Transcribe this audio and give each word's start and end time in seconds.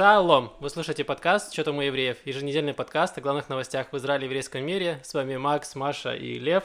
Шалом! 0.00 0.50
Вы 0.60 0.70
слушаете 0.70 1.04
подкаст 1.04 1.52
«Что 1.52 1.62
там 1.62 1.76
у 1.76 1.82
евреев?» 1.82 2.16
Еженедельный 2.24 2.72
подкаст 2.72 3.18
о 3.18 3.20
главных 3.20 3.50
новостях 3.50 3.92
в 3.92 3.96
Израиле 3.98 4.24
и 4.24 4.28
еврейском 4.28 4.64
мире. 4.64 4.98
С 5.04 5.12
вами 5.12 5.36
Макс, 5.36 5.74
Маша 5.74 6.14
и 6.14 6.38
Лев. 6.38 6.64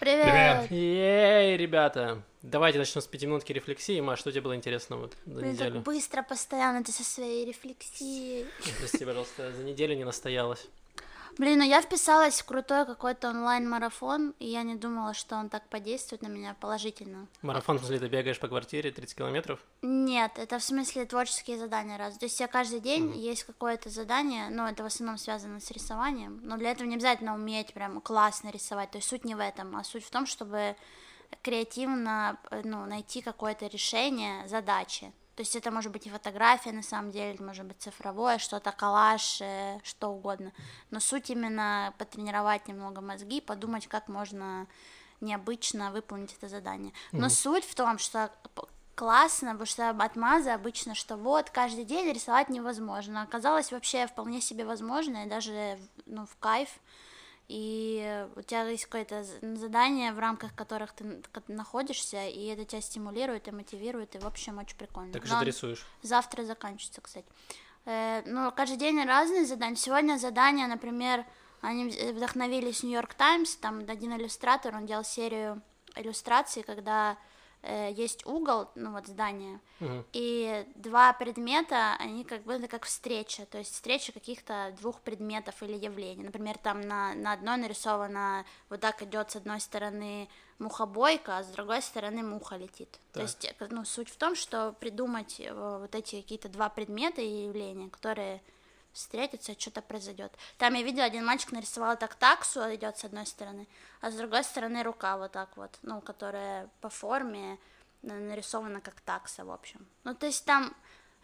Привет! 0.00 0.26
Привет! 0.26 0.70
Ей, 0.70 1.56
ребята! 1.56 2.22
Давайте 2.42 2.78
начнем 2.78 3.00
с 3.00 3.06
пяти 3.06 3.24
минутки 3.24 3.54
рефлексии. 3.54 3.98
Маш, 4.00 4.18
что 4.18 4.32
тебе 4.32 4.42
было 4.42 4.54
интересно 4.54 4.96
вот 4.96 5.14
за 5.24 5.32
Блин, 5.32 5.56
так 5.56 5.68
неделю? 5.68 5.80
быстро, 5.80 6.22
постоянно 6.22 6.84
ты 6.84 6.92
со 6.92 7.04
своей 7.04 7.46
рефлексией. 7.46 8.44
Прости, 8.78 9.02
пожалуйста, 9.06 9.50
за 9.52 9.62
неделю 9.62 9.96
не 9.96 10.04
настоялась. 10.04 10.68
Блин, 11.40 11.60
ну 11.60 11.64
я 11.64 11.80
вписалась 11.80 12.38
в 12.38 12.44
крутой 12.44 12.84
какой-то 12.84 13.30
онлайн-марафон, 13.30 14.34
и 14.38 14.46
я 14.46 14.62
не 14.62 14.74
думала, 14.74 15.14
что 15.14 15.36
он 15.36 15.48
так 15.48 15.66
подействует 15.70 16.20
на 16.20 16.26
меня 16.26 16.54
положительно. 16.60 17.28
Марафон, 17.40 17.78
в 17.78 17.80
смысле, 17.80 17.98
ты 17.98 18.08
бегаешь 18.08 18.38
по 18.38 18.48
квартире 18.48 18.90
30 18.90 19.16
километров? 19.16 19.58
Нет, 19.80 20.32
это 20.36 20.58
в 20.58 20.62
смысле 20.62 21.06
творческие 21.06 21.56
задания 21.56 21.96
раз. 21.96 22.18
То 22.18 22.26
есть 22.26 22.38
я 22.40 22.46
каждый 22.46 22.80
день 22.80 23.16
есть 23.16 23.44
какое-то 23.44 23.88
задание, 23.88 24.50
но 24.50 24.68
это 24.68 24.82
в 24.82 24.86
основном 24.86 25.16
связано 25.16 25.60
с 25.60 25.70
рисованием. 25.70 26.40
Но 26.42 26.58
для 26.58 26.72
этого 26.72 26.86
не 26.86 26.96
обязательно 26.96 27.32
уметь 27.32 27.72
прям 27.72 28.02
классно 28.02 28.50
рисовать. 28.50 28.90
То 28.90 28.98
есть 28.98 29.08
суть 29.08 29.24
не 29.24 29.34
в 29.34 29.40
этом, 29.40 29.74
а 29.76 29.82
суть 29.82 30.04
в 30.04 30.10
том, 30.10 30.26
чтобы 30.26 30.76
креативно 31.40 32.38
э, 32.50 32.60
ну, 32.64 32.84
найти 32.84 33.22
какое-то 33.22 33.66
решение 33.66 34.46
задачи. 34.46 35.10
То 35.40 35.42
есть 35.42 35.56
это 35.56 35.70
может 35.70 35.90
быть 35.90 36.06
и 36.06 36.10
фотография 36.10 36.70
на 36.70 36.82
самом 36.82 37.12
деле, 37.12 37.32
это 37.32 37.42
может 37.42 37.64
быть 37.64 37.80
цифровое, 37.80 38.36
что-то, 38.36 38.72
коллаж, 38.72 39.40
э, 39.40 39.78
что 39.82 40.08
угодно. 40.08 40.52
Но 40.90 41.00
суть 41.00 41.30
именно 41.30 41.94
потренировать 41.96 42.68
немного 42.68 43.00
мозги, 43.00 43.40
подумать, 43.40 43.86
как 43.86 44.08
можно 44.08 44.66
необычно 45.22 45.92
выполнить 45.92 46.34
это 46.36 46.50
задание. 46.50 46.92
Но 47.12 47.30
суть 47.30 47.64
в 47.64 47.74
том, 47.74 47.96
что 47.96 48.30
классно, 48.94 49.52
потому 49.52 49.64
что 49.64 49.88
от 49.88 50.16
Маза 50.16 50.52
обычно, 50.52 50.94
что 50.94 51.16
вот 51.16 51.48
каждый 51.48 51.86
день 51.86 52.12
рисовать 52.12 52.50
невозможно. 52.50 53.22
Оказалось 53.22 53.72
вообще 53.72 54.06
вполне 54.06 54.42
себе 54.42 54.66
возможно, 54.66 55.24
и 55.24 55.26
даже 55.26 55.78
ну, 56.04 56.26
в 56.26 56.36
кайф. 56.36 56.68
И 57.52 58.28
у 58.36 58.42
тебя 58.42 58.68
есть 58.68 58.84
какое-то 58.84 59.24
задание, 59.56 60.12
в 60.12 60.20
рамках 60.20 60.54
которых 60.54 60.92
ты 60.92 61.20
находишься, 61.48 62.28
и 62.28 62.46
это 62.46 62.64
тебя 62.64 62.80
стимулирует 62.80 63.48
и 63.48 63.50
мотивирует, 63.50 64.14
и 64.14 64.18
в 64.20 64.24
общем 64.24 64.58
очень 64.58 64.76
прикольно. 64.76 65.12
Так 65.12 65.26
что 65.26 65.34
ты 65.34 65.40
он 65.40 65.46
рисуешь? 65.46 65.84
Завтра 66.00 66.44
заканчивается, 66.44 67.00
кстати. 67.00 67.26
Э, 67.86 68.22
ну, 68.24 68.52
каждый 68.52 68.76
день 68.76 69.04
разные 69.04 69.46
задания. 69.46 69.74
Сегодня 69.74 70.16
задания, 70.16 70.68
например, 70.68 71.26
они 71.60 71.88
вдохновились 71.88 72.84
Нью-Йорк 72.84 73.14
Таймс, 73.14 73.56
там 73.56 73.80
один 73.80 74.16
иллюстратор, 74.16 74.76
он 74.76 74.86
делал 74.86 75.02
серию 75.02 75.60
иллюстраций, 75.96 76.62
когда 76.62 77.18
э, 77.62 77.92
есть 77.92 78.26
угол, 78.26 78.68
ну 78.74 78.92
вот 78.92 79.06
здание, 79.06 79.60
Мгм. 79.80 80.04
и 80.12 80.66
два 80.74 81.12
предмета, 81.12 81.96
они 81.98 82.24
как 82.24 82.42
бы 82.42 82.54
это 82.54 82.68
как 82.68 82.84
встреча, 82.84 83.46
то 83.46 83.58
есть 83.58 83.72
встреча 83.74 84.12
каких-то 84.12 84.74
двух 84.80 85.00
предметов 85.00 85.62
или 85.62 85.74
явлений. 85.76 86.24
Например, 86.24 86.58
там 86.58 86.80
на, 86.80 87.14
на 87.14 87.32
одной 87.32 87.56
нарисовано 87.58 88.44
вот 88.68 88.80
так 88.80 89.02
идет 89.02 89.30
с 89.30 89.36
одной 89.36 89.60
стороны 89.60 90.28
мухобойка, 90.58 91.38
а 91.38 91.42
с 91.42 91.48
другой 91.48 91.82
стороны 91.82 92.22
муха 92.22 92.56
летит. 92.56 92.90
То 93.12 93.20
Так. 93.20 93.22
есть, 93.22 93.44
э, 93.44 93.66
ну, 93.70 93.84
суть 93.84 94.10
в 94.10 94.16
том, 94.16 94.34
что 94.36 94.72
придумать 94.78 95.40
э, 95.40 95.52
вот 95.80 95.94
эти 95.94 96.20
какие-то 96.20 96.48
два 96.48 96.68
предмета 96.68 97.20
и 97.22 97.44
явления, 97.46 97.88
которые 97.88 98.42
встретятся, 98.92 99.58
что-то 99.58 99.82
произойдет. 99.82 100.32
Там 100.58 100.74
я 100.74 100.82
видела, 100.82 101.04
один 101.04 101.24
мальчик 101.24 101.52
нарисовал 101.52 101.96
так 101.96 102.14
таксу, 102.14 102.60
идет 102.74 102.98
с 102.98 103.04
одной 103.04 103.26
стороны, 103.26 103.66
а 104.00 104.10
с 104.10 104.14
другой 104.16 104.44
стороны 104.44 104.82
рука 104.82 105.16
вот 105.16 105.32
так 105.32 105.56
вот, 105.56 105.78
ну, 105.82 106.00
которая 106.00 106.68
по 106.80 106.88
форме 106.88 107.58
на- 108.02 108.18
нарисована 108.18 108.80
как 108.80 109.00
такса, 109.00 109.44
в 109.44 109.50
общем. 109.50 109.86
Ну, 110.04 110.14
то 110.14 110.26
есть 110.26 110.44
там 110.44 110.74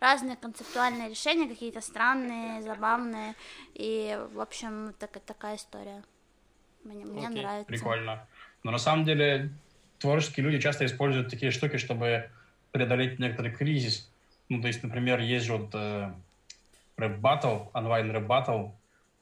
разные 0.01 0.37
концептуальные 0.37 1.09
решения, 1.09 1.49
какие-то 1.49 1.81
странные, 1.81 2.63
забавные, 2.63 3.35
и, 3.75 4.19
в 4.33 4.41
общем, 4.41 4.95
так, 4.99 5.19
такая 5.25 5.57
история. 5.57 6.05
Мне, 6.85 7.05
мне 7.05 7.27
Окей, 7.27 7.43
нравится. 7.43 7.67
Прикольно. 7.67 8.29
Но 8.63 8.71
на 8.71 8.79
самом 8.79 9.05
деле 9.05 9.51
творческие 9.99 10.45
люди 10.45 10.61
часто 10.61 10.85
используют 10.85 11.31
такие 11.31 11.51
штуки, 11.51 11.79
чтобы 11.79 12.31
преодолеть 12.73 13.19
некоторый 13.19 13.53
кризис. 13.53 14.11
Ну, 14.49 14.61
то 14.61 14.69
есть, 14.69 14.83
например, 14.83 15.21
есть 15.21 15.47
же 15.47 15.57
вот 15.57 15.75
э, 16.97 17.03
рэп-баттл, 17.03 17.71
онлайн 17.73 18.11
рэп-баттл, 18.11 18.69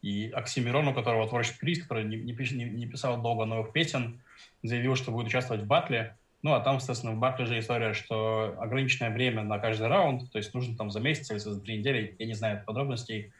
и 0.03 0.31
Оксимирон, 0.35 0.89
у 0.89 0.95
которого 0.95 1.27
творческий 1.27 1.61
кризис, 1.61 1.85
который 1.85 2.05
не, 2.05 2.17
не, 2.17 2.33
не- 2.33 2.71
не 2.71 2.87
писал 2.87 3.23
долго 3.23 3.47
новых 3.47 3.73
песен, 3.73 4.21
заявил, 4.63 4.97
что 4.97 5.11
будет 5.11 5.29
участвовать 5.29 5.63
в 5.63 5.67
батле. 5.67 6.17
Ну, 6.43 6.53
а 6.53 6.61
там, 6.61 6.79
соответственно, 6.79 7.15
в 7.15 7.19
батле 7.19 7.47
же 7.47 7.59
история, 7.59 7.95
что 7.95 8.55
ограниченное 8.61 9.11
время 9.11 9.43
на 9.43 9.59
каждый 9.59 9.89
раунд, 9.89 10.31
то 10.31 10.37
есть 10.37 10.53
нужно 10.53 10.77
там 10.77 10.91
за 10.91 11.01
месяц 11.01 11.31
или 11.31 11.39
за 11.39 11.59
три 11.59 11.79
недели, 11.79 12.15
я 12.19 12.27
не 12.27 12.35
знаю 12.35 12.63
подробностей, 12.67 13.33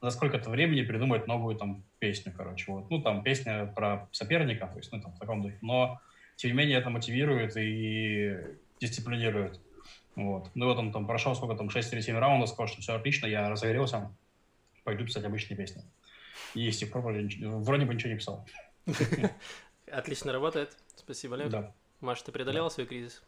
за 0.00 0.08
сколько-то 0.10 0.48
времени 0.48 0.80
придумать 0.80 1.26
новую 1.26 1.56
там 1.56 1.84
песню, 1.98 2.32
короче, 2.34 2.72
вот. 2.72 2.90
Ну, 2.90 3.02
там 3.02 3.22
песня 3.22 3.66
про 3.66 4.08
соперника, 4.10 4.68
то 4.68 4.78
есть, 4.78 4.90
ну, 4.92 5.02
там, 5.02 5.12
в 5.12 5.18
таком 5.18 5.42
духе. 5.42 5.58
Но, 5.60 6.00
тем 6.36 6.50
не 6.52 6.56
менее, 6.56 6.78
это 6.78 6.88
мотивирует 6.88 7.56
и 7.58 8.38
дисциплинирует. 8.80 9.60
Вот. 10.16 10.50
Ну, 10.54 10.66
вот 10.66 10.78
он 10.78 10.92
там 10.92 11.06
прошел 11.06 11.34
сколько 11.34 11.54
там, 11.54 11.70
6 11.70 11.92
или 11.92 12.00
7 12.00 12.16
раундов, 12.18 12.48
сказал, 12.48 12.68
что 12.68 12.80
все 12.80 12.94
отлично, 12.94 13.26
я 13.26 13.48
разогрелся, 13.50 14.10
пойду 14.82 15.04
писать 15.04 15.24
обычные 15.24 15.56
песни. 15.56 15.82
И 16.54 16.70
с 16.70 16.78
тех 16.78 16.90
пор 16.90 17.02
вроде, 17.02 17.46
вроде 17.46 17.84
бы 17.84 17.94
ничего 17.94 18.10
не 18.10 18.18
писал. 18.18 18.46
Отлично 19.90 20.32
работает. 20.32 20.76
Спасибо, 20.96 21.36
Лев. 21.36 21.50
Да. 21.50 21.74
Маш, 22.00 22.22
ты 22.22 22.32
преодолела 22.32 22.68
свой 22.70 22.86
кризис? 22.86 23.22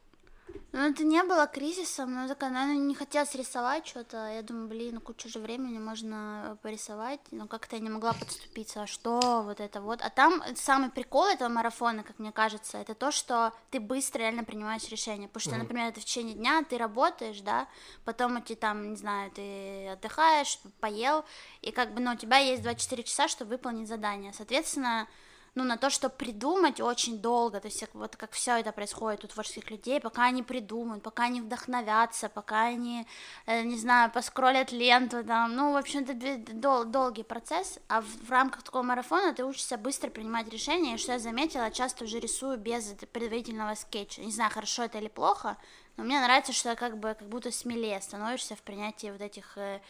Ну, 0.73 0.81
это 0.81 1.03
не 1.03 1.23
было 1.23 1.47
кризисом, 1.47 2.15
но 2.15 2.29
такая, 2.29 2.51
наверное, 2.51 2.77
не 2.77 2.95
хотелось 2.95 3.35
рисовать 3.35 3.87
что-то. 3.87 4.31
Я 4.31 4.43
думаю, 4.43 4.69
блин, 4.69 4.97
ну 4.97 5.01
куча 5.01 5.29
же 5.29 5.39
времени 5.39 5.79
можно 5.79 6.43
э, 6.45 6.57
порисовать, 6.63 7.21
но 7.31 7.47
как-то 7.47 7.77
я 7.77 7.83
не 7.83 7.89
могла 7.89 8.13
подступиться, 8.13 8.83
а 8.83 8.87
что 8.87 9.43
вот 9.45 9.61
это 9.61 9.81
вот. 9.81 10.01
А 10.03 10.11
там 10.11 10.43
самый 10.57 10.91
прикол 10.91 11.25
этого 11.25 11.49
марафона, 11.49 12.03
как 12.03 12.19
мне 12.19 12.33
кажется, 12.33 12.77
это 12.77 12.95
то, 12.95 13.11
что 13.11 13.55
ты 13.71 13.81
быстро 13.81 14.21
реально 14.21 14.45
принимаешь 14.45 14.87
решение. 14.91 15.27
Потому 15.29 15.41
что, 15.41 15.51
Мгм. 15.53 15.59
например, 15.61 15.89
это 15.89 16.01
в 16.01 16.05
течение 16.05 16.35
дня 16.35 16.63
ты 16.63 16.77
работаешь, 16.77 17.41
да, 17.41 17.67
потом 18.05 18.41
ты 18.43 18.55
там, 18.55 18.91
не 18.91 18.97
знаю, 18.97 19.31
ты 19.31 19.89
отдыхаешь, 19.89 20.61
поел, 20.81 21.25
и 21.63 21.73
как 21.73 21.95
бы, 21.95 22.01
ну, 22.01 22.13
у 22.13 22.17
тебя 22.17 22.39
есть 22.39 22.63
24 22.63 23.05
часа, 23.05 23.27
чтобы 23.27 23.53
выполнить 23.53 23.89
задание. 23.89 24.35
Соответственно, 24.35 25.09
ну, 25.55 25.65
на 25.65 25.77
то, 25.77 25.91
что 25.91 26.09
придумать 26.09 26.81
очень 26.81 27.19
долго, 27.19 27.61
то 27.61 27.69
есть 27.69 27.85
вот 27.95 28.17
как 28.17 28.33
все 28.33 28.59
это 28.59 28.73
происходит 28.73 29.25
у 29.25 29.29
творческих 29.29 29.71
людей, 29.71 30.01
пока 30.01 30.25
они 30.25 30.43
придумают, 30.43 31.03
пока 31.03 31.25
они 31.25 31.41
вдохновятся, 31.41 32.29
пока 32.29 32.67
они, 32.67 33.07
э, 33.47 33.63
не 33.63 33.77
знаю, 33.77 34.11
поскролят 34.11 34.73
ленту, 34.73 35.25
там, 35.25 35.55
ну, 35.55 35.73
в 35.73 35.77
общем, 35.77 36.01
это 36.01 36.55
дол- 36.55 36.85
долгий 36.85 37.25
процесс, 37.25 37.79
а 37.89 38.01
в, 38.01 38.07
в 38.07 38.31
рамках 38.31 38.63
такого 38.63 38.83
марафона 38.83 39.35
ты 39.35 39.45
учишься 39.45 39.77
быстро 39.77 40.11
принимать 40.11 40.49
решения, 40.49 40.95
и 40.95 40.99
что 40.99 41.13
я 41.13 41.19
заметила, 41.19 41.71
часто 41.71 42.05
уже 42.05 42.21
рисую 42.21 42.59
без 42.59 42.95
предварительного 43.13 43.75
скетча, 43.75 44.23
не 44.23 44.33
знаю, 44.33 44.51
хорошо 44.51 44.85
это 44.85 44.99
или 44.99 45.09
плохо, 45.09 45.57
но 45.97 46.05
мне 46.05 46.21
нравится, 46.21 46.53
что 46.53 46.77
как 46.77 46.99
бы 46.99 47.15
как 47.19 47.29
будто 47.29 47.51
смелее 47.51 48.01
становишься 48.01 48.55
в 48.55 48.63
принятии 48.63 49.11
вот 49.11 49.21
этих 49.21 49.59
э, 49.59 49.81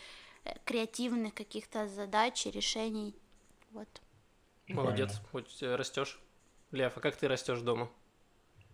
э, 0.45 0.55
креативных 0.65 1.35
каких-то 1.35 1.87
задач 1.89 2.47
и 2.47 2.51
решений, 2.51 3.15
вот. 3.73 3.89
Молодец, 4.69 5.21
хоть 5.33 5.63
э, 5.63 5.75
растешь. 5.75 6.19
Лев, 6.71 6.93
а 6.97 7.01
как 7.01 7.17
ты 7.17 7.29
растешь 7.29 7.61
дома? 7.61 7.89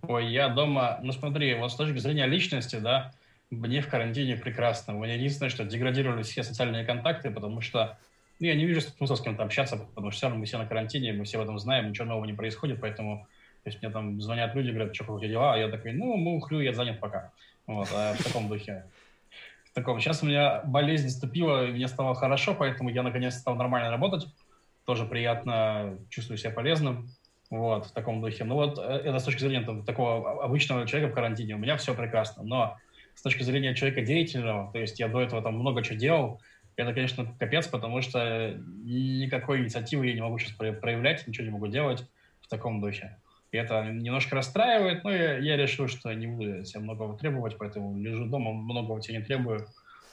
Ой, 0.02 0.26
я 0.26 0.48
дома, 0.48 0.98
ну 1.02 1.12
смотри, 1.12 1.54
вот 1.54 1.72
с 1.72 1.76
точки 1.76 1.98
зрения 1.98 2.26
личности, 2.26 2.76
да, 2.76 3.12
мне 3.50 3.80
в 3.80 3.88
карантине 3.88 4.36
прекрасно. 4.36 4.96
У 4.96 5.02
меня 5.02 5.14
единственное, 5.14 5.50
что 5.50 5.64
деградировали 5.64 6.22
все 6.22 6.42
социальные 6.42 6.84
контакты, 6.84 7.30
потому 7.30 7.60
что 7.60 7.98
ну, 8.40 8.46
я 8.46 8.54
не 8.54 8.66
вижу 8.66 8.80
смысла 8.80 9.14
с 9.14 9.20
кем-то 9.20 9.44
общаться, 9.44 9.76
потому 9.76 10.10
что 10.10 10.18
все 10.18 10.26
равно 10.26 10.40
мы 10.40 10.46
все 10.46 10.58
на 10.58 10.66
карантине, 10.66 11.12
мы 11.12 11.24
все 11.24 11.38
об 11.38 11.44
этом 11.44 11.58
знаем, 11.58 11.88
ничего 11.88 12.06
нового 12.06 12.24
не 12.24 12.32
происходит, 12.32 12.80
поэтому 12.80 13.26
то 13.64 13.70
есть 13.70 13.80
мне 13.80 13.90
там 13.90 14.20
звонят 14.20 14.54
люди, 14.54 14.70
говорят, 14.70 14.94
что, 14.94 15.04
как 15.04 15.14
у 15.14 15.18
тебя 15.18 15.30
дела? 15.30 15.54
А 15.54 15.56
я 15.56 15.68
такой, 15.68 15.92
ну, 15.94 16.16
мухлю, 16.16 16.60
я 16.60 16.74
занят 16.74 17.00
пока. 17.00 17.32
Вот, 17.66 17.88
а 17.94 18.12
в 18.12 18.22
таком 18.22 18.46
духе. 18.46 18.84
В 19.70 19.72
таком. 19.72 19.98
Сейчас 20.00 20.22
у 20.22 20.26
меня 20.26 20.60
болезнь 20.64 21.04
наступила, 21.04 21.66
и 21.66 21.72
мне 21.72 21.88
стало 21.88 22.14
хорошо, 22.14 22.54
поэтому 22.54 22.90
я 22.90 23.02
наконец 23.02 23.36
стал 23.36 23.54
нормально 23.54 23.90
работать. 23.90 24.26
Тоже 24.84 25.06
приятно, 25.06 25.98
чувствую 26.10 26.38
себя 26.38 26.50
полезным. 26.50 27.08
Вот, 27.50 27.86
в 27.86 27.92
таком 27.92 28.20
духе. 28.20 28.44
Ну 28.44 28.54
вот, 28.54 28.78
э, 28.78 28.82
это 28.82 29.18
с 29.18 29.24
точки 29.24 29.40
зрения 29.40 29.64
там, 29.64 29.84
такого 29.84 30.42
обычного 30.42 30.86
человека 30.86 31.12
в 31.12 31.14
карантине. 31.14 31.54
У 31.54 31.58
меня 31.58 31.76
все 31.76 31.94
прекрасно. 31.94 32.42
Но 32.42 32.76
с 33.14 33.22
точки 33.22 33.42
зрения 33.42 33.74
человека 33.74 34.02
деятельного, 34.02 34.72
то 34.72 34.78
есть 34.78 34.98
я 34.98 35.08
до 35.08 35.20
этого 35.20 35.42
там 35.42 35.54
много 35.54 35.82
чего 35.82 35.96
делал, 35.96 36.40
это, 36.76 36.92
конечно, 36.92 37.32
капец, 37.38 37.68
потому 37.68 38.00
что 38.00 38.58
никакой 38.82 39.60
инициативы 39.60 40.06
я 40.06 40.14
не 40.14 40.20
могу 40.20 40.38
сейчас 40.38 40.54
проявлять, 40.54 41.26
ничего 41.26 41.44
не 41.44 41.52
могу 41.52 41.68
делать 41.68 42.04
в 42.40 42.48
таком 42.48 42.80
духе. 42.80 43.16
И 43.52 43.56
это 43.56 43.84
немножко 43.84 44.34
расстраивает, 44.34 45.04
но 45.04 45.12
я, 45.12 45.38
я 45.38 45.56
решил, 45.56 45.86
что 45.86 46.12
не 46.12 46.26
буду 46.26 46.64
себе 46.64 46.80
многого 46.80 47.16
требовать, 47.16 47.56
поэтому 47.56 47.96
лежу 47.96 48.24
дома, 48.24 48.52
многого 48.52 49.00
себе 49.00 49.18
не 49.18 49.24
требую. 49.24 49.68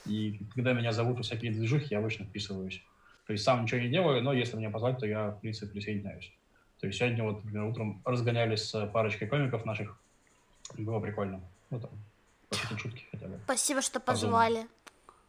И 0.05 0.39
когда 0.53 0.73
меня 0.73 0.91
зовут 0.91 1.17
в 1.17 1.23
всякие 1.23 1.51
движухи, 1.51 1.87
я 1.89 1.97
обычно 1.97 2.25
вписываюсь. 2.25 2.83
То 3.27 3.33
есть 3.33 3.43
сам 3.43 3.63
ничего 3.63 3.81
не 3.81 3.89
делаю, 3.89 4.23
но 4.23 4.33
если 4.33 4.57
меня 4.57 4.69
позвать, 4.69 4.99
то 4.99 5.05
я, 5.05 5.29
в 5.29 5.39
принципе, 5.39 5.71
присоединяюсь. 5.71 6.31
То 6.79 6.87
есть 6.87 6.99
сегодня 6.99 7.23
вот, 7.23 7.43
например, 7.43 7.65
утром 7.65 8.01
разгонялись 8.05 8.63
с 8.63 8.87
парочкой 8.87 9.27
комиков 9.27 9.65
наших. 9.65 9.97
Было 10.77 10.99
прикольно. 10.99 11.41
Ну, 11.69 11.79
там, 11.79 11.91
пошутить 12.49 12.79
шутки 12.79 13.05
хотя 13.11 13.27
бы. 13.27 13.39
Спасибо, 13.45 13.81
что 13.81 13.99
позвали. 13.99 14.67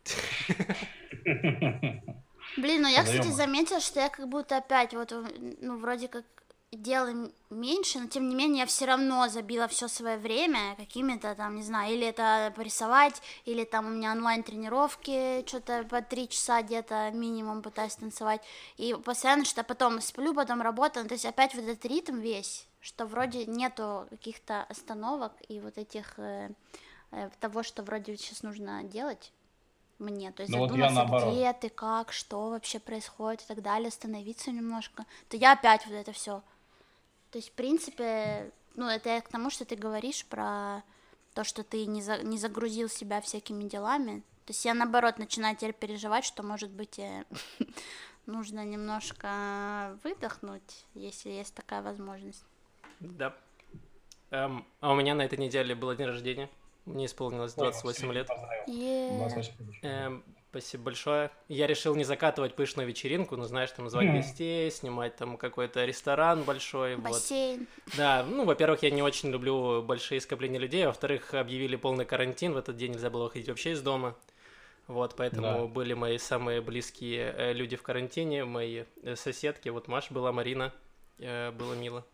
Блин, 2.57 2.83
ну 2.83 2.89
я, 2.89 3.05
кстати, 3.05 3.29
заметила, 3.29 3.81
что 3.81 4.01
я 4.01 4.09
как 4.09 4.29
будто 4.29 4.59
опять 4.59 4.95
вот, 4.95 5.13
ну, 5.61 5.79
вроде 5.79 6.09
как 6.09 6.25
дел 6.73 7.31
меньше, 7.51 8.01
но 8.01 8.09
тем 8.09 8.29
не 8.29 8.35
менее 8.35 8.61
я 8.61 8.67
все 8.67 8.87
равно 8.87 9.29
забила 9.29 9.69
все 9.69 9.89
свое 9.89 10.17
время 10.17 10.75
какими-то 10.77 11.35
там, 11.35 11.57
не 11.57 11.63
знаю, 11.63 11.95
или 11.95 12.07
это 12.07 12.53
порисовать, 12.57 13.21
или 13.45 13.65
там 13.65 13.87
у 13.87 13.91
меня 13.91 14.13
онлайн-тренировки, 14.13 15.47
что-то 15.47 15.85
по 15.85 16.01
три 16.01 16.29
часа 16.29 16.63
где-то 16.63 17.11
минимум 17.13 17.63
пытаюсь 17.63 17.97
танцевать, 17.97 18.41
и 18.79 18.95
постоянно 18.95 19.45
что-то 19.45 19.65
потом 19.65 20.01
сплю, 20.01 20.35
потом 20.35 20.63
работаю, 20.63 21.07
то 21.07 21.15
есть 21.15 21.27
опять 21.27 21.55
вот 21.55 21.65
этот 21.65 21.85
ритм 21.85 22.19
весь, 22.19 22.67
что 22.81 23.05
вроде 23.05 23.45
нету 23.45 24.07
каких-то 24.09 24.63
остановок 24.65 25.33
и 25.49 25.61
вот 25.61 25.77
этих 25.77 26.19
э, 26.19 26.51
э, 27.11 27.29
того, 27.39 27.63
что 27.63 27.83
вроде 27.83 28.17
сейчас 28.17 28.43
нужно 28.43 28.83
делать 28.83 29.31
мне, 29.99 30.33
то 30.33 30.43
есть 30.43 30.53
ну, 30.53 30.67
задуматься, 30.67 31.05
вот 31.05 31.33
где 31.33 31.53
ты, 31.53 31.69
как, 31.69 32.13
что 32.13 32.51
вообще 32.51 32.81
происходит 32.81 33.43
и 33.43 33.47
так 33.47 33.63
далее, 33.63 33.89
остановиться 33.89 34.51
немножко, 34.51 35.05
то 35.29 35.37
я 35.37 35.53
опять 35.53 35.87
вот 35.87 35.95
это 35.95 36.13
все 36.13 36.43
то 37.33 37.39
есть, 37.39 37.49
в 37.49 37.53
принципе, 37.53 38.53
ну, 38.75 38.87
это 38.87 39.21
к 39.23 39.29
тому, 39.29 39.49
что 39.49 39.65
ты 39.65 39.75
говоришь 39.75 40.27
про 40.27 40.83
то, 41.33 41.45
что 41.45 41.65
ты 41.65 41.87
не, 41.87 42.03
за, 42.03 42.23
не 42.23 42.37
загрузил 42.37 42.91
себя 42.91 43.23
всякими 43.23 43.65
делами. 43.65 44.21
То 44.45 44.51
есть 44.51 44.63
я, 44.67 44.75
наоборот, 44.75 45.19
начинаю 45.19 45.57
теперь 45.57 45.73
переживать, 45.73 46.27
что, 46.27 46.43
может 46.43 46.71
быть, 46.71 47.01
нужно 48.27 48.67
немножко 48.67 49.99
выдохнуть, 50.05 50.85
если 50.93 51.31
есть 51.31 51.55
такая 51.55 51.81
возможность. 51.81 52.45
Да. 53.01 53.35
Эм, 54.31 54.67
а 54.81 54.93
у 54.93 54.95
меня 54.95 55.15
на 55.15 55.23
этой 55.23 55.39
неделе 55.39 55.75
был 55.75 55.95
день 55.95 56.09
рождения. 56.09 56.51
Мне 56.85 57.07
исполнилось 57.07 57.55
28 57.55 58.09
Ой, 58.09 58.15
лет. 58.15 58.29
Yeah. 58.67 59.19
28 59.19 59.55
эм, 59.83 60.25
Спасибо 60.53 60.85
большое. 60.85 61.31
Я 61.49 61.67
решил 61.67 61.95
не 61.95 62.05
закатывать 62.05 62.55
пышную 62.55 62.87
вечеринку, 62.87 63.39
ну, 63.39 63.45
знаешь, 63.45 63.71
там 63.71 63.89
звать 63.89 64.13
гостей, 64.13 64.71
снимать 64.71 65.17
там 65.17 65.39
какой-то 65.39 65.83
ресторан 65.87 66.43
большой. 66.43 66.97
Бассейн. 66.97 67.61
Вот. 67.87 67.97
Да, 67.97 68.23
ну, 68.23 68.45
во-первых, 68.45 68.83
я 68.83 68.91
не 68.91 69.03
очень 69.03 69.31
люблю 69.31 69.83
большие 69.83 70.21
скопления 70.21 70.61
людей, 70.61 70.85
во-вторых, 70.85 71.33
объявили 71.33 71.77
полный 71.77 72.05
карантин, 72.05 72.53
в 72.53 72.59
этот 72.59 72.77
день 72.77 72.93
нельзя 72.93 73.09
было 73.09 73.25
выходить 73.25 73.49
вообще 73.49 73.71
из 73.71 73.81
дома. 73.81 74.15
Вот, 74.89 75.15
поэтому 75.17 75.47
да. 75.47 75.65
были 75.65 75.95
мои 75.95 76.19
самые 76.19 76.61
близкие 76.61 77.35
э, 77.35 77.53
люди 77.55 77.77
в 77.77 77.83
карантине, 77.83 78.45
мои 78.45 78.85
э, 79.03 79.17
соседки. 79.17 79.71
Вот 79.71 79.89
Маша 79.89 80.13
была, 80.13 80.33
Марина, 80.33 80.75
э, 81.19 81.51
было 81.53 81.73
мило. 81.73 82.05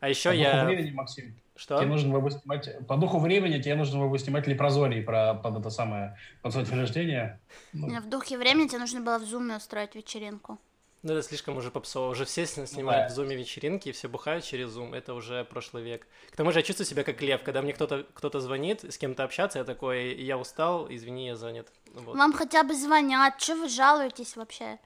А 0.00 0.08
еще 0.08 0.36
я... 0.36 0.64
Времени, 0.64 0.90
Максим. 0.90 1.36
Что? 1.60 1.76
Тебе 1.76 1.88
нужно 1.88 2.18
было 2.18 2.30
снимать, 2.30 2.86
по 2.86 2.96
духу 2.96 3.18
времени 3.18 3.60
тебе 3.60 3.74
нужно 3.74 3.98
было 4.00 4.18
снимать 4.18 4.46
лепрозорий 4.46 5.02
про 5.02 5.34
под 5.34 5.58
это 5.58 5.68
самое, 5.68 6.16
под 6.40 6.52
свой 6.52 6.64
день 6.64 6.78
рождения. 6.78 7.38
Ну. 7.74 8.00
В 8.00 8.08
духе 8.08 8.38
времени 8.38 8.66
тебе 8.66 8.78
нужно 8.78 9.02
было 9.02 9.18
в 9.18 9.24
зуме 9.24 9.56
устроить 9.56 9.94
вечеринку. 9.94 10.58
Ну, 11.02 11.12
это 11.12 11.22
слишком 11.22 11.58
уже 11.58 11.70
попсово. 11.70 12.12
Уже 12.12 12.24
все 12.24 12.46
снимают 12.46 13.08
да. 13.08 13.12
в 13.12 13.14
зуме 13.14 13.36
вечеринки, 13.36 13.92
все 13.92 14.08
бухают 14.08 14.42
через 14.42 14.70
зум. 14.70 14.94
Это 14.94 15.12
уже 15.12 15.44
прошлый 15.44 15.82
век. 15.82 16.06
К 16.30 16.36
тому 16.36 16.50
же 16.50 16.60
я 16.60 16.62
чувствую 16.62 16.86
себя 16.86 17.04
как 17.04 17.20
лев. 17.20 17.42
Когда 17.42 17.60
мне 17.60 17.74
кто-то 17.74 18.06
кто 18.14 18.40
звонит, 18.40 18.82
с 18.82 18.96
кем-то 18.96 19.24
общаться, 19.24 19.58
я 19.58 19.64
такой, 19.66 20.14
я 20.14 20.38
устал, 20.38 20.86
извини, 20.88 21.26
я 21.26 21.36
занят. 21.36 21.68
Вот. 21.92 22.16
Вам 22.16 22.32
хотя 22.32 22.64
бы 22.64 22.74
звонят. 22.74 23.38
Что 23.38 23.56
вы 23.56 23.68
жалуетесь 23.68 24.34
вообще? 24.34 24.78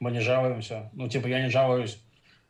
Мы 0.00 0.10
не 0.10 0.18
жалуемся. 0.18 0.90
Ну, 0.92 1.08
типа, 1.08 1.28
я 1.28 1.40
не 1.40 1.50
жалуюсь. 1.50 2.00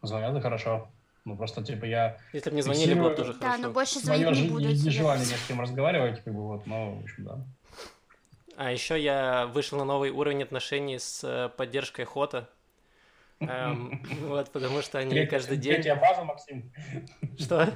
Звонят, 0.01 0.35
и 0.35 0.41
хорошо. 0.41 0.89
Ну, 1.25 1.37
просто, 1.37 1.65
типа, 1.65 1.87
я... 1.87 2.19
Если 2.33 2.51
бы 2.51 2.57
не 2.57 2.63
звонили, 2.63 2.95
было 2.95 3.11
бы 3.11 3.17
тоже 3.17 3.33
да, 3.35 3.39
хорошо. 3.39 3.63
Да, 3.63 3.69
но 3.69 3.73
больше 3.73 3.99
звонить 3.99 4.31
не 4.31 4.49
буду. 4.49 4.69
Не, 4.69 4.75
не 4.75 4.91
желание 4.91 5.27
ни 5.27 5.33
с 5.33 5.47
кем 5.47 5.61
разговаривать, 5.61 6.23
как 6.23 6.35
бы, 6.35 6.43
вот, 6.43 6.67
но, 6.67 6.97
в 6.97 7.03
общем, 7.03 7.25
да. 7.25 7.39
А 8.57 8.71
еще 8.71 9.01
я 9.01 9.47
вышел 9.47 9.79
на 9.79 9.85
новый 9.85 10.11
уровень 10.11 10.43
отношений 10.43 10.99
с 10.99 11.25
э, 11.25 11.49
поддержкой 11.57 12.05
Хота. 12.05 12.49
Эм, 13.41 14.03
вот, 14.29 14.51
потому 14.53 14.83
что 14.83 14.99
они 14.99 15.27
каждый 15.27 15.57
день... 15.57 15.75
Третья 15.75 15.97
база, 15.97 16.25
Максим. 16.25 16.71
Что? 17.39 17.73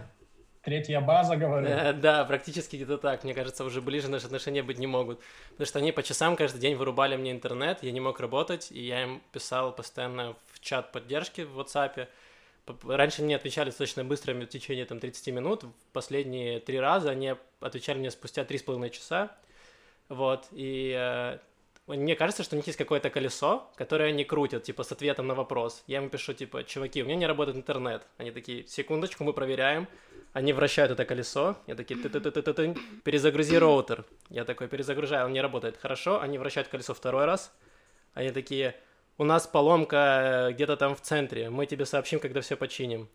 Третья 0.63 1.01
база, 1.01 1.37
говорю. 1.37 1.67
Э, 1.67 1.93
да, 1.95 2.25
практически 2.27 2.77
где-то 2.77 2.99
так. 2.99 3.25
Мне 3.25 3.33
кажется, 3.33 3.65
уже 3.65 3.81
ближе 3.81 4.09
наши 4.09 4.27
отношения 4.27 4.63
быть 4.63 4.79
не 4.79 4.87
могут. 4.87 5.21
Потому 5.53 5.67
что 5.67 5.79
они 5.79 5.93
по 5.93 6.03
часам 6.03 6.37
каждый 6.37 6.61
день 6.61 6.77
вырубали 6.77 7.17
мне 7.17 7.33
интернет, 7.33 7.83
я 7.83 7.91
не 7.91 8.01
мог 8.01 8.21
работать, 8.21 8.71
и 8.71 8.81
я 8.81 9.05
им 9.05 9.23
писал 9.33 9.73
постоянно 9.73 10.37
в 10.53 10.61
чат 10.61 10.93
поддержки 10.93 11.41
в 11.41 11.59
WhatsApp, 11.59 12.09
Раньше 12.85 13.23
мне 13.23 13.37
отвечали 13.37 13.71
достаточно 13.71 14.05
быстро 14.05 14.35
в 14.35 14.47
течение 14.47 14.85
там, 14.85 15.01
30 15.01 15.35
минут. 15.35 15.65
В 15.65 15.73
последние 15.93 16.61
три 16.61 16.79
раза 16.79 17.11
они 17.11 17.35
отвечали 17.61 17.99
мне 17.99 18.11
спустя 18.11 18.43
3,5 18.43 18.91
часа. 18.91 19.37
Вот, 20.09 20.47
и 20.53 20.95
э, 20.97 21.39
мне 21.87 22.17
кажется, 22.17 22.43
что 22.43 22.55
у 22.55 22.59
них 22.59 22.67
есть 22.67 22.79
какое-то 22.79 23.09
колесо, 23.09 23.71
которое 23.77 24.11
они 24.11 24.25
крутят, 24.25 24.63
типа, 24.63 24.83
с 24.83 24.93
ответом 24.93 25.27
на 25.27 25.35
вопрос. 25.35 25.83
Я 25.87 25.99
им 25.99 26.11
пишу, 26.11 26.35
типа, 26.35 26.65
чуваки, 26.65 27.03
у 27.03 27.07
меня 27.07 27.17
не 27.17 27.27
работает 27.27 27.57
интернет. 27.57 28.07
Они 28.19 28.31
такие, 28.31 28.67
секундочку, 28.67 29.25
мы 29.25 29.33
проверяем. 29.33 29.89
Они 30.35 30.53
вращают 30.53 30.93
это 30.93 31.07
колесо. 31.07 31.57
Я 31.67 31.75
такие, 31.75 31.99
ты 31.99 32.11
ты 32.11 32.21
ты 32.21 32.31
ты 32.31 32.43
ты, 32.43 32.53
-ты 32.53 32.79
перезагрузи 33.05 33.57
роутер. 33.57 34.05
Я 34.29 34.45
такой, 34.45 34.69
перезагружаю, 34.69 35.27
он 35.27 35.33
не 35.33 35.41
работает. 35.41 35.79
Хорошо, 35.79 36.21
они 36.21 36.37
вращают 36.39 36.69
колесо 36.69 36.93
второй 36.93 37.25
раз. 37.25 37.53
Они 38.13 38.33
такие, 38.33 38.75
у 39.19 39.25
нас 39.25 39.47
поломка 39.47 40.47
э, 40.49 40.53
где-то 40.53 40.77
там 40.77 40.95
в 40.95 41.01
центре, 41.01 41.51
мы 41.51 41.67
тебе 41.67 41.85
сообщим, 41.85 42.21
когда 42.21 42.41
все 42.41 42.57
починим. 42.57 43.09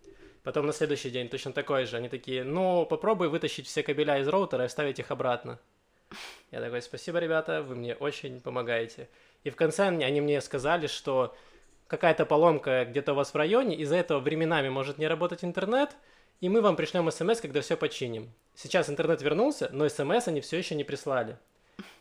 Потом 0.43 0.65
на 0.65 0.73
следующий 0.73 1.09
день 1.09 1.29
точно 1.29 1.53
такой 1.53 1.85
же. 1.85 1.95
Они 1.95 2.09
такие, 2.09 2.43
ну, 2.43 2.85
попробуй 2.85 3.29
вытащить 3.29 3.65
все 3.65 3.81
кабеля 3.81 4.19
из 4.19 4.27
роутера 4.27 4.65
и 4.65 4.67
вставить 4.67 4.99
их 4.99 5.09
обратно. 5.09 5.57
Я 6.51 6.59
такой, 6.59 6.81
спасибо, 6.81 7.19
ребята, 7.19 7.63
вы 7.63 7.75
мне 7.75 7.95
очень 7.95 8.41
помогаете. 8.41 9.07
И 9.45 9.49
в 9.49 9.55
конце 9.55 9.87
они 9.87 10.21
мне 10.21 10.41
сказали, 10.41 10.87
что 10.87 11.33
какая-то 11.87 12.25
поломка 12.25 12.85
где-то 12.85 13.13
у 13.13 13.15
вас 13.15 13.33
в 13.33 13.37
районе, 13.37 13.77
из-за 13.77 13.95
этого 13.95 14.19
временами 14.19 14.67
может 14.67 14.97
не 14.97 15.07
работать 15.07 15.45
интернет, 15.45 15.95
и 16.41 16.49
мы 16.49 16.61
вам 16.61 16.75
пришлем 16.75 17.09
смс, 17.09 17.39
когда 17.39 17.61
все 17.61 17.77
починим. 17.77 18.33
Сейчас 18.53 18.89
интернет 18.89 19.21
вернулся, 19.21 19.69
но 19.71 19.87
смс 19.87 20.27
они 20.27 20.41
все 20.41 20.57
еще 20.57 20.75
не 20.75 20.83
прислали. 20.83 21.37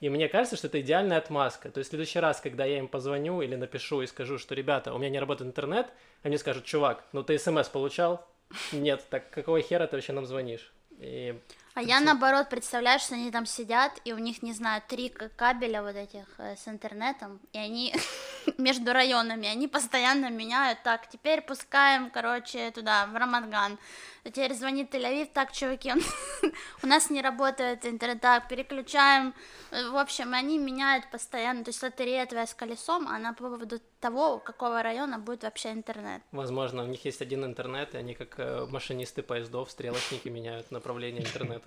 И 0.00 0.08
мне 0.08 0.28
кажется, 0.28 0.56
что 0.56 0.66
это 0.66 0.80
идеальная 0.80 1.18
отмазка. 1.18 1.70
То 1.70 1.78
есть 1.78 1.88
в 1.88 1.92
следующий 1.92 2.18
раз, 2.18 2.40
когда 2.40 2.64
я 2.64 2.78
им 2.78 2.88
позвоню 2.88 3.40
или 3.42 3.54
напишу 3.54 4.02
и 4.02 4.06
скажу, 4.06 4.38
что, 4.38 4.54
ребята, 4.54 4.92
у 4.92 4.98
меня 4.98 5.10
не 5.10 5.20
работает 5.20 5.48
интернет, 5.48 5.86
они 6.22 6.36
скажут, 6.38 6.64
чувак, 6.64 7.04
ну 7.12 7.22
ты 7.22 7.38
смс 7.38 7.68
получал? 7.68 8.26
Нет, 8.72 9.04
так 9.08 9.30
какого 9.30 9.60
хера 9.60 9.86
ты 9.86 9.96
вообще 9.96 10.12
нам 10.12 10.26
звонишь? 10.26 10.72
И... 10.98 11.38
А 11.74 11.80
я 11.80 12.00
наоборот 12.00 12.50
представляю, 12.50 12.98
что 12.98 13.14
они 13.14 13.30
там 13.30 13.46
сидят, 13.46 13.92
и 14.04 14.12
у 14.12 14.18
них, 14.18 14.42
не 14.42 14.52
знаю, 14.52 14.82
три 14.86 15.08
кабеля 15.08 15.82
вот 15.82 15.96
этих 15.96 16.26
э, 16.36 16.54
с 16.56 16.68
интернетом, 16.68 17.40
и 17.54 17.58
они 17.58 17.94
между 18.58 18.92
районами, 18.92 19.48
они 19.48 19.68
постоянно 19.68 20.28
меняют, 20.28 20.82
так, 20.82 21.08
теперь 21.08 21.40
пускаем, 21.40 22.10
короче, 22.10 22.70
туда, 22.72 23.06
в 23.06 23.16
Рамадган, 23.16 23.78
теперь 24.24 24.52
звонит 24.52 24.94
Тель-Авив, 24.94 25.30
так, 25.32 25.52
чуваки, 25.52 25.92
у 26.82 26.86
нас 26.86 27.08
не 27.08 27.22
работает 27.22 27.86
интернет, 27.86 28.20
так, 28.20 28.48
переключаем, 28.48 29.34
в 29.70 29.96
общем, 29.96 30.34
они 30.34 30.58
меняют 30.58 31.10
постоянно, 31.10 31.64
то 31.64 31.70
есть 31.70 31.82
лотерея 31.82 32.26
твоя 32.26 32.46
с 32.46 32.54
колесом, 32.54 33.08
она 33.08 33.32
по 33.32 33.48
поводу 33.48 33.80
того, 34.02 34.38
какого 34.38 34.82
района 34.82 35.18
будет 35.18 35.44
вообще 35.44 35.72
интернет. 35.72 36.22
Возможно, 36.32 36.82
у 36.82 36.86
них 36.86 37.04
есть 37.04 37.22
один 37.22 37.44
интернет, 37.44 37.94
и 37.94 37.98
они 37.98 38.14
как 38.14 38.34
э, 38.38 38.66
машинисты 38.68 39.22
поездов, 39.22 39.70
стрелочники 39.70 40.28
меняют 40.28 40.70
направление 40.70 41.22
интернета. 41.26 41.61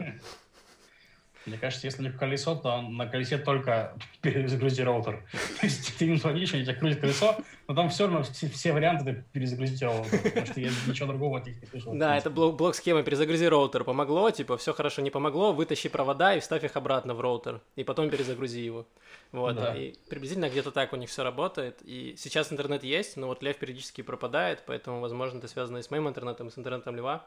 Мне 1.46 1.60
кажется, 1.60 1.86
если 1.86 2.02
у 2.02 2.06
них 2.06 2.18
колесо, 2.18 2.56
то 2.56 2.82
на 2.82 3.06
колесе 3.06 3.38
только 3.38 3.96
перезагрузи 4.22 4.82
роутер. 4.82 5.24
То 5.60 5.68
есть 5.68 5.96
ты 5.98 6.06
им 6.06 6.18
звонишь, 6.18 6.54
они 6.56 6.64
тебя 6.64 6.74
крутят 6.74 7.02
колесо, 7.02 7.38
но 7.68 7.76
там 7.76 7.90
все 7.90 8.06
равно 8.06 8.24
все, 8.24 8.50
все 8.50 8.74
варианты 8.74 9.12
это 9.12 9.22
перезагрузить 9.32 9.82
роутер, 9.84 10.22
потому 10.24 10.46
что 10.48 10.60
я 10.60 10.72
ничего 10.88 11.08
другого 11.08 11.38
от 11.38 11.46
них 11.46 11.62
не 11.62 11.68
слышал. 11.68 11.94
Да, 11.94 12.18
это 12.18 12.32
блок, 12.32 12.56
блок 12.56 12.74
схемы 12.74 13.04
перезагрузи 13.04 13.46
роутер. 13.46 13.84
Помогло, 13.84 14.32
типа, 14.32 14.58
все 14.58 14.74
хорошо, 14.74 15.04
не 15.04 15.12
помогло, 15.12 15.54
вытащи 15.54 15.88
провода 15.88 16.34
и 16.34 16.40
вставь 16.40 16.64
их 16.64 16.76
обратно 16.76 17.14
в 17.14 17.22
роутер, 17.22 17.62
и 17.76 17.84
потом 17.84 18.10
перезагрузи 18.10 18.62
его. 18.62 18.88
Вот, 19.32 19.56
да. 19.56 19.76
и 19.76 19.94
приблизительно 20.10 20.50
где-то 20.50 20.72
так 20.72 20.94
у 20.94 20.96
них 20.96 21.10
все 21.10 21.24
работает. 21.24 21.80
И 21.84 22.16
сейчас 22.18 22.52
интернет 22.52 22.84
есть, 22.84 23.18
но 23.18 23.28
вот 23.28 23.44
Лев 23.44 23.58
периодически 23.58 24.02
пропадает, 24.02 24.64
поэтому, 24.66 25.00
возможно, 25.00 25.38
это 25.38 25.48
связано 25.48 25.78
и 25.78 25.84
с 25.84 25.92
моим 25.92 26.08
интернетом, 26.10 26.48
и 26.48 26.52
с 26.52 26.58
интернетом 26.58 26.96
Льва. 26.96 27.24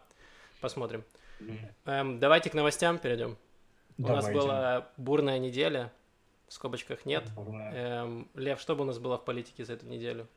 Посмотрим. 0.61 1.05
Эм, 1.85 2.18
давайте 2.18 2.50
к 2.50 2.54
новостям 2.54 2.99
перейдем. 2.99 3.37
Давайте. 3.97 4.30
У 4.30 4.35
нас 4.35 4.45
была 4.45 4.88
бурная 4.97 5.38
неделя, 5.38 5.92
в 6.49 6.52
скобочках 6.52 7.04
нет. 7.04 7.25
Эм, 7.73 8.28
Лев, 8.35 8.61
что 8.61 8.76
бы 8.76 8.83
у 8.83 8.87
нас 8.87 8.99
было 8.99 9.18
в 9.18 9.25
политике 9.25 9.64
за 9.64 9.75
эту 9.75 9.87
неделю? 9.87 10.28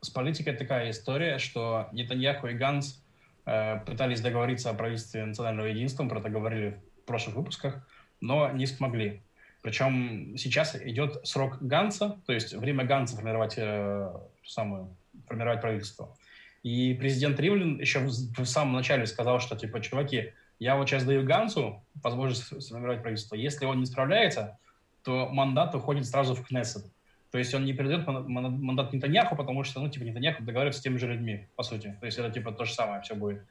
С 0.00 0.10
политикой 0.10 0.56
такая 0.56 0.90
история, 0.90 1.38
что 1.38 1.88
Нетаньяху 1.92 2.48
и 2.48 2.54
Ганс 2.54 3.00
э, 3.46 3.78
пытались 3.86 4.20
договориться 4.20 4.70
о 4.70 4.74
правительстве 4.74 5.24
национального 5.24 5.66
единства, 5.66 6.06
про 6.08 6.18
это 6.18 6.28
говорили 6.28 6.80
в 7.02 7.06
прошлых 7.06 7.36
выпусках, 7.36 7.86
но 8.20 8.50
не 8.50 8.66
смогли. 8.66 9.22
Причем 9.62 10.36
сейчас 10.36 10.74
идет 10.74 11.24
срок 11.24 11.58
Ганса, 11.60 12.20
то 12.26 12.32
есть 12.32 12.52
время 12.52 12.84
Ганса 12.84 13.16
формировать, 13.16 13.54
э, 13.56 14.12
самую, 14.44 14.96
формировать 15.28 15.60
правительство. 15.60 16.16
И 16.62 16.94
президент 16.94 17.40
Ривлин 17.40 17.80
еще 17.80 18.00
в, 18.00 18.44
самом 18.44 18.74
начале 18.74 19.06
сказал, 19.06 19.40
что, 19.40 19.56
типа, 19.56 19.80
чуваки, 19.80 20.32
я 20.58 20.76
вот 20.76 20.88
сейчас 20.88 21.04
даю 21.04 21.24
Гансу 21.24 21.82
возможность 22.02 22.62
сформировать 22.62 23.02
правительство. 23.02 23.34
Если 23.34 23.64
он 23.64 23.80
не 23.80 23.86
справляется, 23.86 24.58
то 25.02 25.28
мандат 25.28 25.74
уходит 25.74 26.06
сразу 26.06 26.34
в 26.34 26.46
Кнессет. 26.46 26.84
То 27.32 27.38
есть 27.38 27.52
он 27.54 27.64
не 27.64 27.72
передает 27.72 28.06
мандат 28.06 28.92
Нетаньяху, 28.92 29.34
потому 29.34 29.64
что, 29.64 29.80
ну, 29.80 29.88
типа, 29.88 30.04
Нетаньяху 30.04 30.44
договаривается 30.44 30.80
с 30.80 30.84
теми 30.84 30.98
же 30.98 31.08
людьми, 31.08 31.48
по 31.56 31.62
сути. 31.62 31.96
То 31.98 32.06
есть 32.06 32.18
это, 32.18 32.30
типа, 32.30 32.52
то 32.52 32.64
же 32.64 32.74
самое 32.74 33.02
все 33.02 33.14
будет. 33.14 33.42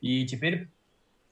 И 0.00 0.26
теперь 0.26 0.68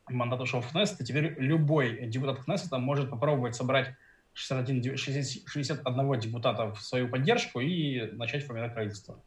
мандат 0.08 0.40
ушел 0.40 0.60
в 0.60 0.70
Кнессет, 0.70 1.00
и 1.00 1.04
теперь 1.04 1.36
любой 1.38 2.06
депутат 2.06 2.42
Кнессета 2.44 2.78
может 2.78 3.10
попробовать 3.10 3.54
собрать 3.54 3.94
61, 4.32 4.96
61 4.96 6.20
депутата 6.20 6.72
в 6.72 6.80
свою 6.80 7.08
поддержку 7.08 7.60
и 7.60 8.10
начать 8.12 8.44
формировать 8.44 8.74
правительство. 8.74 9.20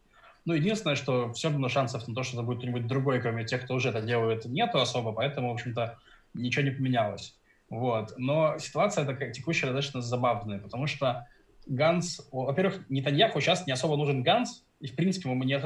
Ну, 0.45 0.53
единственное, 0.53 0.95
что 0.95 1.31
все 1.33 1.50
равно 1.50 1.69
шансов 1.69 2.07
на 2.07 2.15
то, 2.15 2.24
что 2.24 2.38
это 2.38 2.43
будет 2.43 2.60
кто-нибудь 2.60 2.88
другой, 2.88 3.21
кроме 3.21 3.45
тех, 3.45 3.63
кто 3.63 3.75
уже 3.75 3.89
это 3.89 4.01
делает, 4.01 4.45
нету 4.45 4.79
особо, 4.79 5.12
поэтому, 5.12 5.50
в 5.50 5.53
общем-то, 5.53 5.98
ничего 6.33 6.65
не 6.65 6.71
поменялось. 6.71 7.38
Вот. 7.69 8.13
Но 8.17 8.57
ситуация 8.57 9.05
такая 9.05 9.31
текущая 9.31 9.67
достаточно 9.67 10.01
забавная, 10.01 10.60
потому 10.60 10.88
что 10.88 11.27
Ганс, 11.67 12.27
во-первых, 12.31 12.89
Нетаньяху 12.89 13.39
сейчас 13.39 13.67
не 13.67 13.74
особо 13.74 13.98
нужен 13.98 14.24
Ганс, 14.24 14.65
и, 14.79 14.88
в 14.88 14.95
принципе, 14.95 15.29
мы 15.29 15.45
не, 15.45 15.62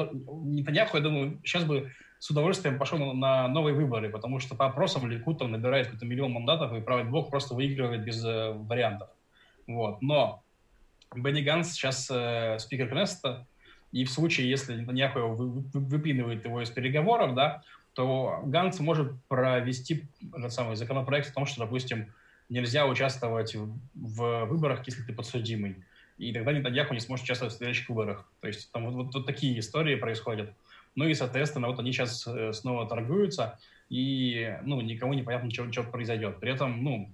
Нетаньяху, 0.57 0.97
я 0.97 1.03
думаю, 1.03 1.39
сейчас 1.43 1.63
бы 1.63 1.91
с 2.19 2.29
удовольствием 2.29 2.77
пошел 2.77 2.97
на, 3.13 3.47
новые 3.47 3.73
выборы, 3.73 4.09
потому 4.09 4.39
что 4.39 4.55
по 4.55 4.65
опросам 4.65 5.09
Ликут 5.09 5.39
там 5.39 5.51
набирает 5.51 5.87
какой-то 5.87 6.05
миллион 6.05 6.33
мандатов, 6.33 6.73
и 6.73 6.81
правый 6.81 7.05
блок 7.05 7.29
просто 7.29 7.55
выигрывает 7.55 8.03
без 8.03 8.23
э, 8.25 8.51
вариантов. 8.53 9.09
Вот. 9.67 10.01
Но 10.01 10.43
Бенни 11.15 11.41
Ганс 11.41 11.71
сейчас 11.71 12.09
э, 12.11 12.57
спикер 12.59 12.89
Кнессета, 12.89 13.47
и 13.95 14.03
в 14.03 14.11
случае, 14.11 14.49
если 14.49 14.75
Нетаньяху 14.75 15.21
выпинывает 15.73 16.43
его 16.43 16.61
из 16.61 16.69
переговоров, 16.69 17.33
да, 17.33 17.63
то 17.93 18.41
Ганс 18.43 18.81
может 18.81 19.13
провести 19.29 20.03
этот 20.35 20.51
самый 20.51 20.75
законопроект 20.75 21.29
о 21.29 21.33
том, 21.33 21.45
что, 21.45 21.61
допустим, 21.61 22.11
нельзя 22.49 22.87
участвовать 22.87 23.55
в, 23.55 23.79
в 23.93 24.45
выборах, 24.47 24.85
если 24.85 25.01
ты 25.01 25.13
подсудимый. 25.13 25.77
И 26.17 26.33
тогда 26.33 26.51
Нетаньяху 26.51 26.93
не 26.93 26.99
сможет 26.99 27.23
участвовать 27.23 27.53
в 27.53 27.57
следующих 27.57 27.87
выборах. 27.87 28.29
То 28.41 28.47
есть 28.47 28.69
там 28.73 28.85
вот, 28.85 28.95
вот, 28.95 29.13
вот 29.15 29.25
такие 29.25 29.57
истории 29.59 29.95
происходят. 29.95 30.51
Ну 30.95 31.07
и, 31.07 31.13
соответственно, 31.13 31.67
вот 31.67 31.79
они 31.79 31.93
сейчас 31.93 32.27
э, 32.27 32.51
снова 32.51 32.89
торгуются, 32.89 33.57
и, 33.87 34.57
ну, 34.63 34.81
никому 34.81 35.13
не 35.13 35.23
понятно, 35.23 35.49
что, 35.51 35.71
что 35.71 35.83
произойдет. 35.83 36.41
При 36.41 36.51
этом, 36.51 36.83
ну, 36.83 37.13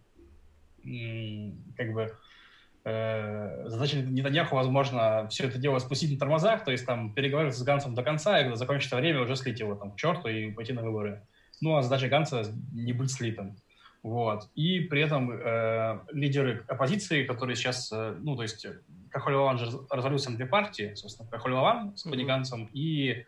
как 1.77 1.93
бы 1.93 2.17
задача 2.83 3.97
Нетаньяху, 3.97 4.55
возможно, 4.55 5.27
все 5.29 5.47
это 5.47 5.59
дело 5.59 5.79
спустить 5.79 6.11
на 6.11 6.19
тормозах, 6.19 6.63
то 6.63 6.71
есть 6.71 6.85
там 6.85 7.13
переговорить 7.13 7.53
с 7.53 7.61
Гансом 7.61 7.93
до 7.93 8.03
конца, 8.03 8.39
и 8.39 8.43
когда 8.43 8.55
закончится 8.55 8.95
время, 8.95 9.21
уже 9.21 9.35
слить 9.35 9.59
его 9.59 9.75
там 9.75 9.91
к 9.91 9.97
черту 9.97 10.27
и 10.27 10.51
пойти 10.51 10.73
на 10.73 10.81
выборы. 10.81 11.21
Ну, 11.61 11.75
а 11.75 11.83
задача 11.83 12.07
Ганса 12.07 12.43
не 12.71 12.91
быть 12.93 13.11
слитым. 13.11 13.55
Вот. 14.03 14.49
И 14.55 14.79
при 14.79 15.01
этом 15.01 15.31
э, 15.31 15.99
лидеры 16.11 16.65
оппозиции, 16.67 17.23
которые 17.23 17.55
сейчас, 17.55 17.91
э, 17.91 18.15
ну, 18.19 18.35
то 18.35 18.41
есть 18.41 18.65
Кахоль 19.11 19.35
Лаван 19.35 19.59
же 19.59 19.69
развалился 19.91 20.31
на 20.31 20.37
две 20.37 20.47
партии, 20.47 20.93
собственно, 20.95 21.29
Кахоль 21.29 21.53
Лаван 21.53 21.95
с 21.95 22.05
Бенни 22.07 22.25
mm-hmm. 22.25 22.69
и 22.73 23.25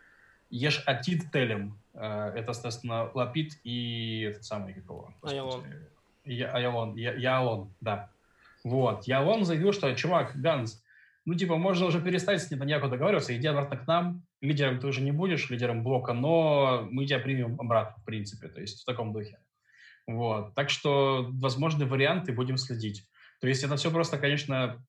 Еш 0.50 0.82
Атид 0.86 1.30
Телем. 1.30 1.78
Э, 1.94 2.32
это, 2.34 2.52
соответственно, 2.52 3.08
Лапид 3.14 3.52
и 3.62 4.26
этот 4.30 4.44
самый, 4.44 4.74
какого? 4.74 5.14
Айалон. 5.22 5.64
Я, 6.24 6.50
Айалон, 6.50 6.96
Я, 6.96 7.12
Яалон, 7.12 7.72
да. 7.80 8.10
Вот. 8.64 9.06
Яалон 9.06 9.44
заявил, 9.44 9.72
что, 9.72 9.94
чувак, 9.94 10.32
Ганс, 10.34 10.82
ну, 11.26 11.34
типа, 11.34 11.56
можно 11.56 11.86
уже 11.86 12.00
перестать 12.00 12.42
с 12.42 12.50
Нетаньяху 12.50 12.88
договариваться, 12.88 13.36
иди 13.36 13.46
обратно 13.46 13.76
к 13.76 13.86
нам, 13.86 14.22
лидером 14.40 14.78
ты 14.78 14.86
уже 14.86 15.00
не 15.00 15.12
будешь, 15.12 15.48
лидером 15.50 15.82
блока, 15.82 16.12
но 16.12 16.86
мы 16.90 17.06
тебя 17.06 17.18
примем 17.18 17.60
обратно, 17.60 18.02
в 18.02 18.04
принципе, 18.04 18.48
то 18.48 18.60
есть 18.60 18.82
в 18.82 18.84
таком 18.84 19.12
духе. 19.12 19.38
Вот. 20.06 20.54
Так 20.54 20.70
что 20.70 21.28
возможны 21.32 21.86
варианты, 21.86 22.32
будем 22.32 22.58
следить. 22.58 23.06
То 23.40 23.48
есть 23.48 23.62
это 23.64 23.76
все 23.76 23.90
просто, 23.90 24.18
конечно, 24.18 24.84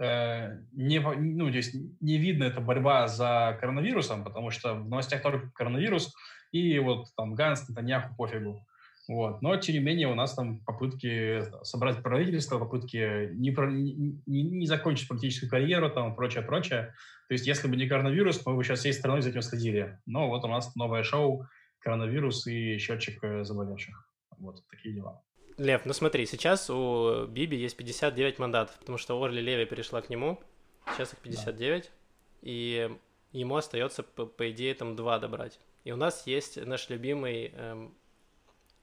э, 0.00 0.58
не, 0.72 0.98
ну, 0.98 1.50
то 1.50 1.56
есть 1.56 1.74
не 2.00 2.16
видно, 2.18 2.44
это 2.44 2.60
борьба 2.60 3.08
за 3.08 3.56
коронавирусом, 3.60 4.24
потому 4.24 4.50
что 4.50 4.74
в 4.74 4.88
новостях 4.88 5.22
только 5.22 5.50
коронавирус, 5.52 6.14
и 6.52 6.78
вот 6.78 7.08
там 7.16 7.34
Ганс, 7.34 7.68
Нетаньяху, 7.68 8.14
пофигу. 8.16 8.66
Вот. 9.06 9.42
Но, 9.42 9.56
тем 9.56 9.74
не 9.74 9.80
менее, 9.80 10.08
у 10.08 10.14
нас 10.14 10.34
там 10.34 10.60
попытки 10.60 11.42
собрать 11.62 12.02
правительство, 12.02 12.58
попытки 12.58 13.30
не, 13.34 13.50
про, 13.50 13.70
не, 13.70 14.20
не 14.26 14.66
закончить 14.66 15.08
политическую 15.08 15.50
карьеру, 15.50 15.90
там, 15.90 16.14
прочее, 16.14 16.42
прочее. 16.42 16.94
То 17.28 17.34
есть, 17.34 17.46
если 17.46 17.68
бы 17.68 17.76
не 17.76 17.86
коронавирус, 17.86 18.44
мы 18.46 18.54
бы 18.54 18.64
сейчас 18.64 18.80
всей 18.80 18.92
страной 18.92 19.20
за 19.20 19.30
этим 19.30 19.42
следили. 19.42 19.98
Но 20.06 20.28
вот 20.28 20.44
у 20.44 20.48
нас 20.48 20.74
новое 20.74 21.02
шоу 21.02 21.46
«Коронавирус» 21.80 22.46
и 22.46 22.78
счетчик 22.78 23.22
э, 23.22 23.44
заболевших. 23.44 24.10
Вот 24.38 24.62
такие 24.70 24.94
дела. 24.94 25.22
Лев, 25.58 25.82
ну 25.84 25.92
смотри, 25.92 26.26
сейчас 26.26 26.68
у 26.70 27.26
Биби 27.26 27.56
есть 27.56 27.76
59 27.76 28.38
мандатов, 28.38 28.76
потому 28.78 28.98
что 28.98 29.22
Орли 29.22 29.40
Леви 29.40 29.66
перешла 29.66 30.00
к 30.02 30.10
нему, 30.10 30.40
сейчас 30.92 31.12
их 31.12 31.20
59, 31.20 31.82
да. 31.84 31.90
и 32.42 32.90
ему 33.32 33.56
остается, 33.56 34.02
по, 34.02 34.26
по 34.26 34.50
идее, 34.50 34.74
там 34.74 34.96
два 34.96 35.18
добрать. 35.18 35.60
И 35.84 35.92
у 35.92 35.96
нас 35.96 36.26
есть 36.26 36.56
наш 36.64 36.88
любимый 36.88 37.52
эм, 37.54 37.94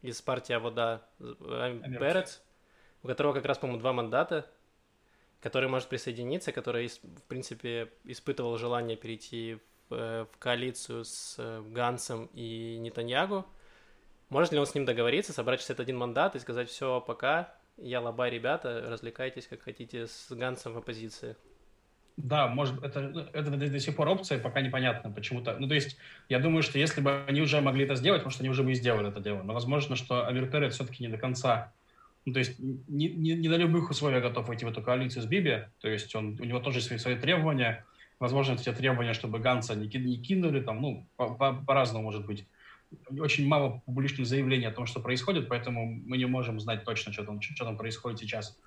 из 0.02 0.22
партии 0.22 0.54
Авода 0.54 1.02
э, 1.20 1.80
Перец, 2.00 2.42
у 3.04 3.08
которого 3.08 3.34
как 3.34 3.46
раз, 3.46 3.58
по-моему, 3.58 3.80
два 3.80 3.94
мандата, 3.94 4.50
который 5.42 5.70
может 5.70 5.90
присоединиться, 5.90 6.52
который, 6.52 6.88
в 6.88 7.24
принципе, 7.28 7.92
испытывал 8.04 8.58
желание 8.58 8.98
перейти 8.98 9.60
в, 9.90 9.94
э, 9.94 10.26
в 10.32 10.38
коалицию 10.38 11.06
с 11.06 11.36
э, 11.38 11.62
Гансом 11.68 12.30
и 12.34 12.78
Нетаньягу. 12.78 13.46
Может 14.30 14.54
ли 14.54 14.60
он 14.60 14.66
с 14.66 14.74
ним 14.74 14.86
договориться, 14.86 15.34
собрать 15.34 15.60
61 15.60 15.98
мандат 15.98 16.36
и 16.36 16.40
сказать, 16.40 16.70
все, 16.70 17.02
пока, 17.02 17.54
я 17.78 18.00
лоба, 18.00 18.30
ребята, 18.30 18.86
развлекайтесь 18.88 19.48
как 19.48 19.62
хотите 19.62 20.08
с 20.08 20.32
Гансом 20.32 20.74
в 20.74 20.78
оппозиции? 20.78 21.36
Да, 22.24 22.48
может, 22.48 22.84
это, 22.84 23.30
это 23.34 23.52
до, 23.52 23.80
сих 23.80 23.96
пор 23.96 24.10
опция, 24.10 24.38
пока 24.38 24.62
непонятно 24.62 25.12
почему-то. 25.12 25.56
Ну, 25.60 25.68
то 25.68 25.74
есть, 25.74 25.98
я 26.30 26.40
думаю, 26.40 26.62
что 26.62 26.78
если 26.78 27.02
бы 27.02 27.24
они 27.28 27.42
уже 27.42 27.60
могли 27.62 27.86
это 27.86 27.96
сделать, 27.96 28.24
может, 28.24 28.40
они 28.42 28.50
уже 28.50 28.64
бы 28.64 28.72
и 28.72 28.76
сделали 28.76 29.10
это 29.10 29.20
дело. 29.20 29.42
Но 29.44 29.54
возможно, 29.54 29.96
что 29.96 30.28
Амир 30.28 30.48
Перец 30.48 30.76
все-таки 30.76 31.04
не 31.04 31.10
до 31.10 31.18
конца, 31.18 31.74
ну, 32.26 32.34
то 32.34 32.40
есть, 32.40 32.60
не, 32.60 33.10
не, 33.10 33.34
не 33.34 33.50
на 33.50 33.56
любых 33.56 33.90
условиях 33.90 34.22
готов 34.22 34.48
войти 34.48 34.66
в 34.66 34.70
эту 34.70 34.84
коалицию 34.84 35.24
с 35.24 35.26
Биби. 35.26 35.64
То 35.80 35.88
есть, 35.90 36.14
он, 36.16 36.38
у 36.40 36.44
него 36.44 36.60
тоже 36.60 36.82
свои, 36.82 37.00
свои 37.00 37.16
требования. 37.16 37.86
Возможно, 38.20 38.54
эти 38.54 38.72
требования, 38.72 39.14
чтобы 39.14 39.40
Ганса 39.40 39.76
не, 39.76 39.88
не 39.88 40.18
кинули, 40.18 40.62
там, 40.62 40.82
ну, 40.82 41.08
по, 41.16 41.34
по, 41.34 41.54
по-разному 41.54 42.04
может 42.04 42.26
быть 42.26 42.46
очень 43.20 43.48
мало 43.48 43.82
публичных 43.86 44.28
заявлений 44.28 44.66
о 44.66 44.72
том, 44.72 44.86
что 44.86 45.00
происходит, 45.00 45.48
поэтому 45.48 45.86
мы 45.86 46.18
не 46.18 46.26
можем 46.26 46.60
знать 46.60 46.84
точно, 46.84 47.14
что 47.14 47.24
там, 47.24 47.42
что 47.42 47.66
там 47.66 47.78
происходит 47.78 48.20
сейчас. 48.20 48.60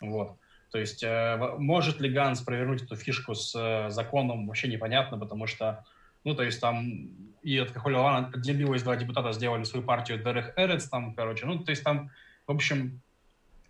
Вот. 0.00 0.36
То 0.72 0.78
есть 0.78 1.02
э, 1.02 1.36
может 1.58 2.00
ли 2.00 2.10
Ганс 2.10 2.40
провернуть 2.40 2.82
эту 2.82 2.96
фишку 2.96 3.34
с 3.34 3.54
э, 3.54 3.90
законом, 3.90 4.46
вообще 4.46 4.68
непонятно, 4.68 5.18
потому 5.18 5.46
что, 5.46 5.84
ну, 6.24 6.34
то 6.34 6.42
есть 6.42 6.60
там 6.60 7.10
и 7.42 7.58
от 7.58 7.70
Кахолевана 7.70 8.30
отделилось 8.34 8.82
два 8.82 8.96
депутата, 8.96 9.32
сделали 9.32 9.64
свою 9.64 9.84
партию 9.84 10.18
Дерех 10.18 10.52
Эрец, 10.56 10.88
там, 10.88 11.14
короче, 11.14 11.46
ну, 11.46 11.58
то 11.58 11.70
есть 11.70 11.84
там, 11.84 12.10
в 12.46 12.52
общем, 12.52 13.00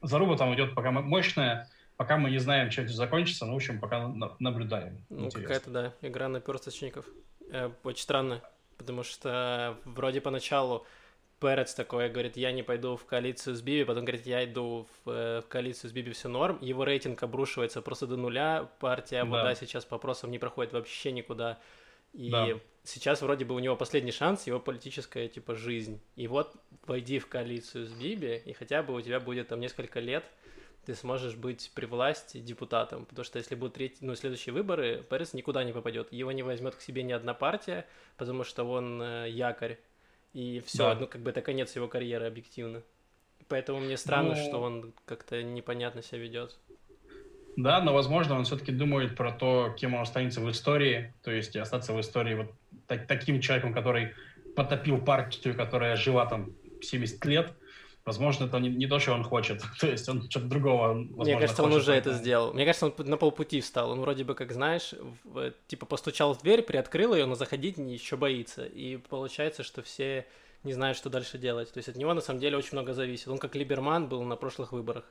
заруба 0.00 0.36
там 0.36 0.54
идет 0.54 0.74
пока 0.74 0.90
мощная, 0.90 1.68
пока 1.96 2.16
мы 2.16 2.30
не 2.30 2.38
знаем, 2.38 2.70
чем 2.70 2.84
это 2.84 2.94
закончится, 2.94 3.44
ну, 3.44 3.52
в 3.52 3.56
общем, 3.56 3.80
пока 3.80 4.08
наблюдаем. 4.38 5.04
Ну, 5.10 5.30
какая-то, 5.30 5.70
да, 5.70 5.94
игра 6.00 6.28
на 6.28 6.40
персточников. 6.40 7.04
Э, 7.50 7.70
очень 7.82 8.02
странно 8.02 8.42
потому 8.82 9.02
что 9.02 9.78
вроде 9.84 10.20
поначалу 10.20 10.86
Перец 11.42 11.74
такой 11.74 12.08
говорит, 12.08 12.36
я 12.36 12.52
не 12.52 12.62
пойду 12.62 12.96
в 12.96 13.04
коалицию 13.04 13.56
с 13.56 13.60
Биби, 13.62 13.82
потом 13.82 14.04
говорит, 14.04 14.26
я 14.26 14.44
иду 14.44 14.86
в, 15.04 15.10
э, 15.10 15.40
в 15.40 15.48
коалицию 15.48 15.90
с 15.90 15.92
Биби, 15.92 16.12
все 16.12 16.28
норм, 16.28 16.56
его 16.60 16.84
рейтинг 16.84 17.20
обрушивается 17.24 17.82
просто 17.82 18.06
до 18.06 18.16
нуля, 18.16 18.70
партия 18.78 19.24
Вода 19.24 19.44
да. 19.44 19.54
сейчас 19.56 19.84
по 19.84 19.96
опросам 19.96 20.30
не 20.30 20.38
проходит 20.38 20.72
вообще 20.72 21.10
никуда, 21.10 21.58
и 22.12 22.30
да. 22.30 22.48
сейчас 22.84 23.22
вроде 23.22 23.44
бы 23.44 23.56
у 23.56 23.58
него 23.58 23.74
последний 23.74 24.12
шанс, 24.12 24.46
его 24.46 24.60
политическая, 24.60 25.26
типа, 25.26 25.56
жизнь, 25.56 26.00
и 26.14 26.28
вот 26.28 26.54
войди 26.86 27.18
в 27.18 27.26
коалицию 27.26 27.86
с 27.86 27.92
Биби, 27.92 28.36
и 28.44 28.52
хотя 28.52 28.84
бы 28.84 28.94
у 28.94 29.00
тебя 29.00 29.18
будет 29.18 29.48
там 29.48 29.58
несколько 29.58 29.98
лет, 29.98 30.24
ты 30.86 30.94
сможешь 30.94 31.34
быть 31.34 31.72
при 31.74 31.86
власти 31.86 32.38
депутатом, 32.38 33.04
потому 33.04 33.24
что 33.24 33.38
если 33.38 33.56
будут 33.56 33.74
треть, 33.74 33.98
ну, 34.00 34.14
следующие 34.14 34.52
выборы, 34.52 35.04
Перес 35.10 35.32
никуда 35.34 35.64
не 35.64 35.72
попадет, 35.72 36.12
его 36.12 36.30
не 36.30 36.44
возьмет 36.44 36.76
к 36.76 36.80
себе 36.80 37.02
ни 37.02 37.12
одна 37.12 37.34
партия, 37.34 37.84
потому 38.16 38.44
что 38.44 38.62
он 38.62 39.02
э, 39.02 39.28
якорь, 39.28 39.78
и 40.32 40.62
все, 40.64 40.94
да. 40.94 41.00
ну, 41.00 41.06
как 41.06 41.22
бы 41.22 41.30
это 41.30 41.42
конец 41.42 41.74
его 41.76 41.88
карьеры 41.88 42.26
объективно. 42.26 42.82
Поэтому 43.48 43.80
мне 43.80 43.96
странно, 43.96 44.34
ну... 44.34 44.36
что 44.36 44.60
он 44.60 44.92
как-то 45.04 45.42
непонятно 45.42 46.02
себя 46.02 46.18
ведет. 46.18 46.58
Да, 47.56 47.82
но, 47.82 47.92
возможно, 47.92 48.36
он 48.36 48.44
все-таки 48.44 48.72
думает 48.72 49.14
про 49.14 49.30
то, 49.30 49.74
кем 49.78 49.94
он 49.94 50.00
останется 50.00 50.40
в 50.40 50.50
истории, 50.50 51.12
то 51.22 51.30
есть 51.30 51.54
остаться 51.54 51.92
в 51.92 52.00
истории 52.00 52.34
вот 52.34 52.52
так, 52.86 53.06
таким 53.06 53.40
человеком, 53.40 53.74
который 53.74 54.14
потопил 54.56 54.98
партию, 54.98 55.54
которая 55.54 55.96
жила 55.96 56.24
там 56.24 56.52
70 56.80 57.24
лет, 57.26 57.52
Возможно, 58.04 58.46
это 58.46 58.58
не, 58.58 58.68
не 58.68 58.86
то, 58.86 58.98
что 58.98 59.12
он 59.12 59.22
хочет. 59.22 59.62
то 59.80 59.86
есть 59.86 60.08
он 60.08 60.28
что-то 60.28 60.46
другого, 60.46 60.88
возможно, 60.88 61.24
Мне 61.24 61.38
кажется, 61.38 61.62
он 61.62 61.72
уже 61.72 61.92
это 61.92 62.12
сделал. 62.14 62.52
Мне 62.52 62.64
кажется, 62.64 62.86
он 62.86 62.94
на 62.98 63.16
полпути 63.16 63.60
встал. 63.60 63.90
Он 63.90 64.00
вроде 64.00 64.24
бы, 64.24 64.34
как 64.34 64.52
знаешь, 64.52 64.94
в, 65.24 65.52
типа 65.68 65.86
постучал 65.86 66.34
в 66.34 66.42
дверь, 66.42 66.62
приоткрыл 66.62 67.14
ее, 67.14 67.26
но 67.26 67.34
заходить 67.34 67.78
еще 67.78 68.16
боится. 68.16 68.64
И 68.64 68.96
получается, 68.96 69.62
что 69.62 69.82
все 69.82 70.26
не 70.64 70.72
знают, 70.72 70.98
что 70.98 71.10
дальше 71.10 71.38
делать. 71.38 71.72
То 71.72 71.78
есть 71.78 71.88
от 71.88 71.96
него 71.96 72.12
на 72.14 72.20
самом 72.20 72.40
деле 72.40 72.56
очень 72.56 72.72
много 72.72 72.92
зависит. 72.92 73.28
Он 73.28 73.38
как 73.38 73.54
Либерман 73.54 74.08
был 74.08 74.22
на 74.22 74.36
прошлых 74.36 74.72
выборах. 74.72 75.04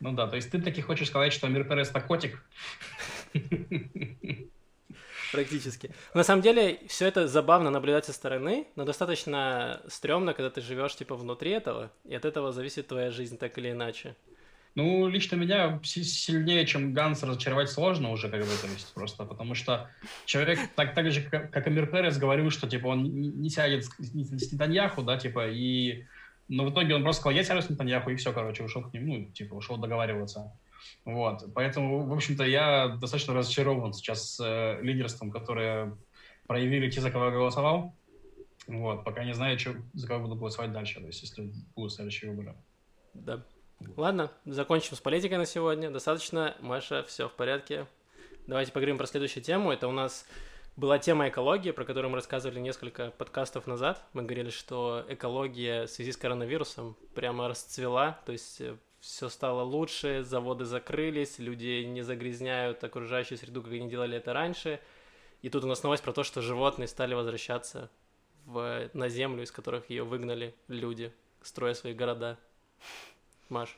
Ну 0.00 0.12
да, 0.12 0.26
то 0.26 0.36
есть 0.36 0.50
ты 0.50 0.60
таки 0.60 0.82
хочешь 0.82 1.08
сказать, 1.08 1.32
что 1.32 1.46
Амир 1.46 1.68
Перес 1.68 1.90
это 1.90 2.00
котик? 2.00 2.42
Практически. 5.34 5.90
На 6.14 6.22
самом 6.22 6.42
деле, 6.42 6.78
все 6.88 7.06
это 7.06 7.26
забавно 7.28 7.70
наблюдать 7.70 8.04
со 8.04 8.12
стороны, 8.12 8.66
но 8.76 8.84
достаточно 8.84 9.82
стрёмно, 9.88 10.32
когда 10.32 10.50
ты 10.50 10.60
живешь 10.60 10.94
типа 10.96 11.16
внутри 11.16 11.50
этого, 11.50 11.90
и 12.04 12.14
от 12.14 12.24
этого 12.24 12.52
зависит 12.52 12.88
твоя 12.88 13.10
жизнь 13.10 13.36
так 13.36 13.58
или 13.58 13.72
иначе. 13.72 14.16
Ну, 14.76 15.06
лично 15.06 15.36
меня 15.36 15.80
сильнее, 15.84 16.66
чем 16.66 16.94
Ганс, 16.94 17.22
разочаровать 17.22 17.70
сложно 17.70 18.10
уже, 18.10 18.28
как 18.28 18.40
бы, 18.40 18.46
то 18.60 18.66
есть 18.66 18.92
просто, 18.92 19.24
потому 19.24 19.54
что 19.54 19.88
человек, 20.24 20.58
так, 20.74 20.94
так 20.94 21.12
же, 21.12 21.22
как, 21.22 21.52
как 21.52 21.66
Амир 21.68 21.86
Перес, 21.86 22.18
говорил, 22.18 22.50
что, 22.50 22.68
типа, 22.68 22.88
он 22.88 23.04
не, 23.04 23.28
не 23.28 23.50
сядет 23.50 23.84
с, 23.84 23.90
с 23.98 24.52
Нетаньяху, 24.52 25.02
да, 25.02 25.16
типа, 25.16 25.48
и... 25.48 26.06
Но 26.48 26.66
в 26.66 26.72
итоге 26.72 26.94
он 26.94 27.04
просто 27.04 27.20
сказал, 27.20 27.36
я 27.36 27.44
сяду 27.44 27.62
с 27.62 27.70
Нетаньяху, 27.70 28.10
и 28.10 28.16
все, 28.16 28.32
короче, 28.32 28.64
ушел 28.64 28.82
к 28.82 28.92
нему, 28.92 29.18
ну, 29.18 29.30
типа, 29.32 29.54
ушел 29.54 29.76
договариваться. 29.76 30.52
Вот, 31.04 31.52
поэтому, 31.54 32.06
в 32.06 32.12
общем-то, 32.12 32.44
я 32.44 32.88
достаточно 32.88 33.34
разочарован 33.34 33.92
сейчас 33.92 34.40
э, 34.40 34.80
лидерством, 34.80 35.30
которое 35.30 35.96
проявили 36.46 36.90
те, 36.90 37.00
за 37.00 37.10
кого 37.10 37.26
я 37.26 37.30
голосовал. 37.30 37.94
Вот, 38.66 39.04
пока 39.04 39.24
не 39.24 39.34
знаю, 39.34 39.58
что, 39.58 39.74
за 39.92 40.08
кого 40.08 40.24
буду 40.24 40.36
голосовать 40.36 40.72
дальше, 40.72 41.00
то 41.00 41.06
есть, 41.06 41.20
если 41.20 41.52
будут 41.76 41.92
следующие 41.92 42.30
выборы. 42.30 42.56
Да. 43.12 43.44
Ладно, 43.96 44.32
закончим 44.46 44.96
с 44.96 45.00
политикой 45.00 45.36
на 45.36 45.44
сегодня. 45.44 45.90
Достаточно. 45.90 46.56
Маша, 46.60 47.02
все 47.04 47.28
в 47.28 47.32
порядке. 47.32 47.86
Давайте 48.46 48.72
поговорим 48.72 48.96
про 48.96 49.06
следующую 49.06 49.42
тему. 49.42 49.70
Это 49.72 49.88
у 49.88 49.92
нас 49.92 50.26
была 50.76 50.98
тема 50.98 51.28
экологии, 51.28 51.70
про 51.70 51.84
которую 51.84 52.10
мы 52.10 52.16
рассказывали 52.16 52.60
несколько 52.60 53.10
подкастов 53.10 53.66
назад. 53.66 54.04
Мы 54.12 54.22
говорили, 54.22 54.50
что 54.50 55.04
экология 55.08 55.86
в 55.86 55.90
связи 55.90 56.12
с 56.12 56.16
коронавирусом 56.16 56.96
прямо 57.14 57.48
расцвела, 57.48 58.18
то 58.24 58.32
есть 58.32 58.60
э, 58.60 58.76
все 59.04 59.28
стало 59.28 59.62
лучше, 59.62 60.24
заводы 60.24 60.64
закрылись, 60.64 61.38
люди 61.38 61.84
не 61.84 62.00
загрязняют 62.00 62.82
окружающую 62.82 63.36
среду, 63.36 63.62
как 63.62 63.72
они 63.72 63.88
делали 63.88 64.16
это 64.16 64.32
раньше. 64.32 64.80
И 65.42 65.50
тут 65.50 65.64
у 65.64 65.66
нас 65.66 65.82
новость 65.82 66.02
про 66.02 66.12
то, 66.12 66.24
что 66.24 66.40
животные 66.40 66.88
стали 66.88 67.12
возвращаться 67.12 67.90
в, 68.46 68.88
на 68.94 69.08
землю, 69.10 69.42
из 69.42 69.52
которых 69.52 69.90
ее 69.90 70.04
выгнали 70.04 70.54
люди, 70.68 71.12
строя 71.42 71.74
свои 71.74 71.92
города. 71.92 72.38
Маш, 73.50 73.76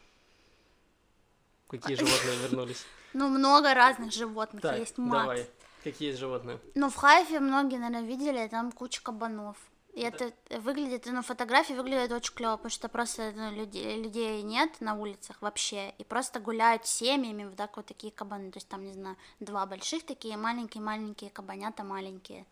какие 1.69 1.97
животные 1.97 2.37
вернулись? 2.49 2.87
Ну, 3.13 3.29
много 3.29 3.75
разных 3.75 4.13
животных, 4.13 4.63
так, 4.63 4.79
есть 4.79 4.97
мат. 4.97 5.23
давай. 5.23 5.51
Какие 5.83 6.09
есть 6.09 6.21
животные? 6.21 6.61
Ну, 6.77 6.89
в 6.89 6.95
Хайфе 6.95 7.41
многие, 7.41 7.79
наверное, 7.79 8.09
видели, 8.09 8.47
там 8.49 8.71
куча 8.71 9.03
кабанов. 9.03 9.57
И 9.97 10.03
это 10.03 10.31
выглядит, 10.51 11.07
ну, 11.07 11.23
фотографии 11.23 11.73
выглядят 11.73 12.13
очень 12.13 12.35
клево, 12.35 12.59
потому 12.59 12.71
что 12.71 12.87
просто 12.91 13.33
ну, 13.35 13.51
людей, 13.51 13.97
людей 13.97 14.43
нет 14.43 14.79
на 14.81 14.95
улицах 14.95 15.41
вообще, 15.41 15.95
и 15.97 16.05
просто 16.05 16.39
гуляют 16.39 16.87
семьями 16.87 17.45
вот 17.45 17.57
так 17.57 17.79
вот 17.79 17.87
такие 17.87 18.13
кабаны, 18.13 18.51
то 18.51 18.59
есть 18.59 18.69
там, 18.69 18.85
не 18.85 18.93
знаю, 18.93 19.17
два 19.41 19.65
больших 19.65 20.05
такие, 20.05 20.37
маленькие-маленькие 20.37 21.31
кабанята 21.31 21.83
маленькие. 21.83 22.45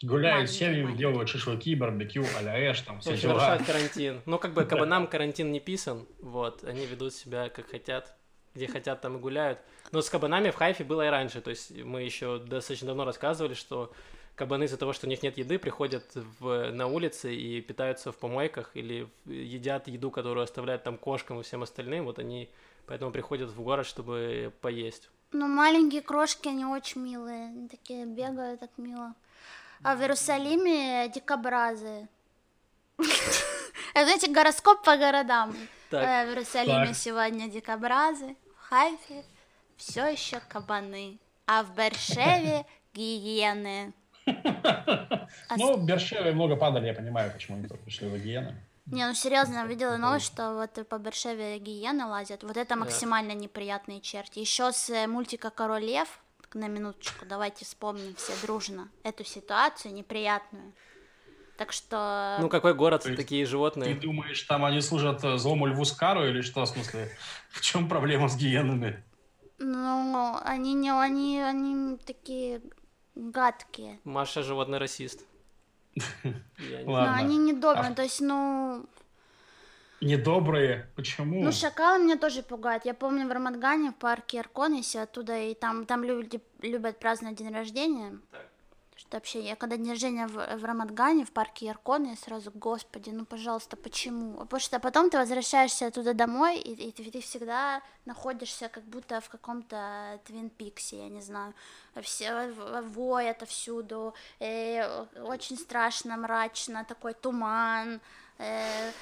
Гуляют 0.00 0.48
семьями, 0.50 0.96
делают 0.96 1.28
шашлыки, 1.28 1.74
барбекю, 1.74 2.24
а-ля 2.38 2.70
эш, 2.70 2.80
там 2.80 3.00
все 3.00 3.14
дела. 3.14 3.58
Карантин. 3.58 4.22
Ну, 4.24 4.38
как 4.38 4.54
бы 4.54 4.64
кабанам 4.64 5.06
карантин 5.06 5.52
не 5.52 5.60
писан, 5.60 6.06
вот, 6.22 6.64
они 6.64 6.86
ведут 6.86 7.12
себя 7.12 7.50
как 7.50 7.68
хотят, 7.68 8.16
где 8.54 8.66
хотят, 8.66 9.02
там 9.02 9.18
и 9.18 9.20
гуляют. 9.20 9.58
Но 9.92 10.00
с 10.00 10.08
кабанами 10.08 10.48
в 10.48 10.54
Хайфе 10.54 10.84
было 10.84 11.06
и 11.06 11.10
раньше, 11.10 11.42
то 11.42 11.50
есть 11.50 11.72
мы 11.72 12.04
еще 12.04 12.38
достаточно 12.38 12.86
давно 12.86 13.04
рассказывали, 13.04 13.52
что 13.52 13.92
кабаны 14.40 14.64
из-за 14.64 14.78
того, 14.78 14.94
что 14.94 15.06
у 15.06 15.10
них 15.10 15.22
нет 15.22 15.36
еды, 15.36 15.58
приходят 15.58 16.04
в, 16.14 16.72
на 16.72 16.86
улицы 16.86 17.34
и 17.34 17.60
питаются 17.60 18.10
в 18.10 18.16
помойках 18.16 18.70
или 18.72 19.06
едят 19.26 19.86
еду, 19.86 20.10
которую 20.10 20.44
оставляют 20.44 20.82
там 20.82 20.96
кошкам 20.96 21.40
и 21.40 21.42
всем 21.42 21.62
остальным, 21.62 22.06
вот 22.06 22.18
они 22.18 22.48
поэтому 22.86 23.12
приходят 23.12 23.50
в 23.50 23.60
город, 23.60 23.84
чтобы 23.84 24.50
поесть. 24.62 25.10
Ну, 25.32 25.46
маленькие 25.46 26.00
крошки, 26.00 26.48
они 26.48 26.64
очень 26.64 27.02
милые, 27.02 27.48
они 27.48 27.68
такие 27.68 28.06
бегают 28.06 28.60
так 28.60 28.70
мило. 28.78 29.14
А 29.82 29.94
в 29.94 30.00
Иерусалиме 30.00 31.10
дикобразы. 31.14 32.08
Знаете, 33.92 34.30
гороскоп 34.30 34.82
по 34.82 34.96
городам. 34.96 35.54
Э, 35.90 36.24
в 36.24 36.30
Иерусалиме 36.30 36.94
сегодня 36.94 37.50
дикобразы, 37.50 38.36
в 38.56 38.68
Хайфе 38.70 39.22
все 39.76 40.06
еще 40.06 40.40
кабаны, 40.48 41.18
а 41.46 41.62
в 41.62 41.74
Бершеве 41.74 42.64
гиены. 42.94 43.92
Ну, 45.56 45.76
в 45.76 45.84
Бершеве 45.84 46.32
много 46.32 46.56
падали, 46.56 46.86
я 46.86 46.94
понимаю, 46.94 47.32
почему 47.32 47.56
они 47.58 47.66
только 47.66 47.84
пришли 47.84 48.08
в 48.08 48.16
гиены. 48.18 48.56
Не, 48.86 49.06
ну 49.06 49.14
серьезно, 49.14 49.54
я 49.54 49.66
видела 49.66 49.96
новость, 49.96 50.26
что 50.26 50.54
вот 50.54 50.88
по 50.88 50.98
Бершеве 50.98 51.58
гиены 51.58 52.06
лазят. 52.06 52.42
Вот 52.42 52.56
это 52.56 52.76
максимально 52.76 53.32
неприятные 53.32 54.00
черти. 54.00 54.40
Еще 54.40 54.72
с 54.72 54.90
э, 54.90 55.06
мультика 55.06 55.50
Король 55.50 55.84
Лев 55.84 56.20
на 56.54 56.66
минуточку, 56.66 57.24
давайте 57.26 57.64
вспомним 57.64 58.16
все 58.16 58.32
дружно 58.42 58.88
эту 59.04 59.24
ситуацию 59.24 59.94
неприятную. 59.94 60.72
Так 61.56 61.72
что... 61.72 62.38
Ну, 62.40 62.48
какой 62.48 62.74
город, 62.74 63.04
есть, 63.04 63.18
такие 63.18 63.44
животные? 63.44 63.94
Ты 63.94 64.00
думаешь, 64.00 64.42
там 64.44 64.64
они 64.64 64.80
служат 64.80 65.22
э, 65.22 65.36
злому 65.36 65.66
льву 65.66 65.84
Скару 65.84 66.26
или 66.26 66.40
что, 66.40 66.62
в 66.62 66.66
смысле? 66.66 67.10
В 67.50 67.60
чем 67.60 67.88
проблема 67.88 68.28
с 68.28 68.36
гиенами? 68.36 69.04
Ну, 69.58 70.38
они 70.42 70.72
не... 70.72 70.90
Они, 70.90 71.38
они 71.38 71.98
такие 71.98 72.62
гадкие. 73.14 73.98
Маша 74.04 74.42
животный 74.42 74.78
расист. 74.78 75.24
Но 76.84 77.12
они 77.12 77.36
недобрые, 77.38 77.94
то 77.94 78.02
есть, 78.02 78.20
ну... 78.20 78.86
Недобрые? 80.00 80.88
Почему? 80.96 81.42
Ну, 81.42 81.52
шакалы 81.52 82.02
меня 82.02 82.16
тоже 82.16 82.42
пугают. 82.42 82.86
Я 82.86 82.94
помню 82.94 83.28
в 83.28 83.32
Рамадгане, 83.32 83.90
в 83.90 83.96
парке 83.96 84.40
Арконисе, 84.40 85.02
оттуда, 85.02 85.38
и 85.38 85.54
там, 85.54 85.84
там 85.84 86.04
люди 86.04 86.40
любят 86.62 86.98
праздновать 86.98 87.36
день 87.36 87.52
рождения. 87.52 88.18
Так. 88.30 88.49
Что 89.10 89.16
вообще, 89.16 89.40
я 89.40 89.56
когда 89.56 89.76
день 89.76 89.90
рождения 89.90 90.28
в, 90.28 90.34
в 90.34 90.64
Рамадгане, 90.64 91.24
в 91.24 91.32
парке 91.32 91.66
Яркона, 91.66 92.10
я 92.10 92.16
сразу, 92.16 92.52
господи, 92.54 93.10
ну, 93.10 93.24
пожалуйста, 93.24 93.76
почему? 93.76 94.34
Потому 94.34 94.60
что 94.60 94.78
потом 94.78 95.10
ты 95.10 95.18
возвращаешься 95.18 95.88
оттуда 95.88 96.14
домой, 96.14 96.60
и, 96.60 96.88
и 96.88 96.92
ты, 96.92 97.10
ты 97.10 97.20
всегда 97.20 97.82
находишься 98.04 98.68
как 98.68 98.84
будто 98.84 99.20
в 99.20 99.28
каком-то 99.28 100.20
Твин 100.26 100.48
Пиксе, 100.48 100.98
я 100.98 101.08
не 101.08 101.22
знаю. 101.22 101.54
Все 102.02 102.52
воет 102.94 103.38
отовсюду, 103.38 104.14
и 104.38 104.88
очень 105.24 105.56
страшно, 105.58 106.16
мрачно, 106.16 106.84
такой 106.84 107.14
туман, 107.14 108.00
Э, 108.38 108.92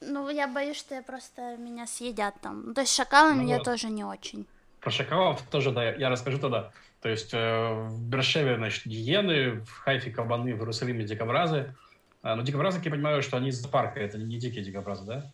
ну, 0.00 0.28
я 0.28 0.46
боюсь, 0.46 0.76
что 0.76 0.94
я 0.94 1.02
просто 1.02 1.56
меня 1.56 1.86
съедят 1.86 2.34
там. 2.40 2.72
То 2.72 2.82
есть 2.82 2.94
шакалами 2.94 3.42
ну, 3.42 3.48
я 3.48 3.56
вот. 3.56 3.64
тоже 3.64 3.88
не 3.88 4.04
очень. 4.04 4.46
Про 4.80 4.90
шакалов 4.92 5.42
тоже, 5.50 5.72
да, 5.72 5.90
я 5.90 6.08
расскажу 6.08 6.38
тогда. 6.38 6.70
То 7.06 7.10
есть 7.10 7.32
э, 7.32 7.72
в 7.88 8.02
Бершеве, 8.08 8.56
значит, 8.56 8.84
гиены, 8.84 9.60
в 9.60 9.70
Хайфе 9.70 10.10
кабаны, 10.10 10.56
в 10.56 10.58
Иерусалиме 10.58 11.04
дикобразы. 11.04 11.72
А, 12.20 12.34
но 12.34 12.42
дикобразы, 12.42 12.80
я 12.82 12.90
понимаю, 12.90 13.22
что 13.22 13.36
они 13.36 13.50
из 13.50 13.60
зоопарка, 13.60 14.00
это 14.00 14.18
не 14.18 14.38
дикие 14.40 14.64
дикобразы, 14.64 15.04
да? 15.04 15.32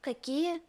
Какие? 0.00 0.60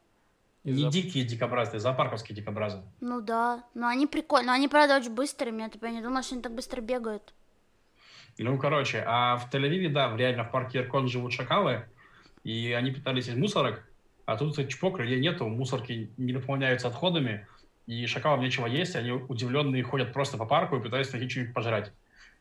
Не 0.64 0.74
Зоп... 0.74 0.94
дикие 0.94 1.26
дикобразы, 1.26 1.72
это 1.72 1.80
зоопарковские 1.80 2.36
дикобразы. 2.36 2.84
Ну 3.02 3.20
да, 3.20 3.64
но 3.74 3.88
они 3.88 4.06
прикольные, 4.06 4.46
но 4.46 4.54
они, 4.54 4.68
правда, 4.68 4.98
очень 4.98 5.16
быстрые, 5.16 5.58
я 5.58 5.70
типа 5.70 5.86
не 5.86 6.04
думала, 6.04 6.22
что 6.22 6.36
они 6.36 6.44
так 6.44 6.54
быстро 6.54 6.82
бегают. 6.82 7.34
Ну, 8.38 8.60
короче, 8.60 9.04
а 9.08 9.38
в 9.38 9.52
Тель-Авиве, 9.52 9.90
да, 9.90 10.16
реально 10.16 10.44
в 10.44 10.52
парке 10.52 10.82
Иркон 10.82 11.08
живут 11.08 11.34
шакалы, 11.34 11.88
и 12.44 12.74
они 12.74 12.92
питались 12.92 13.28
из 13.28 13.36
мусорок, 13.36 13.84
а 14.28 14.38
тут 14.38 14.56
чпок, 14.70 15.00
людей 15.00 15.20
нету, 15.20 15.48
мусорки 15.48 16.12
не 16.16 16.34
наполняются 16.34 16.90
отходами, 16.90 17.48
и 17.88 18.06
шакалам 18.06 18.42
нечего 18.42 18.68
есть, 18.68 18.96
они 18.96 19.12
удивленные 19.12 19.82
ходят 19.82 20.14
просто 20.14 20.38
по 20.38 20.46
парку 20.46 20.76
и 20.76 20.82
пытаются 20.82 21.14
найти 21.14 21.30
что-нибудь 21.30 21.54
пожрать. 21.54 21.92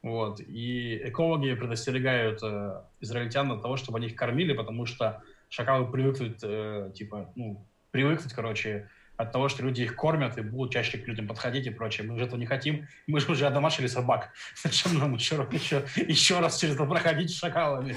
Вот. 0.03 0.41
И 0.41 1.01
экологи 1.05 1.55
предостерегают 1.55 2.41
э, 2.43 2.83
израильтян 3.01 3.51
от 3.51 3.63
того, 3.63 3.77
чтобы 3.77 3.99
они 3.99 4.09
их 4.09 4.17
кормили, 4.17 4.53
потому 4.53 4.87
что 4.87 5.23
шакалы 5.49 5.91
привыкнут, 5.91 6.39
э, 6.43 6.91
типа, 6.95 7.33
ну, 7.37 7.65
привыкнуть, 7.93 8.33
короче, 8.33 8.89
от 9.17 9.33
того, 9.33 9.49
что 9.49 9.63
люди 9.63 9.83
их 9.83 9.97
кормят 9.97 10.37
и 10.37 10.43
будут 10.43 10.73
чаще 10.73 10.99
к 10.99 11.07
людям 11.07 11.27
подходить 11.27 11.67
и 11.67 11.71
прочее. 11.71 12.07
Мы 12.07 12.19
же 12.19 12.27
этого 12.27 12.39
не 12.39 12.47
хотим. 12.47 12.87
Мы 13.07 13.21
же 13.21 13.31
уже 13.33 13.47
одомашили 13.47 13.87
собак. 13.87 14.33
Зачем 14.63 14.99
нам 14.99 15.15
еще, 15.15 15.47
еще, 15.53 15.87
еще 15.97 16.41
раз 16.41 16.59
через 16.59 16.75
это 16.75 16.85
проходить 16.85 17.31
с 17.31 17.39
шакалами? 17.39 17.97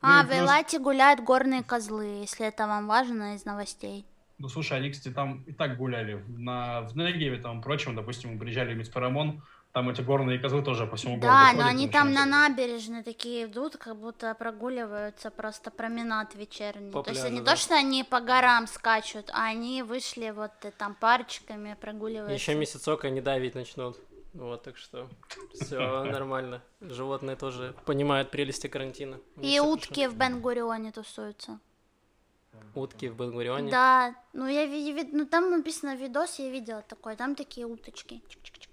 А, 0.00 0.22
ну, 0.22 0.28
в 0.28 0.32
Элате 0.32 0.78
гуляют 0.78 1.20
горные 1.20 1.62
козлы, 1.62 2.20
если 2.20 2.46
это 2.46 2.66
вам 2.66 2.86
важно 2.86 3.34
из 3.34 3.44
новостей. 3.44 4.06
Ну, 4.38 4.48
слушай, 4.48 4.76
они, 4.76 4.90
кстати, 4.90 5.12
там 5.12 5.42
и 5.44 5.52
так 5.52 5.76
гуляли. 5.76 6.24
На, 6.28 6.82
в 6.82 6.96
Негеве, 6.96 7.38
там, 7.38 7.62
прочим, 7.62 7.94
допустим, 7.94 8.32
мы 8.32 8.38
приезжали 8.38 8.74
в 8.74 8.76
Мицпарамон, 8.76 9.42
там 9.72 9.88
эти 9.88 10.02
горные 10.02 10.38
козлы 10.38 10.62
тоже 10.62 10.86
по 10.86 10.96
всему 10.96 11.16
городу 11.16 11.28
Да, 11.28 11.46
ходят, 11.46 11.62
но 11.62 11.66
они 11.66 11.88
там 11.88 12.12
на 12.12 12.26
набережной 12.26 13.02
такие 13.02 13.46
идут, 13.46 13.78
как 13.78 13.96
будто 13.96 14.34
прогуливаются, 14.34 15.30
просто 15.30 15.70
променад 15.70 16.34
вечерний. 16.34 16.92
По 16.92 17.02
то 17.02 17.10
пляжу, 17.10 17.20
есть 17.20 17.32
не 17.32 17.40
да. 17.40 17.52
то, 17.52 17.56
что 17.56 17.74
они 17.74 18.04
по 18.04 18.20
горам 18.20 18.66
скачут, 18.66 19.30
а 19.32 19.46
они 19.46 19.82
вышли 19.82 20.30
вот 20.30 20.52
э, 20.62 20.72
там 20.72 20.94
парочками 20.94 21.74
прогуливаются. 21.80 22.34
Еще 22.34 22.54
месяцок 22.54 23.04
они 23.04 23.22
давить 23.22 23.54
начнут. 23.54 23.96
Вот, 24.34 24.62
так 24.62 24.76
что 24.76 25.08
все 25.54 25.78
нормально. 26.04 26.62
Животные 26.82 27.36
тоже 27.36 27.74
понимают 27.86 28.30
прелести 28.30 28.66
карантина. 28.66 29.20
И 29.40 29.58
утки 29.58 30.06
в 30.06 30.16
Бенгурионе 30.16 30.92
тусуются. 30.92 31.58
Утки 32.74 33.08
в 33.08 33.16
Бенгурионе. 33.16 33.70
Да, 33.70 34.14
ну 34.32 34.46
я 34.46 34.66
видела, 34.66 35.06
ну 35.12 35.26
там 35.26 35.50
написано 35.50 35.94
видос, 35.94 36.38
я 36.38 36.50
видела 36.50 36.82
такой, 36.82 37.16
там 37.16 37.34
такие 37.34 37.66
уточки. 37.66 38.22
Чик-чик-чик. 38.28 38.72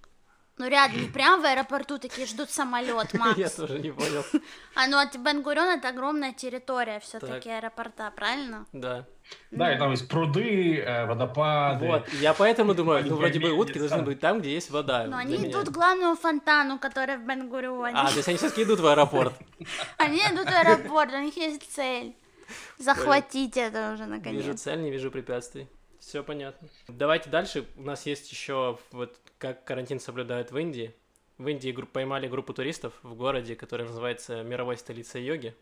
Ну 0.57 0.67
рядом, 0.67 1.01
не 1.01 1.07
прям 1.07 1.41
в 1.41 1.45
аэропорту 1.45 1.99
такие 1.99 2.27
ждут 2.27 2.49
самолет, 2.49 3.13
Макс. 3.13 3.37
Я 3.37 3.49
тоже 3.49 3.79
не 3.79 3.91
понял. 3.91 4.23
А 4.75 4.87
ну 4.87 4.97
от 4.97 5.15
Бенгурион 5.17 5.77
это 5.77 5.89
огромная 5.89 6.33
территория 6.33 6.99
все-таки 6.99 7.49
аэропорта, 7.49 8.11
правильно? 8.15 8.65
Да. 8.73 9.05
Да, 9.51 9.73
и 9.73 9.77
там 9.77 9.91
есть 9.91 10.07
пруды, 10.07 10.79
э, 10.79 11.05
водопады. 11.05 11.85
Вот, 11.85 12.09
я 12.13 12.33
поэтому 12.33 12.73
думаю, 12.73 13.05
ну 13.05 13.15
вроде 13.15 13.39
бы 13.39 13.51
утки 13.51 13.77
должны 13.79 14.01
быть 14.01 14.19
там, 14.19 14.39
где 14.39 14.53
есть 14.53 14.69
вода. 14.69 15.05
Но 15.05 15.17
они 15.17 15.35
идут 15.35 15.69
к 15.69 15.71
главному 15.71 16.15
фонтану, 16.15 16.79
который 16.79 17.17
в 17.17 17.25
Бенгурионе. 17.25 17.95
А, 17.95 18.09
то 18.09 18.15
есть 18.15 18.27
они 18.27 18.37
все-таки 18.37 18.63
идут 18.63 18.79
в 18.79 18.87
аэропорт. 18.87 19.33
Они 19.97 20.19
идут 20.19 20.47
в 20.47 20.53
аэропорт, 20.53 21.13
у 21.13 21.19
них 21.19 21.37
есть 21.37 21.71
цель. 21.71 22.15
Захватить 22.77 23.57
это 23.57 23.93
уже 23.93 24.03
Вижу 24.03 24.15
наконец. 24.15 24.61
цель, 24.61 24.81
не 24.81 24.91
вижу 24.91 25.11
препятствий. 25.11 25.67
Все 25.99 26.23
понятно. 26.23 26.67
Давайте 26.87 27.29
дальше. 27.29 27.65
У 27.75 27.83
нас 27.83 28.05
есть 28.05 28.31
еще 28.31 28.79
вот 28.91 29.17
как 29.37 29.63
карантин 29.65 29.99
соблюдают 29.99 30.51
в 30.51 30.57
Индии. 30.57 30.93
В 31.37 31.47
Индии 31.47 31.71
групп- 31.71 31.91
поймали 31.91 32.27
группу 32.27 32.53
туристов 32.53 32.93
в 33.03 33.15
городе, 33.15 33.55
который 33.55 33.85
называется 33.85 34.43
мировой 34.43 34.77
столицей 34.77 35.23
йоги. 35.23 35.55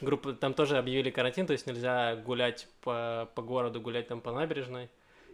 Группа, 0.00 0.32
там 0.32 0.54
тоже 0.54 0.78
объявили 0.78 1.10
карантин, 1.10 1.46
то 1.46 1.52
есть 1.52 1.66
нельзя 1.66 2.16
гулять 2.16 2.68
по, 2.80 3.28
по 3.34 3.42
городу, 3.42 3.80
гулять 3.80 4.08
там 4.08 4.20
по 4.20 4.32
набережной. 4.32 4.88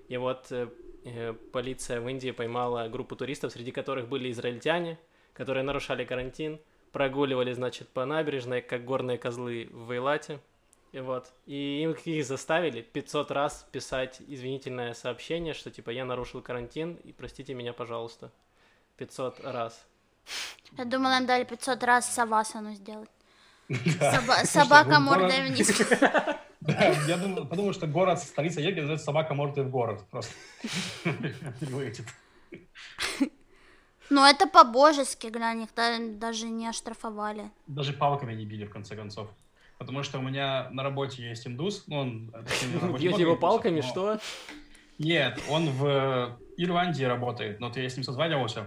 И 0.08 0.16
вот 0.16 0.50
э, 0.50 0.68
э, 1.04 1.34
полиция 1.52 2.00
в 2.00 2.08
Индии 2.08 2.30
поймала 2.30 2.88
группу 2.88 3.16
туристов, 3.16 3.52
среди 3.52 3.70
которых 3.70 4.08
были 4.08 4.30
израильтяне, 4.30 4.98
которые 5.34 5.62
нарушали 5.62 6.04
карантин, 6.04 6.58
прогуливали, 6.90 7.52
значит, 7.52 7.88
по 7.88 8.04
набережной, 8.04 8.60
как 8.60 8.84
горные 8.84 9.18
козлы 9.18 9.68
в 9.70 9.90
Эйлате. 9.92 10.40
И 10.92 11.00
вот. 11.00 11.32
И 11.46 11.82
им 11.82 11.92
их 11.92 12.24
заставили 12.26 12.82
500 12.82 13.30
раз 13.30 13.66
писать 13.70 14.20
извинительное 14.26 14.94
сообщение, 14.94 15.54
что 15.54 15.70
типа 15.70 15.90
я 15.90 16.04
нарушил 16.04 16.42
карантин 16.42 16.94
и 17.04 17.12
простите 17.12 17.54
меня, 17.54 17.72
пожалуйста. 17.72 18.30
500 18.96 19.40
раз. 19.44 19.86
Я 20.76 20.84
думала, 20.84 21.18
им 21.18 21.26
дали 21.26 21.44
500 21.44 21.82
раз 21.84 22.12
савасану 22.12 22.74
сделать. 22.74 23.08
Собака 24.44 24.98
город- 24.98 25.00
мордой 25.00 25.48
вниз. 25.48 25.70
Да, 26.60 26.88
я 27.08 27.16
подумал, 27.16 27.72
что 27.72 27.86
город, 27.86 28.18
столица 28.18 28.60
йоги, 28.60 28.80
называется 28.80 29.06
собака 29.06 29.32
мордой 29.32 29.64
в 29.64 29.70
город. 29.70 30.04
Просто. 30.10 30.34
Ну, 34.10 34.24
это 34.24 34.46
по-божески, 34.48 35.28
глянь, 35.28 35.62
их 35.62 35.68
да- 35.74 35.96
даже 36.00 36.48
не 36.48 36.66
оштрафовали. 36.66 37.50
Даже 37.68 37.92
палками 37.92 38.34
не 38.34 38.44
били, 38.44 38.66
в 38.66 38.70
конце 38.70 38.96
концов. 38.96 39.28
Потому 39.80 40.02
что 40.02 40.18
у 40.18 40.22
меня 40.22 40.68
на 40.72 40.82
работе 40.82 41.26
есть 41.26 41.46
индус, 41.46 41.84
ну, 41.86 42.00
он... 42.00 42.34
э, 42.34 42.76
много 42.76 42.98
его 42.98 43.34
палками, 43.34 43.80
что? 43.80 44.20
Нет, 44.98 45.40
он 45.48 45.70
в 45.70 46.38
Ирландии 46.58 47.04
работает, 47.04 47.60
но 47.60 47.68
вот 47.68 47.78
я 47.78 47.88
с 47.88 47.96
ним 47.96 48.04
созванивался, 48.04 48.66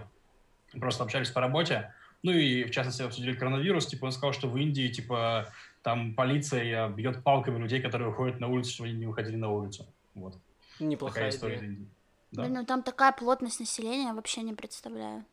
просто 0.72 1.04
общались 1.04 1.30
по 1.30 1.40
работе, 1.40 1.94
ну 2.24 2.32
и, 2.32 2.64
в 2.64 2.72
частности, 2.72 3.02
обсудили 3.02 3.36
коронавирус, 3.36 3.86
типа, 3.86 4.06
он 4.06 4.12
сказал, 4.12 4.32
что 4.32 4.48
в 4.48 4.56
Индии, 4.56 4.88
типа, 4.88 5.52
там 5.82 6.14
полиция 6.14 6.88
бьет 6.88 7.22
палками 7.22 7.60
людей, 7.60 7.80
которые 7.80 8.08
выходят 8.08 8.40
на 8.40 8.48
улицу, 8.48 8.72
чтобы 8.72 8.88
они 8.88 8.98
не 8.98 9.06
выходили 9.06 9.36
на 9.36 9.52
улицу. 9.52 9.86
Вот. 10.14 10.36
Неплохая 10.80 11.30
Такая 11.30 11.30
история 11.30 11.54
из 11.54 11.60
идея. 11.60 11.70
Индии. 11.70 11.88
Да. 12.32 12.42
Блин, 12.42 12.54
ну 12.54 12.64
там 12.66 12.82
такая 12.82 13.12
плотность 13.12 13.60
населения, 13.60 14.08
я 14.08 14.14
вообще 14.14 14.42
не 14.42 14.54
представляю. 14.54 15.24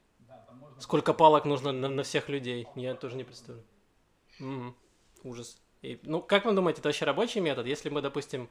Сколько 0.77 1.15
палок 1.15 1.45
нужно 1.45 1.71
на, 1.71 1.89
на 1.89 2.03
всех 2.03 2.29
людей? 2.29 2.67
Я 2.75 2.93
тоже 2.93 3.15
не 3.15 3.23
представляю. 3.23 3.65
Мгм. 4.37 4.75
Ужас. 5.23 5.57
И, 5.81 5.99
ну, 6.03 6.21
как 6.21 6.45
вы 6.45 6.53
думаете, 6.53 6.79
это 6.79 6.89
вообще 6.89 7.05
рабочий 7.05 7.39
метод? 7.39 7.65
Если 7.65 7.89
мы, 7.89 8.01
допустим, 8.01 8.49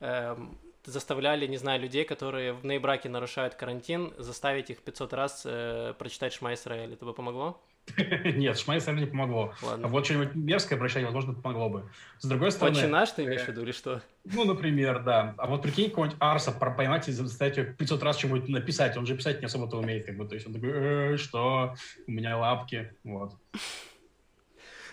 эм, 0.00 0.58
заставляли, 0.84 1.46
не 1.46 1.56
знаю, 1.56 1.80
людей, 1.80 2.04
которые 2.04 2.52
в 2.52 2.64
ноябраке 2.64 3.08
нарушают 3.08 3.54
карантин, 3.54 4.12
заставить 4.18 4.70
их 4.70 4.82
500 4.82 5.12
раз 5.12 5.42
э, 5.44 5.94
прочитать 5.98 6.32
Шма 6.32 6.54
Исраэль, 6.54 6.92
это 6.94 7.04
бы 7.04 7.14
помогло? 7.14 7.60
Нет, 8.24 8.58
Шмай 8.58 8.80
не 8.94 9.06
помогло. 9.06 9.52
А 9.62 9.66
Ладно. 9.66 9.88
вот 9.88 10.04
что-нибудь 10.04 10.34
мерзкое 10.34 10.78
прощание, 10.78 11.06
возможно, 11.06 11.34
помогло 11.34 11.68
бы. 11.68 11.90
С 12.18 12.26
другой 12.26 12.52
стороны... 12.52 12.78
Отче 12.78 12.86
наш 12.86 13.10
ты 13.10 13.24
имеешь 13.24 13.42
в 13.42 13.48
виду 13.48 13.62
или 13.62 13.72
что? 13.72 14.02
Ну, 14.24 14.44
например, 14.44 15.02
да. 15.02 15.34
А 15.36 15.48
вот 15.48 15.62
прикинь, 15.62 15.88
какого-нибудь 15.90 16.18
Арса 16.20 16.52
поймать 16.52 17.08
и 17.08 17.12
заставить 17.12 17.56
его 17.56 17.72
500 17.72 18.02
раз 18.02 18.18
что-нибудь 18.18 18.48
написать. 18.48 18.96
Он 18.96 19.04
же 19.04 19.16
писать 19.16 19.40
не 19.40 19.46
особо-то 19.46 19.78
умеет, 19.78 20.06
как 20.06 20.16
бы. 20.16 20.26
То 20.26 20.34
есть 20.34 20.46
он 20.46 20.54
такой, 20.54 20.70
«Э, 20.72 21.16
что? 21.16 21.74
У 22.06 22.10
меня 22.12 22.38
лапки. 22.38 22.94
Вот. 23.02 23.32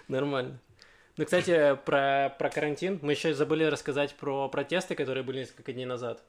Нормально. 0.07 0.59
Ну, 1.19 1.25
кстати, 1.25 1.77
про, 1.85 2.33
про 2.39 2.49
карантин. 2.49 2.97
Мы 3.01 3.11
еще 3.11 3.33
забыли 3.33 3.65
рассказать 3.65 4.15
про 4.15 4.47
протесты, 4.47 4.95
которые 4.95 5.21
были 5.21 5.39
несколько 5.39 5.73
дней 5.73 5.83
назад. 5.83 6.23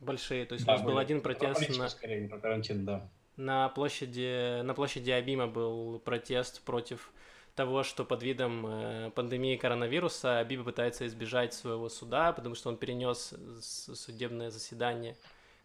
Большие. 0.00 0.44
То 0.44 0.54
есть 0.54 0.66
Да, 0.66 0.72
у 0.72 0.74
нас 0.74 0.84
был 0.84 0.94
были. 0.94 1.02
один 1.04 1.20
Про 1.20 1.34
протест 1.34 1.60
политику, 1.60 1.78
на, 1.78 1.88
скорее, 1.88 2.28
про 2.28 2.38
карантин, 2.40 2.84
да. 2.84 3.08
на 3.36 3.68
площади, 3.68 4.60
на 4.62 4.74
площади 4.74 5.12
Абима 5.12 5.46
был 5.46 6.00
протест 6.00 6.62
против 6.62 7.12
того, 7.54 7.84
что 7.84 8.04
под 8.04 8.24
видом 8.24 8.66
э, 8.66 9.10
пандемии 9.14 9.54
коронавируса 9.54 10.40
Абиба 10.40 10.64
пытается 10.64 11.06
избежать 11.06 11.54
своего 11.54 11.88
суда, 11.88 12.32
потому 12.32 12.56
что 12.56 12.70
он 12.70 12.76
перенес 12.76 13.32
судебное 13.60 14.50
заседание, 14.50 15.16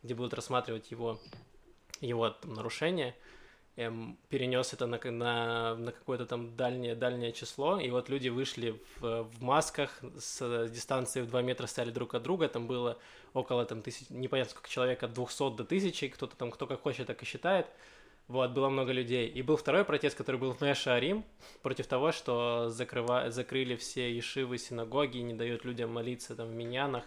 где 0.04 0.14
будут 0.14 0.36
рассматривать 0.36 0.92
его, 0.92 1.20
его 2.02 2.30
там, 2.30 2.54
нарушения, 2.54 3.16
эм, 3.76 4.18
перенес 4.30 4.74
это 4.74 4.86
на, 4.86 5.00
на, 5.12 5.76
на 5.76 5.92
какое-то 5.92 6.26
там 6.26 6.56
дальнее, 6.56 6.96
дальнее 6.96 7.32
число, 7.32 7.80
и 7.80 7.90
вот 7.90 8.10
люди 8.10 8.30
вышли 8.30 8.82
в, 9.00 9.24
в 9.24 9.42
масках 9.42 10.00
с 10.18 10.68
дистанции 10.70 11.22
в 11.22 11.28
2 11.28 11.42
метра 11.42 11.68
стояли 11.68 11.92
друг 11.92 12.14
от 12.16 12.24
друга, 12.24 12.48
там 12.48 12.68
было 12.68 12.98
около 13.34 13.66
там 13.66 13.82
тысяч, 13.82 14.10
непонятно 14.10 14.52
сколько 14.52 14.70
человек, 14.70 15.04
от 15.04 15.14
200 15.14 15.56
до 15.56 15.64
1000, 15.64 16.10
кто-то 16.10 16.36
там, 16.36 16.52
кто 16.52 16.68
как 16.68 16.82
хочет, 16.82 17.08
так 17.08 17.22
и 17.22 17.26
считает. 17.26 17.68
Вот, 18.30 18.52
было 18.52 18.70
много 18.70 18.94
людей. 18.94 19.28
И 19.28 19.42
был 19.42 19.58
второй 19.58 19.84
протест, 19.84 20.16
который 20.16 20.38
был 20.38 20.54
в 20.54 20.62
Мэша-Арим, 20.62 21.26
против 21.62 21.88
того, 21.88 22.14
что 22.14 22.70
закрыва... 22.70 23.30
закрыли 23.32 23.76
все 23.76 24.16
ешивы, 24.16 24.58
синагоги, 24.58 25.18
не 25.18 25.34
дают 25.34 25.66
людям 25.66 25.92
молиться 25.92 26.34
там 26.34 26.48
в 26.48 26.54
миньянах 26.54 27.04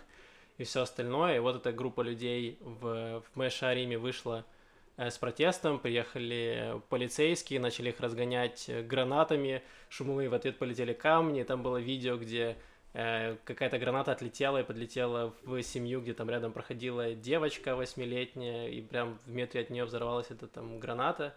и 0.59 0.65
все 0.65 0.83
остальное. 0.83 1.37
И 1.37 1.39
вот 1.39 1.57
эта 1.57 1.73
группа 1.73 2.03
людей 2.03 2.59
в, 2.61 3.23
в 3.23 3.37
Мэша-Ариме 3.39 3.97
вышла 3.97 4.45
э, 4.45 4.56
с 4.97 5.19
протестом, 5.19 5.79
приехали 5.79 6.81
полицейские, 6.89 7.61
начали 7.61 7.91
их 7.91 8.01
разгонять 8.01 8.69
э, 8.69 8.83
гранатами, 8.83 9.63
шумовые 9.91 10.29
в 10.29 10.35
ответ 10.35 10.59
полетели 10.59 10.95
камни, 10.95 11.43
там 11.43 11.63
было 11.63 11.77
видео, 11.77 12.17
где 12.17 12.57
э, 12.95 13.37
какая-то 13.45 13.79
граната 13.79 14.13
отлетела 14.13 14.59
и 14.61 14.65
подлетела 14.65 15.35
в 15.43 15.63
семью, 15.63 16.01
где 16.01 16.15
там 16.15 16.31
рядом 16.31 16.53
проходила 16.53 17.15
девочка 17.15 17.77
восьмилетняя, 17.77 18.69
и 18.69 18.81
прям 18.81 19.19
в 19.27 19.31
метре 19.31 19.61
от 19.61 19.71
нее 19.71 19.85
взорвалась 19.85 20.31
эта 20.31 20.47
там 20.47 20.79
граната. 20.79 21.35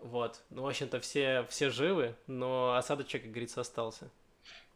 Вот. 0.00 0.42
Ну, 0.50 0.62
в 0.62 0.68
общем-то, 0.68 1.00
все, 1.00 1.44
все 1.50 1.70
живы, 1.70 2.14
но 2.26 2.74
осадочек, 2.74 3.22
как 3.22 3.32
говорится, 3.32 3.60
остался. 3.60 4.10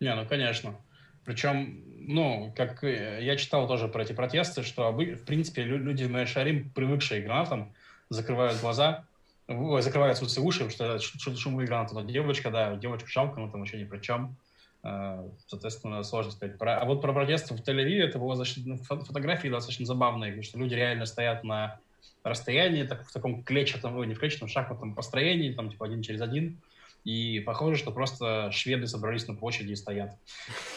Не, 0.01 0.15
ну, 0.15 0.27
конечно. 0.27 0.77
Причем, 1.25 1.85
ну, 2.09 2.53
как 2.57 2.83
э, 2.85 3.21
я 3.23 3.37
читал 3.37 3.69
тоже 3.69 3.89
про 3.89 4.03
эти 4.03 4.13
протесты, 4.13 4.65
что, 4.65 4.91
в 4.91 5.25
принципе, 5.25 5.63
лю- 5.63 5.79
люди 5.79 6.05
в 6.05 6.11
Майшарим, 6.11 6.71
привыкшие 6.71 7.23
к 7.23 7.25
гранатам, 7.25 7.73
закрывают 8.13 8.61
глаза, 8.61 9.05
закрывают 9.49 10.17
в 10.17 10.21
смысле, 10.21 10.43
уши, 10.43 10.59
потому 10.61 10.71
что 10.71 10.85
это 10.85 10.99
ш- 11.03 11.19
ш- 11.19 11.37
шумовые 11.37 11.67
гранаты. 11.67 11.95
Но 11.95 12.03
девочка, 12.03 12.51
да, 12.51 12.77
девочку 12.77 13.09
жалко, 13.09 13.41
но 13.41 13.51
там 13.51 13.61
вообще 13.61 13.79
ни 13.79 13.85
при 13.85 13.99
чем. 14.01 14.37
Э, 14.85 15.29
Соответственно, 15.47 16.03
сложно 16.03 16.33
сказать. 16.33 16.59
Про- 16.59 16.79
а 16.81 16.85
вот 16.85 17.01
про 17.03 17.13
протесты 17.13 17.55
в 17.55 17.61
Тель-Авиве, 17.61 18.03
это 18.05 18.19
было 18.19 18.37
достаточно, 18.37 18.75
фо- 18.75 19.05
фотографии 19.05 19.49
достаточно 19.49 19.87
забавные, 19.87 20.33
потому 20.33 20.43
что 20.45 20.59
люди 20.59 20.75
реально 20.75 21.07
стоят 21.07 21.45
на 21.45 21.79
расстоянии, 22.25 22.85
так, 22.85 23.07
в 23.07 23.13
таком 23.13 23.43
клетчатом, 23.43 23.97
ой, 23.97 24.07
не 24.07 24.15
в 24.15 24.19
клетчатом, 24.19 24.49
шахматном 24.49 24.95
построении, 24.95 25.53
там, 25.53 25.71
типа, 25.71 25.87
один 25.87 26.03
через 26.03 26.21
один, 26.21 26.61
и 27.05 27.41
похоже, 27.41 27.77
что 27.77 27.91
просто 27.91 28.51
шведы 28.53 28.87
собрались 28.87 29.27
на 29.27 29.35
площади 29.35 29.73
и 29.73 29.77
стоят. 29.77 30.17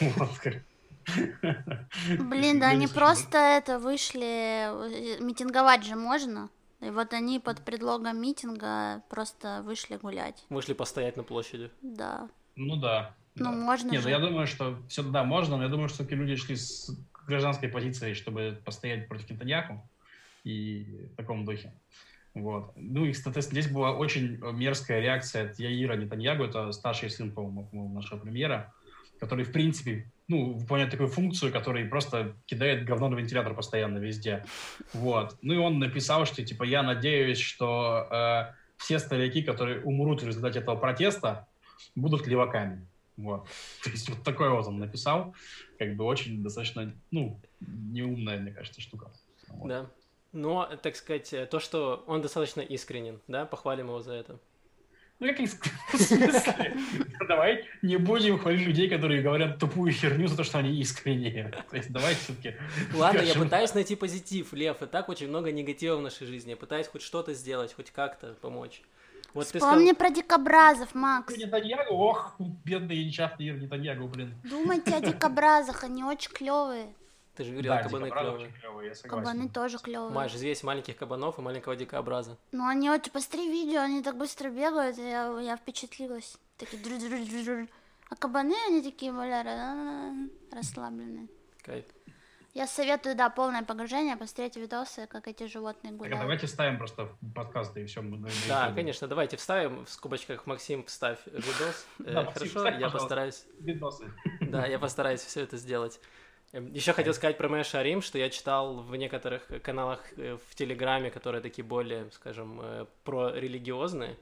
Блин, 2.18 2.58
да 2.58 2.70
они 2.70 2.86
просто 2.88 3.38
это 3.38 3.78
вышли, 3.78 4.66
э, 4.66 5.20
митинговать 5.20 5.84
же 5.84 5.94
можно. 5.94 6.48
И 6.80 6.90
вот 6.90 7.12
они 7.12 7.40
под 7.40 7.64
предлогом 7.64 8.20
митинга 8.20 9.02
просто 9.08 9.62
вышли 9.64 9.96
гулять. 9.96 10.44
Вышли 10.50 10.74
постоять 10.74 11.16
на 11.16 11.22
площади. 11.22 11.70
Да. 11.82 12.28
Ну 12.54 12.76
да. 12.76 13.14
Ну, 13.34 13.46
да. 13.46 13.52
можно 13.52 13.90
Нет, 13.90 14.02
же. 14.02 14.08
ну 14.08 14.14
я 14.14 14.18
думаю, 14.18 14.46
что 14.46 14.78
все 14.88 15.02
да, 15.02 15.24
можно, 15.24 15.56
но 15.56 15.64
я 15.64 15.68
думаю, 15.68 15.88
что 15.88 15.98
такие 15.98 16.16
люди 16.16 16.36
шли 16.36 16.56
с 16.56 16.90
гражданской 17.26 17.68
позицией, 17.68 18.14
чтобы 18.14 18.60
постоять 18.64 19.08
против 19.08 19.30
Нетаньяху 19.30 19.82
и 20.44 21.08
в 21.12 21.16
таком 21.16 21.44
духе. 21.44 21.72
Вот. 22.34 22.72
Ну 22.76 23.06
и, 23.06 23.14
соответственно, 23.14 23.60
здесь 23.60 23.72
была 23.72 23.92
очень 23.92 24.38
мерзкая 24.52 25.00
реакция 25.00 25.50
от 25.50 25.58
Яира 25.58 25.96
Нетаньягу, 25.96 26.44
это 26.44 26.70
старший 26.72 27.10
сын, 27.10 27.32
по-моему, 27.32 27.66
по-моему, 27.66 27.94
нашего 27.94 28.18
премьера, 28.18 28.74
который, 29.20 29.44
в 29.44 29.52
принципе, 29.52 30.10
ну, 30.28 30.54
выполняет 30.54 30.90
такую 30.90 31.08
функцию, 31.08 31.52
который 31.52 31.84
просто 31.84 32.34
кидает 32.46 32.84
говно 32.84 33.08
на 33.08 33.14
вентилятор 33.14 33.54
постоянно 33.54 33.98
везде. 33.98 34.44
Вот. 34.92 35.36
Ну 35.42 35.54
и 35.54 35.56
он 35.56 35.78
написал, 35.78 36.26
что, 36.26 36.44
типа, 36.44 36.64
я 36.64 36.82
надеюсь, 36.82 37.38
что 37.38 38.08
э, 38.10 38.54
все 38.76 38.98
старики, 38.98 39.42
которые 39.42 39.82
умрут 39.82 40.22
в 40.22 40.26
результате 40.26 40.58
этого 40.58 40.76
протеста, 40.76 41.46
будут 41.94 42.26
леваками. 42.26 42.86
Вот. 43.16 43.48
То 43.84 43.90
есть 43.90 44.08
вот 44.08 44.22
такой 44.22 44.50
вот 44.50 44.66
он 44.66 44.78
написал, 44.78 45.34
как 45.78 45.94
бы 45.96 46.04
очень 46.04 46.42
достаточно, 46.42 46.92
ну, 47.10 47.40
неумная, 47.60 48.38
мне 48.38 48.52
кажется, 48.52 48.80
штука. 48.80 49.10
Вот. 49.48 49.68
Да. 49.68 49.86
Но, 50.32 50.68
так 50.82 50.96
сказать, 50.96 51.32
то, 51.50 51.60
что 51.60 52.04
он 52.06 52.20
достаточно 52.20 52.60
искренен, 52.60 53.20
да, 53.26 53.46
похвалим 53.46 53.86
его 53.86 54.02
за 54.02 54.12
это. 54.12 54.38
Ну, 55.18 55.28
как 55.28 55.38
в 55.92 56.02
смысле? 56.02 56.76
Давай 57.26 57.64
не 57.80 57.96
будем 57.96 58.38
хвалить 58.38 58.66
людей, 58.66 58.88
которые 58.88 59.22
говорят 59.22 59.58
тупую 59.58 59.90
херню 59.92 60.28
за 60.28 60.36
то, 60.36 60.44
что 60.44 60.58
они 60.58 60.78
искренние. 60.78 61.52
То 61.70 61.76
есть 61.76 61.90
давай 61.90 62.14
все-таки... 62.14 62.54
Ладно, 62.94 63.20
я 63.20 63.34
пытаюсь 63.34 63.72
найти 63.74 63.96
позитив, 63.96 64.52
Лев, 64.52 64.82
и 64.82 64.86
так 64.86 65.08
очень 65.08 65.28
много 65.28 65.52
негатива 65.52 65.96
в 65.96 66.02
нашей 66.02 66.26
жизни. 66.26 66.50
Я 66.50 66.56
пытаюсь 66.56 66.86
хоть 66.86 67.02
что-то 67.02 67.32
сделать, 67.32 67.72
хоть 67.72 67.90
как-то 67.90 68.34
помочь. 68.42 68.82
Вот 69.32 69.46
Вспомни 69.46 69.90
ты 69.90 69.94
сказал... 69.94 69.94
про 69.96 70.10
дикобразов, 70.10 70.94
Макс. 70.94 71.36
Нетаньягу, 71.36 71.94
ох, 71.94 72.36
бедный 72.38 73.04
несчастный 73.04 73.50
Нетаньягу, 73.50 74.08
блин. 74.08 74.34
Думайте 74.44 74.94
о 74.94 75.00
дикобразах, 75.00 75.84
они 75.84 76.04
очень 76.04 76.30
клевые. 76.30 76.94
Ты 77.36 77.44
же 77.44 77.52
говорила, 77.52 77.76
да, 77.76 77.82
кабаны 77.82 78.10
клевые. 78.10 78.52
клевые 78.60 78.94
кабаны 78.94 79.48
тоже 79.48 79.78
клевые. 79.78 80.10
Маш, 80.10 80.32
здесь 80.32 80.62
маленьких 80.62 80.96
кабанов 80.96 81.38
и 81.38 81.42
маленького 81.42 81.76
дикообраза. 81.76 82.38
Ну, 82.52 82.66
они 82.66 82.88
вот, 82.88 83.10
посмотри 83.12 83.46
видео, 83.48 83.80
они 83.80 84.02
так 84.02 84.16
быстро 84.16 84.48
бегают, 84.48 84.96
я, 84.96 85.38
я 85.40 85.56
впечатлилась. 85.56 86.38
Такие 86.56 86.82
дру 86.82 86.96
-дру 86.96 87.10
-дру 87.10 87.44
-дру. 87.44 87.68
А 88.08 88.16
кабаны, 88.16 88.54
они 88.68 88.82
такие, 88.82 89.12
бля, 89.12 90.14
расслабленные. 90.50 91.28
Кайф. 91.62 91.84
Я 92.56 92.66
советую, 92.66 93.14
да, 93.16 93.28
полное 93.28 93.62
погружение, 93.62 94.16
посмотреть 94.16 94.56
видосы, 94.56 95.06
как 95.08 95.28
эти 95.28 95.46
животные 95.46 95.92
гуляют. 95.92 96.14
Так, 96.14 96.20
а 96.20 96.22
давайте 96.22 96.46
вставим 96.46 96.78
просто 96.78 97.10
подкасты 97.34 97.82
и 97.82 97.84
все. 97.84 98.00
Мы 98.00 98.30
да, 98.48 98.72
конечно, 98.72 99.06
давайте 99.06 99.36
вставим 99.36 99.84
в 99.84 99.90
скобочках 99.90 100.46
Максим, 100.46 100.82
вставь 100.86 101.18
видос. 101.26 101.86
Э, 102.06 102.24
хорошо, 102.24 102.66
я 102.68 102.88
постараюсь. 102.88 103.44
Видосы. 103.60 104.10
Да, 104.40 104.64
я 104.64 104.78
постараюсь 104.78 105.20
все 105.20 105.42
это 105.42 105.58
сделать. 105.58 106.00
Еще 106.52 106.92
хотел 106.92 107.12
сказать 107.12 107.36
про 107.36 107.48
Мэя 107.48 107.64
Шарим, 107.64 108.00
что 108.00 108.18
я 108.18 108.30
читал 108.30 108.76
в 108.76 108.94
некоторых 108.94 109.46
каналах 109.62 110.00
э, 110.16 110.38
в 110.48 110.54
Телеграме, 110.54 111.10
которые 111.10 111.42
такие 111.42 111.64
более, 111.64 112.10
скажем, 112.12 112.60
э, 112.62 112.86
прорелигиозные, 113.04 114.16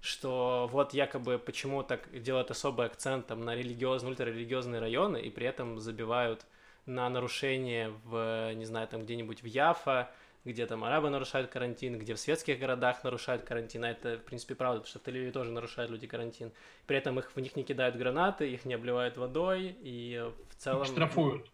что 0.00 0.68
вот 0.72 0.94
якобы 0.94 1.38
почему 1.38 1.82
так 1.82 2.08
делают 2.22 2.50
особый 2.50 2.86
акцент 2.86 3.26
там, 3.26 3.42
на 3.42 3.54
религиозные, 3.54 4.10
ультрарелигиозные 4.10 4.80
районы, 4.80 5.18
и 5.18 5.28
при 5.28 5.46
этом 5.46 5.78
забивают 5.78 6.46
на 6.86 7.08
нарушение 7.10 7.92
в, 8.04 8.54
не 8.54 8.64
знаю, 8.64 8.88
там 8.88 9.02
где-нибудь 9.02 9.42
в 9.42 9.46
Яфа, 9.46 10.10
где 10.44 10.66
там 10.66 10.84
арабы 10.84 11.10
нарушают 11.10 11.50
карантин, 11.50 11.98
где 11.98 12.14
в 12.14 12.20
светских 12.20 12.58
городах 12.58 13.04
нарушают 13.04 13.42
карантин, 13.42 13.84
а 13.84 13.90
это, 13.90 14.16
в 14.16 14.24
принципе, 14.24 14.54
правда, 14.54 14.80
потому 14.80 14.90
что 14.90 14.98
в 14.98 15.02
Тель-Авиве 15.02 15.32
тоже 15.32 15.50
нарушают 15.50 15.90
люди 15.90 16.06
карантин. 16.06 16.52
При 16.86 16.96
этом 16.96 17.18
их, 17.18 17.30
в 17.34 17.40
них 17.40 17.56
не 17.56 17.64
кидают 17.64 17.96
гранаты, 17.96 18.50
их 18.50 18.64
не 18.64 18.74
обливают 18.74 19.16
водой, 19.16 19.76
и 19.82 20.22
в 20.48 20.54
целом... 20.56 20.82
Их 20.82 20.88
штрафуют. 20.88 21.50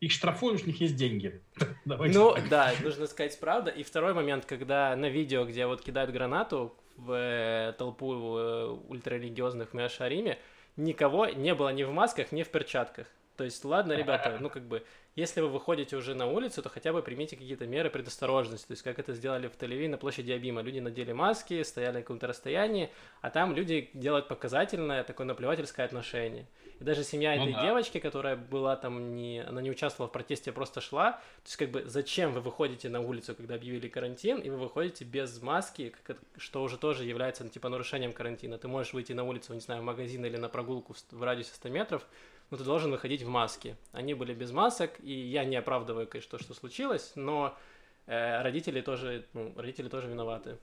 Их 0.00 0.10
штрафуют, 0.12 0.62
у 0.64 0.66
них 0.66 0.80
есть 0.80 0.96
деньги. 0.96 1.40
ну, 1.84 2.34
да, 2.50 2.72
нужно 2.82 3.06
сказать 3.06 3.38
правда. 3.38 3.70
И 3.70 3.82
второй 3.82 4.14
момент, 4.14 4.46
когда 4.46 4.94
на 4.96 5.08
видео, 5.08 5.44
где 5.44 5.66
вот 5.66 5.82
кидают 5.82 6.10
гранату 6.10 6.74
в 6.96 7.12
э, 7.12 7.72
толпу 7.78 8.36
э, 8.36 8.66
ультрарелигиозных 8.88 9.70
в 9.70 9.74
Миашариме, 9.74 10.38
никого 10.76 11.26
не 11.26 11.54
было 11.54 11.68
ни 11.70 11.84
в 11.84 11.92
масках, 11.92 12.32
ни 12.32 12.42
в 12.42 12.48
перчатках. 12.48 13.06
То 13.36 13.44
есть, 13.44 13.64
ладно, 13.64 13.92
ребята, 13.92 14.36
ну 14.40 14.50
как 14.50 14.64
бы, 14.64 14.84
если 15.14 15.42
вы 15.42 15.48
выходите 15.48 15.94
уже 15.96 16.14
на 16.14 16.26
улицу, 16.26 16.62
то 16.62 16.70
хотя 16.70 16.92
бы 16.92 17.02
примите 17.02 17.36
какие-то 17.36 17.66
меры 17.66 17.90
предосторожности. 17.90 18.66
То 18.66 18.72
есть, 18.72 18.82
как 18.82 18.98
это 18.98 19.12
сделали 19.12 19.46
в 19.46 19.52
Тель-Авиве 19.58 19.88
на 19.88 19.98
площади 19.98 20.32
Абима. 20.32 20.62
Люди 20.62 20.78
надели 20.78 21.12
маски, 21.12 21.62
стояли 21.62 21.96
на 21.96 22.00
каком-то 22.00 22.26
расстоянии, 22.26 22.90
а 23.20 23.28
там 23.28 23.54
люди 23.54 23.90
делают 23.92 24.28
показательное 24.28 25.04
такое 25.04 25.26
наплевательское 25.26 25.84
отношение. 25.84 26.46
И 26.80 26.84
даже 26.84 27.04
семья 27.04 27.36
ну, 27.36 27.42
этой 27.42 27.52
да. 27.52 27.62
девочки, 27.62 28.00
которая 28.00 28.36
была 28.36 28.74
там 28.76 29.14
не, 29.14 29.40
она 29.40 29.60
не 29.60 29.70
участвовала 29.70 30.08
в 30.08 30.12
протесте, 30.12 30.50
а 30.50 30.54
просто 30.54 30.80
шла. 30.80 31.12
То 31.12 31.20
есть, 31.44 31.56
как 31.56 31.70
бы, 31.70 31.84
зачем 31.84 32.32
вы 32.32 32.40
выходите 32.40 32.88
на 32.88 33.00
улицу, 33.00 33.34
когда 33.34 33.56
объявили 33.56 33.88
карантин, 33.88 34.38
и 34.38 34.48
вы 34.48 34.56
выходите 34.56 35.04
без 35.04 35.42
маски, 35.42 35.94
как, 36.04 36.16
что 36.38 36.62
уже 36.62 36.78
тоже 36.78 37.04
является, 37.04 37.44
ну, 37.44 37.50
типа, 37.50 37.68
нарушением 37.68 38.14
карантина. 38.14 38.56
Ты 38.56 38.66
можешь 38.66 38.94
выйти 38.94 39.12
на 39.12 39.24
улицу, 39.24 39.52
не 39.52 39.60
знаю, 39.60 39.82
в 39.82 39.84
магазин 39.84 40.24
или 40.24 40.38
на 40.38 40.48
прогулку 40.48 40.94
в, 40.94 41.12
в 41.12 41.22
радиусе 41.22 41.52
100 41.54 41.68
метров, 41.68 42.06
но 42.52 42.58
ты 42.58 42.64
должен 42.64 42.90
выходить 42.90 43.22
в 43.22 43.28
маске. 43.28 43.76
Они 43.92 44.12
были 44.12 44.34
без 44.34 44.52
масок, 44.52 44.90
и 45.02 45.12
я 45.12 45.42
не 45.44 45.56
оправдываю, 45.56 46.06
конечно, 46.06 46.36
то, 46.36 46.44
что 46.44 46.52
случилось, 46.52 47.12
но 47.16 47.56
э, 48.06 48.42
родители 48.42 48.82
тоже, 48.82 49.24
ну, 49.32 49.54
родители 49.56 49.88
тоже 49.88 50.08
виноваты. 50.08 50.58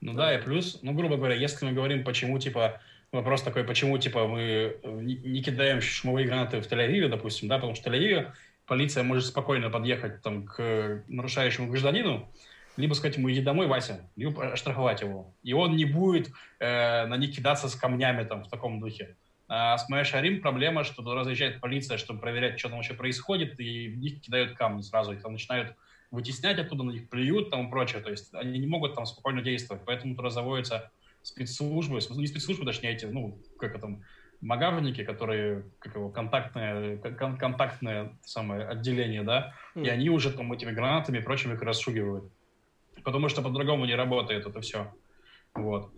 Ну 0.00 0.14
да, 0.14 0.34
и 0.34 0.42
плюс, 0.42 0.78
ну, 0.80 0.94
грубо 0.94 1.18
говоря, 1.18 1.34
если 1.34 1.66
мы 1.66 1.72
говорим, 1.72 2.04
почему, 2.04 2.38
типа, 2.38 2.80
вопрос 3.12 3.42
такой, 3.42 3.64
почему, 3.64 3.98
типа, 3.98 4.26
мы 4.26 4.78
не 4.82 5.42
кидаем 5.42 5.82
шумовые 5.82 6.26
гранаты 6.26 6.62
в 6.62 6.66
Тель-Авиве, 6.66 7.08
допустим, 7.08 7.48
да, 7.48 7.56
потому 7.56 7.74
что 7.74 7.90
в 7.90 7.92
Тель-Авиве 7.92 8.32
полиция 8.64 9.02
может 9.02 9.26
спокойно 9.26 9.68
подъехать 9.68 10.22
там 10.22 10.46
к 10.46 11.04
нарушающему 11.06 11.68
гражданину, 11.68 12.32
либо 12.78 12.94
сказать 12.94 13.18
ему, 13.18 13.30
иди 13.30 13.42
домой, 13.42 13.66
Вася, 13.66 14.08
либо 14.16 14.52
оштрафовать 14.52 15.02
его. 15.02 15.34
И 15.42 15.52
он 15.52 15.76
не 15.76 15.84
будет 15.84 16.30
э, 16.60 17.04
на 17.04 17.18
них 17.18 17.36
кидаться 17.36 17.68
с 17.68 17.74
камнями 17.74 18.24
там 18.24 18.42
в 18.42 18.48
таком 18.48 18.80
духе. 18.80 19.16
А 19.56 19.78
с 19.78 19.88
Майя 19.88 20.02
Шарим 20.02 20.40
проблема, 20.40 20.82
что 20.82 20.96
туда 20.96 21.14
разъезжает 21.14 21.60
полиция, 21.60 21.96
чтобы 21.96 22.18
проверять, 22.18 22.58
что 22.58 22.70
там 22.70 22.78
вообще 22.78 22.92
происходит, 22.92 23.60
и 23.60 23.86
в 23.86 23.98
них 23.98 24.20
кидают 24.20 24.56
камни 24.56 24.82
сразу, 24.82 25.12
их 25.12 25.22
там 25.22 25.34
начинают 25.34 25.76
вытеснять 26.10 26.58
оттуда, 26.58 26.82
на 26.82 26.90
них 26.90 27.08
плюют 27.08 27.50
там 27.50 27.68
и 27.68 27.70
прочее. 27.70 28.02
То 28.02 28.10
есть 28.10 28.34
они 28.34 28.58
не 28.58 28.66
могут 28.66 28.96
там 28.96 29.06
спокойно 29.06 29.42
действовать. 29.42 29.84
Поэтому 29.86 30.16
туда 30.16 30.30
заводятся 30.30 30.90
спецслужбы, 31.22 32.00
не 32.16 32.26
спецслужбы, 32.26 32.64
точнее, 32.64 32.94
эти, 32.94 33.04
ну, 33.04 33.38
как 33.56 33.76
это, 33.76 34.00
магавники, 34.40 35.04
которые, 35.04 35.62
как 35.78 35.94
его, 35.94 36.10
контактное, 36.10 36.96
кон 36.96 37.36
контактное 37.36 38.18
самое 38.22 38.66
отделение, 38.66 39.22
да, 39.22 39.54
mm. 39.76 39.86
и 39.86 39.88
они 39.88 40.10
уже 40.10 40.32
там 40.32 40.52
этими 40.52 40.72
гранатами 40.72 41.18
и 41.18 41.22
прочим 41.22 41.52
их 41.52 41.62
расшугивают. 41.62 42.24
Потому 43.04 43.28
что 43.28 43.40
по-другому 43.40 43.84
не 43.84 43.94
работает 43.94 44.46
это 44.46 44.60
все. 44.60 44.92
Вот 45.54 45.92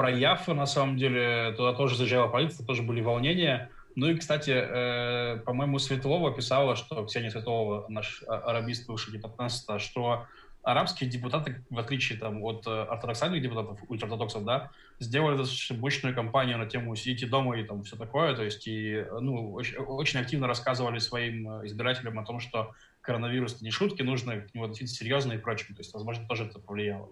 про 0.00 0.10
Яфу, 0.10 0.54
на 0.54 0.64
самом 0.64 0.96
деле, 0.96 1.52
туда 1.58 1.74
тоже 1.74 1.94
заезжала 1.94 2.26
полиция, 2.26 2.64
тоже 2.64 2.82
были 2.82 3.02
волнения. 3.02 3.68
Ну 3.96 4.08
и, 4.08 4.16
кстати, 4.16 4.50
э, 4.50 5.40
по-моему, 5.44 5.78
Светлова 5.78 6.32
писала, 6.32 6.74
что 6.74 7.04
Ксения 7.04 7.28
Светлова, 7.28 7.84
наш 7.90 8.22
а, 8.26 8.36
арабист, 8.36 8.86
бывший 8.86 9.12
депутат, 9.12 9.52
что 9.78 10.26
арабские 10.62 11.10
депутаты, 11.10 11.66
в 11.68 11.78
отличие 11.78 12.18
там, 12.18 12.42
от 12.42 12.66
э, 12.66 12.70
ортодоксальных 12.70 13.42
депутатов, 13.42 13.78
ультраортодоксов, 13.88 14.42
да, 14.46 14.70
сделали 15.00 15.36
достаточно 15.36 15.76
мощную 15.76 16.14
кампанию 16.14 16.56
на 16.56 16.64
тему 16.64 16.96
«сидите 16.96 17.26
дома» 17.26 17.58
и 17.58 17.64
там 17.64 17.82
все 17.82 17.96
такое, 17.96 18.34
то 18.34 18.42
есть 18.42 18.66
и, 18.66 19.04
ну, 19.20 19.52
очень, 19.52 19.76
очень 19.76 20.20
активно 20.20 20.46
рассказывали 20.46 20.98
своим 20.98 21.60
э, 21.60 21.66
избирателям 21.66 22.18
о 22.18 22.24
том, 22.24 22.40
что 22.40 22.72
коронавирус 23.02 23.60
не 23.60 23.70
шутки, 23.70 24.00
нужно 24.00 24.40
к 24.40 24.54
нему 24.54 24.64
относиться 24.64 24.94
серьезно 24.94 25.34
и 25.34 25.38
прочее, 25.38 25.74
то 25.74 25.80
есть, 25.80 25.92
возможно, 25.92 26.26
тоже 26.26 26.46
это 26.46 26.58
повлияло. 26.58 27.10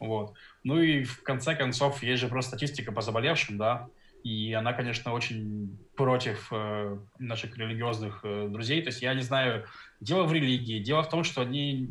Вот. 0.00 0.34
Ну 0.64 0.80
и 0.80 1.04
в 1.04 1.22
конце 1.22 1.54
концов, 1.54 2.02
есть 2.02 2.20
же 2.20 2.28
просто 2.28 2.50
статистика 2.50 2.92
по 2.92 3.00
заболевшим, 3.00 3.58
да, 3.58 3.88
и 4.24 4.52
она, 4.52 4.72
конечно, 4.72 5.12
очень 5.12 5.78
против 5.96 6.48
э, 6.50 6.98
наших 7.18 7.56
религиозных 7.56 8.20
э, 8.24 8.48
друзей. 8.48 8.82
То 8.82 8.88
есть 8.88 9.00
я 9.00 9.14
не 9.14 9.22
знаю, 9.22 9.66
дело 10.00 10.24
в 10.24 10.32
религии, 10.32 10.82
дело 10.82 11.02
в 11.02 11.08
том, 11.08 11.24
что 11.24 11.42
они 11.42 11.88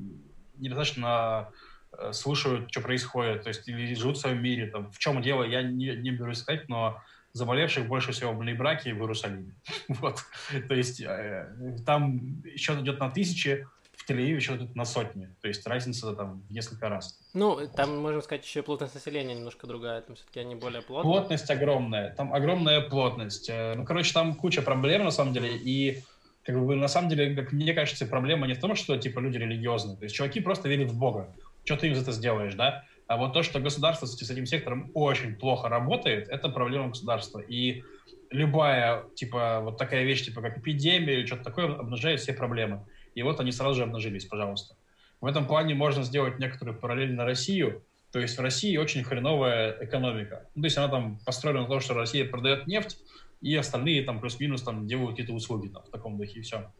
недостаточно 0.57 1.49
э, 1.93 2.11
слушают, 2.11 2.69
что 2.69 2.81
происходит, 2.81 3.43
то 3.43 3.49
есть 3.49 3.67
или 3.67 3.93
живут 3.95 4.17
в 4.17 4.21
своем 4.21 4.41
мире. 4.43 4.67
Там, 4.67 4.91
в 4.91 4.99
чем 4.99 5.21
дело, 5.21 5.43
я 5.43 5.61
не, 5.61 5.95
не 5.95 6.11
берусь 6.11 6.39
сказать, 6.39 6.67
но 6.67 7.01
заболевших 7.33 7.87
больше 7.87 8.11
всего 8.11 8.33
в 8.33 8.57
Браке 8.57 8.89
и 8.89 8.93
в 8.93 8.99
Иерусалиме. 8.99 9.55
вот. 9.87 10.19
То 10.67 10.73
есть 10.73 11.01
э, 11.01 11.77
там 11.85 12.43
счет 12.55 12.79
идет 12.81 12.99
на 12.99 13.09
тысячи, 13.09 13.67
Тель-Авиве 14.07 14.35
еще 14.35 14.69
на 14.73 14.85
сотни. 14.85 15.27
То 15.41 15.47
есть 15.47 15.65
разница 15.67 16.13
там 16.13 16.41
в 16.47 16.51
несколько 16.51 16.89
раз. 16.89 17.19
Ну, 17.33 17.59
там, 17.75 17.97
можно 17.97 18.21
сказать, 18.21 18.45
еще 18.45 18.63
плотность 18.63 18.95
населения 18.95 19.35
немножко 19.35 19.67
другая. 19.67 20.01
Там 20.01 20.15
все-таки 20.15 20.39
они 20.39 20.55
более 20.55 20.81
плотные. 20.81 21.13
Плотность 21.13 21.49
огромная. 21.51 22.13
Там 22.15 22.33
огромная 22.33 22.81
плотность. 22.81 23.49
Э, 23.49 23.73
ну, 23.75 23.83
короче, 23.85 24.13
там 24.13 24.35
куча 24.35 24.61
проблем, 24.61 25.03
на 25.03 25.11
самом 25.11 25.33
деле. 25.33 25.57
И 25.57 26.03
как 26.43 26.65
бы, 26.65 26.75
на 26.75 26.87
самом 26.87 27.09
деле, 27.09 27.35
как 27.35 27.51
мне 27.51 27.73
кажется, 27.73 28.05
проблема 28.05 28.47
не 28.47 28.53
в 28.53 28.59
том, 28.59 28.75
что 28.75 28.97
типа 28.97 29.19
люди 29.19 29.37
религиозные. 29.37 29.97
То 29.97 30.05
есть 30.05 30.15
чуваки 30.15 30.39
просто 30.39 30.69
верят 30.69 30.91
в 30.91 30.97
Бога. 30.97 31.35
Что 31.65 31.75
ты 31.75 31.87
им 31.87 31.95
за 31.95 32.03
это 32.03 32.13
сделаешь, 32.13 32.53
да? 32.53 32.85
А 33.07 33.17
вот 33.17 33.33
то, 33.33 33.43
что 33.43 33.59
государство 33.59 34.05
с 34.05 34.29
этим 34.29 34.45
сектором 34.45 34.91
очень 34.93 35.35
плохо 35.35 35.67
работает, 35.67 36.29
это 36.29 36.47
проблема 36.49 36.89
государства. 36.89 37.39
И 37.39 37.83
любая, 38.29 39.03
типа, 39.15 39.59
вот 39.61 39.77
такая 39.77 40.03
вещь, 40.03 40.23
типа, 40.25 40.41
как 40.41 40.57
эпидемия 40.57 41.19
или 41.19 41.25
что-то 41.25 41.43
такое, 41.43 41.73
обнажает 41.73 42.19
все 42.21 42.33
проблемы 42.33 42.85
и 43.17 43.23
вот 43.23 43.39
они 43.39 43.51
сразу 43.51 43.73
же 43.73 43.83
обнажились, 43.83 44.25
пожалуйста. 44.25 44.75
В 45.21 45.25
этом 45.25 45.47
плане 45.47 45.73
можно 45.73 46.03
сделать 46.03 46.37
некоторую 46.37 46.79
параллель 46.79 47.15
на 47.15 47.25
Россию, 47.25 47.83
то 48.11 48.19
есть 48.19 48.37
в 48.37 48.41
России 48.41 48.77
очень 48.77 49.03
хреновая 49.03 49.75
экономика. 49.81 50.47
Ну, 50.53 50.61
то 50.61 50.65
есть 50.67 50.77
она 50.77 50.87
там 50.87 51.17
построена 51.25 51.61
на 51.61 51.67
том, 51.67 51.79
что 51.79 51.95
Россия 51.95 52.29
продает 52.29 52.67
нефть, 52.67 52.99
и 53.41 53.55
остальные 53.55 54.03
там 54.03 54.19
плюс-минус 54.19 54.61
там 54.61 54.85
делают 54.85 55.11
какие-то 55.13 55.33
услуги 55.33 55.67
там, 55.67 55.81
в 55.81 55.89
таком 55.89 56.15
духе, 56.15 56.39
и 56.39 56.41
все. 56.43 56.71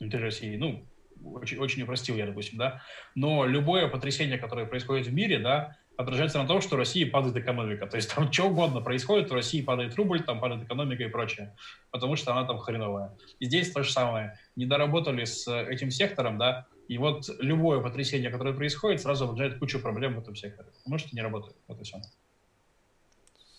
Внутри 0.00 0.18
России, 0.18 0.56
ну, 0.56 0.84
очень, 1.22 1.58
очень 1.58 1.82
упростил 1.84 2.16
я, 2.16 2.26
допустим, 2.26 2.58
да. 2.58 2.82
Но 3.14 3.46
любое 3.46 3.86
потрясение, 3.86 4.36
которое 4.36 4.66
происходит 4.66 5.06
в 5.06 5.14
мире, 5.14 5.38
да, 5.38 5.76
отражается 5.98 6.38
на 6.40 6.46
том, 6.46 6.60
что 6.60 6.76
в 6.76 6.78
России 6.78 7.02
падает 7.04 7.36
экономика. 7.36 7.86
То 7.86 7.96
есть 7.96 8.14
там 8.14 8.32
что 8.32 8.44
угодно 8.44 8.80
происходит, 8.80 9.30
в 9.30 9.34
России 9.34 9.60
падает 9.60 9.96
рубль, 9.96 10.22
там 10.22 10.40
падает 10.40 10.62
экономика 10.62 11.02
и 11.02 11.08
прочее, 11.08 11.56
потому 11.90 12.16
что 12.16 12.32
она 12.32 12.46
там 12.46 12.58
хреновая. 12.58 13.16
И 13.40 13.46
здесь 13.46 13.72
то 13.72 13.82
же 13.82 13.90
самое. 13.90 14.38
Не 14.56 14.64
доработали 14.64 15.24
с 15.24 15.46
этим 15.52 15.90
сектором, 15.90 16.38
да, 16.38 16.66
и 16.86 16.98
вот 16.98 17.28
любое 17.40 17.80
потрясение, 17.80 18.30
которое 18.30 18.54
происходит, 18.54 19.00
сразу 19.00 19.26
рождает 19.26 19.58
кучу 19.58 19.80
проблем 19.80 20.14
в 20.14 20.20
этом 20.20 20.36
секторе, 20.36 20.70
потому 20.78 20.98
что 20.98 21.14
не 21.14 21.20
работает. 21.20 21.56
Вот 21.66 21.80
и 21.80 21.84
все. 21.84 22.00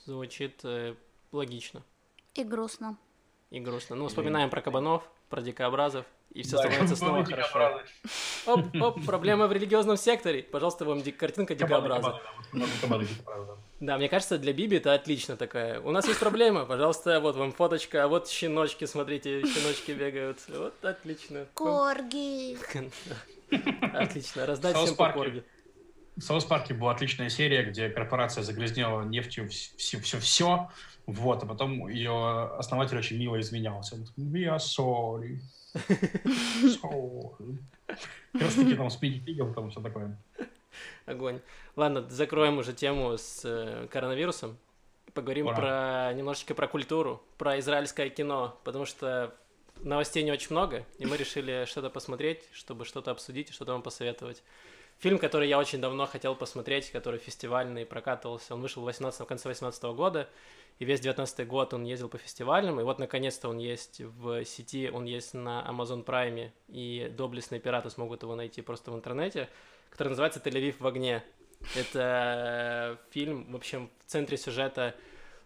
Звучит 0.05 0.61
э, 0.63 0.95
логично. 1.33 1.83
И 2.35 2.43
грустно. 2.45 2.97
И 3.51 3.59
грустно. 3.59 3.95
Ну, 3.95 4.07
вспоминаем 4.07 4.49
про 4.51 4.61
кабанов, 4.61 5.03
про 5.29 5.41
дикообразов, 5.41 6.05
и 6.33 6.43
все 6.43 6.57
да, 6.57 6.63
становится 6.63 6.95
снова 6.95 7.25
хорошо. 7.25 7.81
Оп, 8.45 8.65
оп, 8.79 9.05
проблема 9.05 9.47
в 9.47 9.51
религиозном 9.51 9.97
секторе. 9.97 10.43
Пожалуйста, 10.43 10.85
вам 10.85 11.01
ди- 11.01 11.11
картинка 11.11 11.55
дикообраза. 11.55 12.21
Да, 13.79 13.97
мне 13.97 14.07
кажется, 14.07 14.37
для 14.37 14.53
Биби 14.53 14.77
это 14.77 14.93
отлично 14.93 15.35
такая. 15.35 15.79
У 15.81 15.89
нас 15.89 16.07
есть 16.07 16.19
проблема, 16.19 16.65
пожалуйста, 16.65 17.19
вот 17.19 17.35
вам 17.37 17.51
фоточка, 17.51 18.03
а 18.03 18.07
вот 18.07 18.29
щеночки, 18.29 18.85
смотрите, 18.85 19.41
щеночки 19.41 19.91
бегают. 19.91 20.39
Вот 20.49 20.85
отлично. 20.85 21.47
Корги. 21.55 22.55
Отлично, 23.95 24.45
раздать 24.45 24.77
всем 24.77 24.95
по 24.95 25.11
корги. 25.11 25.43
В 26.17 26.21
Саус 26.21 26.43
Парке 26.43 26.73
была 26.73 26.91
отличная 26.91 27.29
серия, 27.29 27.63
где 27.63 27.89
корпорация 27.89 28.43
загрязнила 28.43 29.03
нефтью 29.03 29.49
все-все, 29.49 30.69
вот, 31.11 31.43
а 31.43 31.45
потом 31.45 31.87
ее 31.87 32.51
основатель 32.57 32.97
очень 32.97 33.17
мило 33.17 33.39
извинялся. 33.39 33.95
Он 33.95 34.05
такой, 34.05 34.23
we 34.25 34.45
are 34.45 34.57
sorry. 34.57 35.39
Как 38.33 38.41
раз 38.41 38.53
таки 38.55 38.75
там 38.75 38.89
с 38.89 38.95
Пигом, 38.95 39.53
там 39.53 39.69
все 39.69 39.81
такое. 39.81 40.17
Огонь. 41.05 41.41
Ладно, 41.75 42.07
закроем 42.09 42.57
уже 42.57 42.73
тему 42.73 43.17
с 43.17 43.41
э, 43.43 43.87
коронавирусом. 43.91 44.57
Поговорим 45.13 45.47
Ура. 45.47 45.55
про 45.55 46.13
немножечко 46.13 46.53
про 46.53 46.67
культуру, 46.67 47.23
про 47.37 47.59
израильское 47.59 48.09
кино, 48.09 48.59
потому 48.63 48.85
что 48.85 49.33
новостей 49.81 50.23
не 50.23 50.31
очень 50.31 50.51
много, 50.51 50.85
и 50.99 51.05
мы 51.05 51.17
решили 51.17 51.65
что-то 51.65 51.89
посмотреть, 51.89 52.43
чтобы 52.51 52.85
что-то 52.85 53.11
обсудить 53.11 53.49
и 53.49 53.53
что-то 53.53 53.73
вам 53.73 53.81
посоветовать. 53.81 54.43
Фильм, 54.99 55.17
который 55.17 55.47
я 55.47 55.57
очень 55.57 55.79
давно 55.79 56.05
хотел 56.05 56.35
посмотреть, 56.35 56.91
который 56.91 57.19
фестивальный 57.21 57.85
прокатывался, 57.85 58.53
он 58.53 58.61
вышел 58.61 58.81
в, 58.81 58.85
18, 58.85 59.21
в 59.21 59.25
конце 59.25 59.43
2018 59.43 59.83
года, 59.95 60.27
и 60.77 60.83
весь 60.83 60.99
19 60.99 61.47
год 61.47 61.73
он 61.73 61.85
ездил 61.85 62.09
по 62.09 62.17
фестивалям, 62.17 62.81
и 62.81 62.83
вот 62.83 62.99
наконец-то 62.99 63.47
он 63.47 63.59
есть 63.59 64.01
в 64.01 64.43
сети, 64.43 64.89
он 64.93 65.05
есть 65.05 65.33
на 65.33 65.65
Amazon 65.69 66.03
Prime, 66.03 66.51
и 66.67 67.09
доблестные 67.15 67.61
пираты 67.61 67.89
смогут 67.89 68.23
его 68.23 68.35
найти 68.35 68.61
просто 68.61 68.91
в 68.91 68.95
интернете, 68.95 69.47
который 69.89 70.09
называется 70.09 70.41
«Тель-Авив 70.43 70.75
в 70.79 70.87
огне». 70.87 71.23
Это 71.75 72.99
фильм, 73.11 73.53
в 73.53 73.55
общем, 73.55 73.89
в 74.05 74.11
центре 74.11 74.35
сюжета 74.35 74.95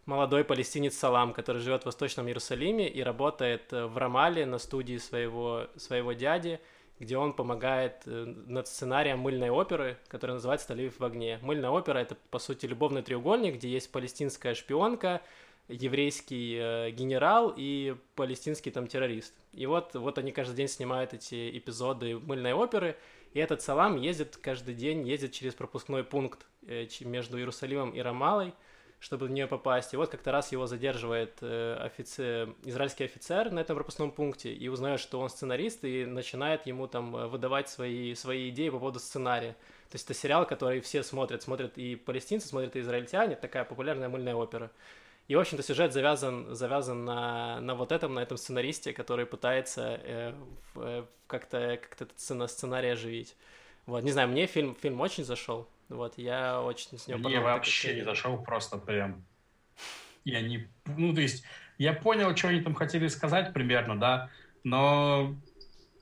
молодой 0.07 0.43
палестинец 0.43 0.97
Салам, 0.97 1.31
который 1.31 1.61
живет 1.61 1.83
в 1.83 1.85
Восточном 1.85 2.27
Иерусалиме 2.27 2.89
и 2.89 3.03
работает 3.03 3.71
в 3.71 3.97
Рамале 3.97 4.47
на 4.47 4.57
студии 4.57 4.97
своего, 4.97 5.67
своего 5.77 6.13
дяди– 6.13 6.59
где 6.99 7.17
он 7.17 7.33
помогает 7.33 8.03
э, 8.05 8.25
над 8.47 8.67
сценарием 8.67 9.19
мыльной 9.19 9.49
оперы, 9.49 9.97
которая 10.07 10.35
называется 10.35 10.67
«Талиев 10.67 10.99
в 10.99 11.03
огне». 11.03 11.39
Мыльная 11.41 11.69
опера— 11.69 11.97
это, 11.99 12.15
по 12.29 12.39
сути, 12.39 12.65
любовный 12.65 13.01
треугольник, 13.01 13.55
где 13.55 13.69
есть 13.69 13.91
палестинская 13.91 14.53
шпионка, 14.53 15.21
еврейский 15.67 16.57
э, 16.59 16.91
генерал 16.91 17.53
и 17.55 17.95
палестинский 18.15 18.71
там 18.71 18.87
террорист. 18.87 19.33
И 19.53 19.65
вот, 19.65 19.95
вот 19.95 20.17
они 20.17 20.31
каждый 20.31 20.55
день 20.55 20.67
снимают 20.67 21.13
эти 21.13 21.57
эпизоды 21.57 22.19
мыльной 22.19 22.53
оперы, 22.53 22.97
и 23.33 23.39
этот 23.39 23.61
Салам 23.61 23.97
ездит 23.97 24.37
каждый 24.37 24.75
день, 24.75 25.07
ездит 25.07 25.31
через 25.31 25.53
пропускной 25.53 26.03
пункт 26.03 26.45
э, 26.67 26.87
между 27.01 27.37
Иерусалимом 27.37 27.91
и 27.91 27.99
Рамалой, 27.99 28.53
чтобы 29.03 29.27
в 29.27 29.31
нее 29.31 29.47
попасть. 29.47 29.93
И 29.93 29.97
вот 29.97 30.09
как-то 30.09 30.31
раз 30.31 30.53
его 30.53 30.65
задерживает 30.65 31.33
э, 31.41 31.75
офицер, 31.75 32.55
израильский 32.63 33.03
офицер 33.03 33.51
на 33.51 33.59
этом 33.59 33.75
пропускном 33.75 34.11
пункте 34.11 34.53
и 34.53 34.69
узнает, 34.69 35.01
что 35.01 35.19
он 35.19 35.29
сценарист, 35.29 35.83
и 35.83 36.05
начинает 36.05 36.65
ему 36.67 36.87
там 36.87 37.13
э, 37.13 37.27
выдавать 37.27 37.67
свои, 37.67 38.15
свои 38.15 38.49
идеи 38.49 38.69
по 38.69 38.79
поводу 38.79 38.99
сценария. 38.99 39.57
То 39.89 39.95
есть 39.95 40.05
это 40.05 40.13
сериал, 40.13 40.47
который 40.47 40.79
все 40.79 41.03
смотрят. 41.03 41.43
Смотрят 41.43 41.77
и 41.77 41.97
палестинцы, 41.97 42.47
смотрят 42.47 42.77
и 42.77 42.79
израильтяне. 42.79 43.35
Такая 43.35 43.65
популярная 43.65 44.07
мыльная 44.07 44.35
опера. 44.35 44.71
И, 45.27 45.35
в 45.35 45.39
общем-то, 45.39 45.63
сюжет 45.63 45.91
завязан, 45.91 46.55
завязан 46.55 47.03
на, 47.03 47.59
на 47.59 47.75
вот 47.75 47.91
этом, 47.91 48.13
на 48.13 48.19
этом 48.21 48.37
сценаристе, 48.37 48.93
который 48.93 49.25
пытается 49.25 49.99
э, 50.01 50.33
э, 50.77 51.03
как-то 51.27 51.77
как 51.81 52.01
этот 52.01 52.17
сценарий 52.17 52.89
оживить. 52.89 53.35
Вот, 53.85 54.01
не 54.01 54.11
знаю, 54.11 54.29
мне 54.29 54.45
фильм, 54.45 54.75
фильм 54.75 55.01
очень 55.01 55.25
зашел. 55.25 55.67
Вот, 55.93 56.17
я 56.17 56.59
очень 56.59 56.97
с 56.97 57.07
него 57.07 57.19
Мне 57.19 57.39
вообще 57.39 57.93
не 57.93 58.01
зашел 58.01 58.41
просто 58.41 58.77
прям... 58.77 59.23
Я 60.25 60.41
не... 60.41 60.67
Ну, 60.85 61.13
то 61.13 61.21
есть, 61.21 61.43
я 61.77 61.93
понял, 61.93 62.35
что 62.35 62.47
они 62.47 62.61
там 62.61 62.73
хотели 62.73 63.07
сказать 63.07 63.53
примерно, 63.53 63.99
да, 63.99 64.29
но, 64.63 65.35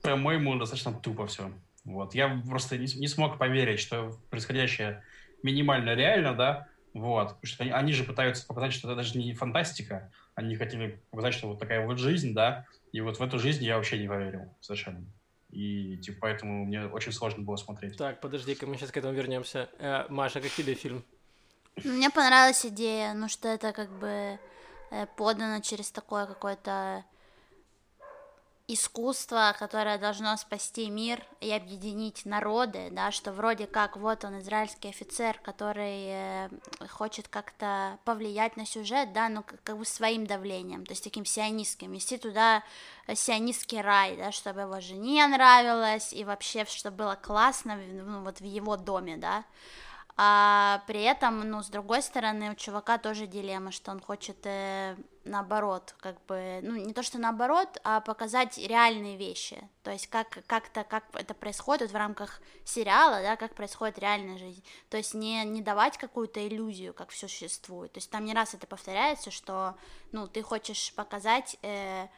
по-моему, 0.02 0.56
достаточно 0.56 0.94
тупо 0.94 1.26
все. 1.26 1.52
Вот, 1.84 2.14
я 2.14 2.40
просто 2.48 2.78
не, 2.78 2.86
не 2.94 3.06
смог 3.06 3.36
поверить, 3.38 3.80
что 3.80 4.16
происходящее 4.30 5.02
минимально 5.42 5.94
реально, 5.94 6.34
да, 6.34 6.68
вот, 6.94 7.28
потому 7.28 7.46
что 7.46 7.64
они, 7.64 7.72
они 7.72 7.92
же 7.92 8.04
пытаются 8.04 8.46
показать, 8.46 8.72
что 8.72 8.88
это 8.88 8.96
даже 8.96 9.18
не 9.18 9.34
фантастика, 9.34 10.10
они 10.34 10.56
хотели 10.56 11.02
показать, 11.10 11.34
что 11.34 11.48
вот 11.48 11.58
такая 11.58 11.84
вот 11.84 11.98
жизнь, 11.98 12.32
да, 12.32 12.64
и 12.92 13.00
вот 13.00 13.18
в 13.18 13.22
эту 13.22 13.38
жизнь 13.38 13.64
я 13.64 13.76
вообще 13.76 13.98
не 13.98 14.08
поверил 14.08 14.54
совершенно 14.60 15.04
и 15.52 15.98
типа 15.98 16.18
поэтому 16.22 16.64
мне 16.64 16.86
очень 16.86 17.12
сложно 17.12 17.42
было 17.42 17.56
смотреть. 17.56 17.96
Так, 17.96 18.20
подожди-ка, 18.20 18.66
мы 18.66 18.76
сейчас 18.76 18.90
к 18.90 18.96
этому 18.96 19.12
вернемся. 19.12 19.68
Э, 19.78 20.06
Маша, 20.08 20.40
как 20.40 20.50
тебе 20.50 20.74
фильм? 20.74 21.04
Мне 21.84 22.10
понравилась 22.10 22.64
идея, 22.66 23.14
ну 23.14 23.28
что 23.28 23.48
это 23.48 23.72
как 23.72 23.90
бы 23.90 24.38
э, 24.90 25.06
подано 25.16 25.60
через 25.60 25.90
такое 25.90 26.26
какое-то 26.26 27.04
искусство, 28.68 29.54
которое 29.58 29.98
должно 29.98 30.36
спасти 30.36 30.88
мир 30.88 31.22
и 31.40 31.50
объединить 31.52 32.24
народы, 32.24 32.88
да, 32.92 33.10
что 33.10 33.32
вроде 33.32 33.66
как 33.66 33.96
вот 33.96 34.24
он 34.24 34.38
израильский 34.38 34.88
офицер, 34.88 35.38
который 35.42 36.06
э, 36.06 36.48
хочет 36.88 37.28
как-то 37.28 37.98
повлиять 38.04 38.56
на 38.56 38.64
сюжет, 38.64 39.12
да, 39.12 39.28
но 39.28 39.42
как, 39.42 39.62
как 39.62 39.78
бы 39.78 39.84
своим 39.84 40.26
давлением, 40.26 40.86
то 40.86 40.92
есть 40.92 41.04
таким 41.04 41.24
сионистским, 41.24 41.92
вести 41.92 42.18
туда 42.18 42.62
сионистский 43.12 43.80
рай, 43.80 44.16
да, 44.16 44.32
чтобы 44.32 44.62
его 44.62 44.80
жене 44.80 45.26
нравилось 45.26 46.12
и 46.12 46.24
вообще, 46.24 46.64
чтобы 46.64 46.98
было 46.98 47.18
классно, 47.20 47.76
ну, 47.76 48.22
вот 48.22 48.40
в 48.40 48.44
его 48.44 48.76
доме, 48.76 49.16
да, 49.16 49.44
а 50.16 50.82
при 50.86 51.02
этом, 51.02 51.40
ну, 51.48 51.62
с 51.62 51.68
другой 51.68 52.02
стороны, 52.02 52.50
у 52.50 52.54
чувака 52.54 52.98
тоже 52.98 53.26
дилемма, 53.26 53.72
что 53.72 53.90
он 53.90 54.00
хочет 54.00 54.36
э, 54.44 54.96
наоборот, 55.24 55.94
как 56.00 56.22
бы, 56.26 56.60
ну, 56.62 56.76
не 56.76 56.92
то 56.92 57.02
что 57.02 57.18
наоборот, 57.18 57.80
а 57.82 58.00
показать 58.00 58.58
реальные 58.58 59.16
вещи, 59.16 59.56
то 59.82 59.90
есть 59.90 60.08
как, 60.08 60.44
как-то, 60.46 60.84
как 60.84 61.04
это 61.14 61.32
происходит 61.32 61.92
в 61.92 61.96
рамках 61.96 62.42
сериала, 62.64 63.22
да, 63.22 63.36
как 63.36 63.54
происходит 63.54 63.98
реальная 63.98 64.36
жизнь, 64.36 64.62
то 64.90 64.98
есть 64.98 65.14
не, 65.14 65.44
не 65.44 65.62
давать 65.62 65.96
какую-то 65.96 66.46
иллюзию, 66.46 66.92
как 66.92 67.08
все 67.08 67.26
существует, 67.26 67.92
то 67.92 67.98
есть 67.98 68.10
там 68.10 68.24
не 68.24 68.34
раз 68.34 68.52
это 68.52 68.66
повторяется, 68.66 69.30
что, 69.30 69.76
ну, 70.12 70.28
ты 70.28 70.42
хочешь 70.42 70.92
показать... 70.94 71.56
Э, 71.62 72.08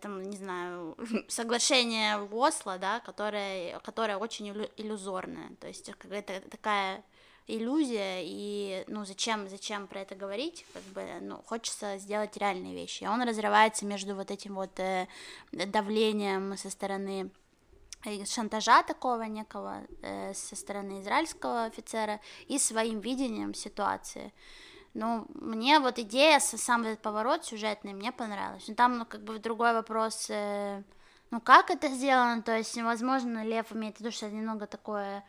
там, 0.00 0.22
не 0.22 0.36
знаю, 0.36 0.96
соглашение 1.28 2.16
Осло, 2.30 2.78
да, 2.78 3.00
которое, 3.00 3.78
которое 3.80 4.16
очень 4.16 4.48
иллюзорное, 4.76 5.50
то 5.60 5.68
есть 5.68 5.90
какая-то 5.92 6.40
такая 6.50 7.04
иллюзия, 7.50 8.22
и, 8.22 8.84
ну, 8.86 9.04
зачем, 9.04 9.48
зачем 9.48 9.86
про 9.86 10.00
это 10.00 10.14
говорить, 10.14 10.64
как 10.72 10.82
бы, 10.94 11.06
ну, 11.20 11.42
хочется 11.46 11.98
сделать 11.98 12.36
реальные 12.36 12.74
вещи, 12.74 13.04
он 13.04 13.22
разрывается 13.22 13.84
между 13.86 14.14
вот 14.14 14.30
этим 14.30 14.54
вот 14.54 14.78
э, 14.78 15.08
давлением 15.52 16.56
со 16.56 16.70
стороны 16.70 17.30
э, 18.04 18.24
шантажа 18.24 18.82
такого 18.82 19.22
некого 19.22 19.82
э, 20.02 20.32
со 20.34 20.56
стороны 20.56 21.00
израильского 21.00 21.64
офицера 21.64 22.20
и 22.46 22.58
своим 22.58 23.00
видением 23.00 23.54
ситуации, 23.54 24.32
ну, 24.94 25.26
мне 25.34 25.78
вот 25.78 25.98
идея, 25.98 26.40
сам 26.40 26.82
этот 26.82 27.00
поворот 27.00 27.44
сюжетный, 27.44 27.92
мне 27.92 28.12
понравилась. 28.12 28.66
Но 28.68 28.74
там, 28.74 28.98
ну, 28.98 29.04
как 29.04 29.22
бы 29.22 29.38
другой 29.38 29.72
вопрос, 29.72 30.26
э, 30.30 30.82
ну, 31.30 31.40
как 31.40 31.70
это 31.70 31.88
сделано, 31.88 32.42
то 32.42 32.56
есть, 32.56 32.76
возможно, 32.76 33.44
Лев 33.44 33.72
имеет 33.72 33.96
в 33.96 34.00
виду, 34.00 34.10
что 34.10 34.26
это 34.26 34.34
немного 34.34 34.66
такое 34.66 35.24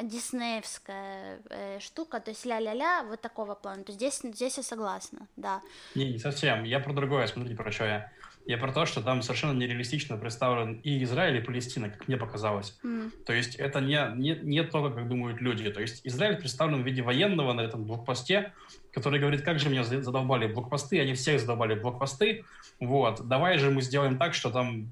диснеевская 0.00 1.38
э, 1.50 1.78
штука, 1.78 2.18
то 2.18 2.30
есть 2.30 2.44
ля-ля-ля, 2.44 3.04
вот 3.04 3.20
такого 3.20 3.54
плана. 3.54 3.84
То 3.84 3.92
есть 3.92 4.00
здесь, 4.00 4.34
здесь 4.34 4.56
я 4.56 4.62
согласна, 4.62 5.28
да. 5.36 5.62
Не, 5.94 6.12
не 6.12 6.18
совсем. 6.18 6.64
Я 6.64 6.80
про 6.80 6.92
другое, 6.92 7.26
смотрите, 7.28 7.56
про 7.56 7.70
что 7.70 7.84
я. 7.84 8.12
Я 8.46 8.58
про 8.58 8.72
то, 8.72 8.84
что 8.84 9.00
там 9.00 9.22
совершенно 9.22 9.52
нереалистично 9.52 10.18
представлен 10.18 10.74
и 10.84 11.02
Израиль, 11.04 11.38
и 11.38 11.40
Палестина, 11.40 11.88
как 11.88 12.08
мне 12.08 12.18
показалось. 12.18 12.78
Mm. 12.84 13.10
То 13.24 13.32
есть 13.32 13.56
это 13.56 13.80
не, 13.80 13.98
не, 14.16 14.38
не 14.42 14.62
то, 14.62 14.90
как 14.90 15.08
думают 15.08 15.40
люди. 15.40 15.70
То 15.70 15.80
есть 15.80 16.02
Израиль 16.04 16.36
представлен 16.36 16.82
в 16.82 16.86
виде 16.86 17.00
военного 17.00 17.54
на 17.54 17.62
этом 17.62 17.84
блокпосте, 17.84 18.52
который 18.92 19.18
говорит, 19.18 19.42
как 19.42 19.58
же 19.58 19.70
меня 19.70 19.82
задолбали 19.82 20.46
блокпосты, 20.46 21.00
они 21.00 21.14
всех 21.14 21.40
задолбали 21.40 21.74
блокпосты. 21.74 22.44
Вот, 22.80 23.26
давай 23.26 23.58
же 23.58 23.70
мы 23.70 23.80
сделаем 23.80 24.18
так, 24.18 24.34
что 24.34 24.50
там 24.50 24.90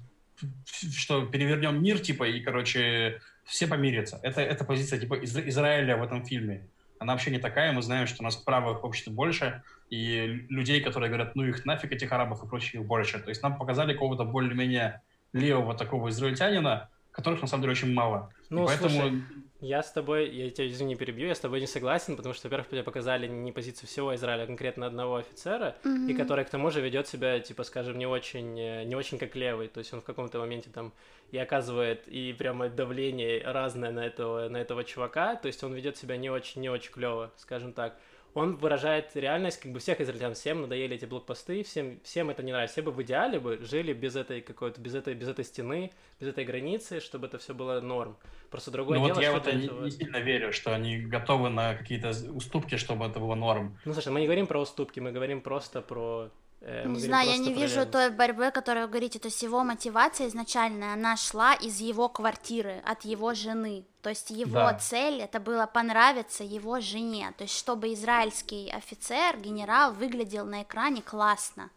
что 0.97 1.27
перевернем 1.27 1.83
мир, 1.83 2.01
типа, 2.01 2.25
и, 2.25 2.41
короче, 2.41 3.21
все 3.45 3.67
помирятся. 3.67 4.19
Это, 4.23 4.41
это 4.41 4.65
позиция, 4.65 4.99
типа, 4.99 5.15
Изра- 5.23 5.49
Израиля 5.49 5.97
в 5.97 6.03
этом 6.03 6.25
фильме. 6.25 6.67
она 6.99 7.13
вообще 7.13 7.31
не 7.31 7.39
такая. 7.39 7.73
Мы 7.73 7.83
знаем, 7.83 8.07
что 8.07 8.23
у 8.23 8.25
нас 8.25 8.37
правых 8.37 8.85
общества 8.85 9.11
больше, 9.11 9.63
и 9.93 10.47
людей, 10.49 10.81
которые 10.81 11.11
говорят, 11.11 11.37
ну 11.37 11.45
их 11.45 11.67
нафиг, 11.67 11.93
этих 11.93 12.11
арабов 12.13 12.43
и 12.43 12.49
прочих, 12.49 12.83
больше. 12.83 13.19
То 13.19 13.29
есть 13.29 13.43
нам 13.43 13.59
показали 13.59 13.93
какого-то 13.93 14.25
более-менее 14.25 15.03
левого 15.35 15.75
такого 15.75 16.09
израильтянина, 16.09 16.89
которых 17.11 17.43
на 17.43 17.47
самом 17.47 17.65
деле 17.65 17.73
очень 17.73 17.93
мало. 17.93 18.33
Ну, 18.49 18.65
и 18.65 18.67
поэтому... 18.69 18.89
слушай, 18.89 19.23
я 19.61 19.83
с 19.83 19.93
тобой, 19.93 20.31
я 20.31 20.49
тебя, 20.49 20.67
извини, 20.67 20.97
перебью, 20.97 21.29
я 21.29 21.35
с 21.35 21.41
тобой 21.41 21.61
не 21.61 21.67
согласен, 21.67 22.17
потому 22.17 22.35
что, 22.35 22.49
во-первых, 22.49 22.71
тебе 22.71 22.83
показали 22.83 23.29
не 23.29 23.53
позицию 23.53 23.87
всего 23.87 24.15
Израиля, 24.15 24.45
а 24.45 24.47
конкретно 24.47 24.87
одного 24.87 25.17
офицера, 25.17 25.77
mm-hmm. 25.85 26.11
и 26.11 26.15
который 26.15 26.47
к 26.47 26.49
тому 26.49 26.71
же 26.71 26.81
ведет 26.81 27.07
себя, 27.07 27.39
типа, 27.41 27.63
скажем, 27.63 27.99
не 27.99 28.07
очень, 28.07 28.59
э, 28.59 28.85
не 28.85 28.97
очень 28.97 29.19
как 29.19 29.37
левый, 29.37 29.69
то 29.69 29.79
есть 29.79 29.93
он 29.93 30.01
в 30.01 30.05
каком-то 30.05 30.39
моменте 30.39 30.71
там 30.71 30.95
и 31.33 31.37
оказывает 31.37 32.09
и 32.09 32.33
прямо 32.33 32.71
давление 32.71 33.43
разное 33.45 33.91
на 33.91 34.07
этого, 34.07 34.49
на 34.49 34.57
этого 34.57 34.85
чувака, 34.85 35.37
то 35.37 35.49
есть 35.49 35.63
он 35.63 35.75
ведет 35.75 35.99
себя 35.99 36.17
не 36.17 36.31
очень, 36.31 36.63
не 36.63 36.71
очень 36.71 36.93
клево, 36.93 37.31
скажем 37.37 37.75
так 37.75 37.99
он 38.35 38.57
выражает 38.57 39.15
реальность 39.15 39.61
как 39.61 39.73
бы 39.73 39.79
всех 39.79 40.01
израильтян. 40.01 40.35
Всем 40.35 40.63
надоели 40.63 40.97
эти 40.97 41.05
блокпосты, 41.05 41.63
всем, 41.63 42.01
всем 42.03 42.31
это 42.31 42.43
не 42.43 42.53
нравится. 42.53 42.75
Все 42.75 42.83
бы 42.83 42.91
в 42.91 43.03
идеале 43.03 43.39
бы 43.39 43.59
жили 43.59 43.93
без 43.93 44.17
этой 44.17 44.41
какой-то, 44.41 44.81
без 44.81 44.95
этой, 44.95 45.15
без 45.15 45.29
этой 45.29 45.45
стены, 45.45 45.93
без 46.21 46.29
этой 46.29 46.45
границы, 46.45 47.01
чтобы 47.01 47.27
это 47.27 47.39
все 47.39 47.55
было 47.55 47.81
норм. 47.81 48.17
Просто 48.51 48.71
другое 48.71 48.99
ну, 48.99 49.07
дело, 49.07 49.15
вот 49.15 49.23
я 49.23 49.33
в 49.33 49.37
это 49.37 49.53
не, 49.53 49.69
не 49.69 49.91
сильно 49.91 50.19
верю, 50.19 50.53
что 50.53 50.75
они 50.75 50.99
готовы 51.01 51.51
на 51.51 51.75
какие-то 51.75 52.13
уступки, 52.33 52.77
чтобы 52.77 53.07
это 53.07 53.21
было 53.21 53.35
норм. 53.35 53.79
Ну, 53.85 53.93
слушай, 53.93 54.13
мы 54.13 54.21
не 54.21 54.27
говорим 54.27 54.47
про 54.47 54.61
уступки, 54.61 55.01
мы 55.01 55.13
говорим 55.13 55.41
просто 55.41 55.83
про 55.83 56.31
не 56.65 57.01
знаю, 57.01 57.29
я 57.29 57.39
не 57.39 57.53
вижу 57.53 57.87
той 57.87 58.11
борьбы, 58.11 58.51
которую 58.51 58.87
вы 58.87 58.91
говорите, 58.91 59.19
то 59.19 59.29
есть 59.29 59.43
его 59.43 59.65
мотивация 59.65 60.29
изначальная, 60.29 60.95
она 60.95 61.17
шла 61.17 61.55
из 61.55 61.81
его 61.81 62.09
квартиры, 62.09 62.83
от 62.85 63.05
его 63.05 63.35
жены, 63.35 63.85
то 64.01 64.11
есть 64.11 64.31
его 64.31 64.55
да. 64.55 64.75
цель 64.75 65.21
это 65.21 65.41
было 65.41 65.67
понравиться 65.67 66.45
его 66.45 66.81
жене, 66.81 67.33
то 67.37 67.45
есть 67.45 67.59
чтобы 67.59 67.93
израильский 67.95 68.71
офицер, 68.71 69.39
генерал 69.39 69.93
выглядел 69.93 70.45
на 70.45 70.63
экране 70.63 71.03
классно. 71.03 71.71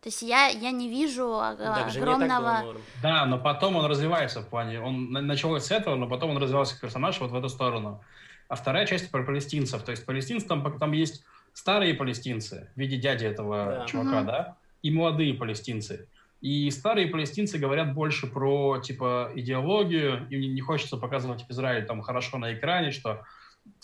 То 0.00 0.08
есть 0.08 0.22
я, 0.22 0.46
я 0.46 0.70
не 0.70 0.88
вижу 0.88 1.34
а, 1.34 1.56
так 1.56 1.96
огромного... 1.96 2.76
Да, 3.02 3.26
но 3.26 3.38
потом 3.38 3.76
он 3.76 3.86
развивается 3.86 4.40
в 4.40 4.48
плане, 4.48 4.80
он 4.80 5.10
начал 5.10 5.56
с 5.56 5.70
этого, 5.70 5.96
но 5.96 6.08
потом 6.08 6.30
он 6.30 6.38
развивался 6.38 6.74
как 6.74 6.82
персонаж 6.82 7.20
вот 7.20 7.30
в 7.30 7.34
эту 7.34 7.48
сторону. 7.48 8.00
А 8.48 8.54
вторая 8.54 8.86
часть 8.86 9.10
про 9.10 9.24
палестинцев, 9.24 9.82
то 9.82 9.90
есть 9.90 10.06
палестинцы 10.06 10.46
там, 10.46 10.78
там 10.78 10.92
есть 10.92 11.24
старые 11.58 11.94
палестинцы 11.94 12.68
в 12.76 12.78
виде 12.78 12.96
дяди 12.96 13.24
этого 13.24 13.78
да. 13.80 13.86
чувака, 13.86 14.18
угу. 14.18 14.26
да, 14.26 14.56
и 14.80 14.92
молодые 14.92 15.34
палестинцы. 15.34 16.06
И 16.40 16.70
старые 16.70 17.08
палестинцы 17.08 17.58
говорят 17.58 17.94
больше 17.94 18.28
про, 18.28 18.78
типа, 18.78 19.32
идеологию, 19.34 20.24
им 20.30 20.54
не 20.54 20.60
хочется 20.60 20.96
показывать 20.96 21.44
Израиль 21.48 21.84
там 21.84 22.00
хорошо 22.00 22.38
на 22.38 22.54
экране, 22.54 22.92
что 22.92 23.24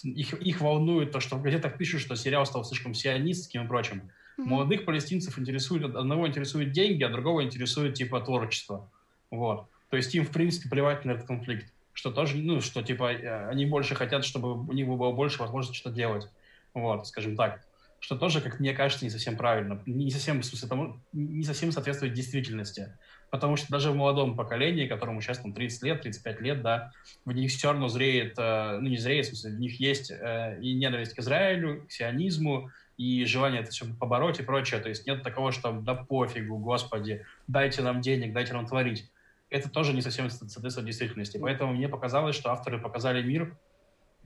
их, 0.05 0.35
их 0.35 0.61
волнует 0.61 1.11
то, 1.11 1.19
что 1.19 1.35
в 1.35 1.43
газетах 1.43 1.77
пишут, 1.77 2.01
что 2.01 2.15
сериал 2.15 2.47
стал 2.47 2.65
слишком 2.65 2.95
сионистским 2.95 3.65
и 3.65 3.67
прочим. 3.67 4.03
Mm-hmm. 4.39 4.45
Молодых 4.45 4.85
палестинцев 4.85 5.37
интересует, 5.37 5.97
одного 5.97 6.29
интересует 6.29 6.71
деньги, 6.71 7.03
а 7.03 7.09
другого 7.09 7.43
интересует, 7.43 7.95
типа, 7.95 8.21
творчество. 8.21 8.89
Вот. 9.33 9.67
То 9.91 9.97
есть 9.97 10.15
им, 10.15 10.25
в 10.25 10.31
принципе, 10.31 10.69
плевать 10.69 11.05
на 11.05 11.11
этот 11.11 11.27
конфликт. 11.27 11.73
Что 11.93 12.13
тоже, 12.13 12.37
ну, 12.37 12.61
что, 12.61 12.83
типа, 12.83 13.13
э, 13.13 13.49
они 13.49 13.67
больше 13.67 13.97
хотят, 13.97 14.25
чтобы 14.25 14.65
у 14.65 14.73
них 14.73 14.87
было 14.87 15.11
больше 15.11 15.41
возможности 15.41 15.77
что-то 15.77 15.97
делать. 15.97 16.29
Вот, 16.75 17.07
скажем 17.07 17.37
так. 17.37 17.64
Что 18.05 18.17
тоже, 18.17 18.43
как 18.43 18.61
мне 18.61 18.75
кажется, 18.75 19.03
не 19.03 19.11
совсем 19.11 19.35
правильно. 19.35 19.81
Не 19.87 20.11
совсем, 20.11 20.43
в 20.43 20.45
смысле, 20.45 20.69
тому, 20.69 21.01
не 21.15 21.43
совсем 21.43 21.73
соответствует 21.73 22.13
действительности. 22.13 22.99
Потому 23.31 23.57
что 23.57 23.73
даже 23.73 23.91
в 23.93 23.97
молодом 23.97 24.37
поколении, 24.37 24.87
которому 24.87 25.23
сейчас 25.23 25.39
там 25.39 25.55
30 25.55 25.83
лет, 25.85 26.03
35 26.03 26.41
лет, 26.43 26.61
да, 26.61 26.93
в 27.25 27.33
них 27.33 27.51
все 27.51 27.69
равно 27.69 27.89
зреет, 27.89 28.35
э, 28.37 28.79
ну 28.79 28.91
не 28.91 28.99
зреет, 28.99 29.25
в 29.25 29.29
смысле, 29.29 29.53
в 29.53 29.59
них 29.59 29.81
есть 29.81 30.11
э, 30.11 30.59
и 30.61 30.75
ненависть 30.75 31.15
к 31.15 31.21
Израилю, 31.21 31.87
к 31.89 31.93
сионизму, 31.93 32.71
и 32.99 33.25
желание 33.25 33.63
это 33.63 33.71
все 33.71 33.87
побороть 33.99 34.39
и 34.39 34.43
прочее. 34.43 34.81
То 34.81 34.91
есть 34.91 35.07
нет 35.07 35.23
такого, 35.23 35.51
что 35.51 35.73
да 35.73 35.95
пофигу, 35.95 36.59
господи, 36.59 37.25
дайте 37.47 37.81
нам 37.81 38.03
денег, 38.03 38.35
дайте 38.35 38.53
нам 38.53 38.67
творить. 38.67 39.11
Это 39.49 39.71
тоже 39.71 39.95
не 39.95 40.03
совсем 40.03 40.29
соответствует 40.29 40.87
действительности. 40.87 41.39
Поэтому 41.39 41.73
мне 41.73 41.89
показалось, 41.89 42.37
что 42.37 42.53
авторы 42.53 42.79
показали 42.79 43.23
мир, 43.23 43.57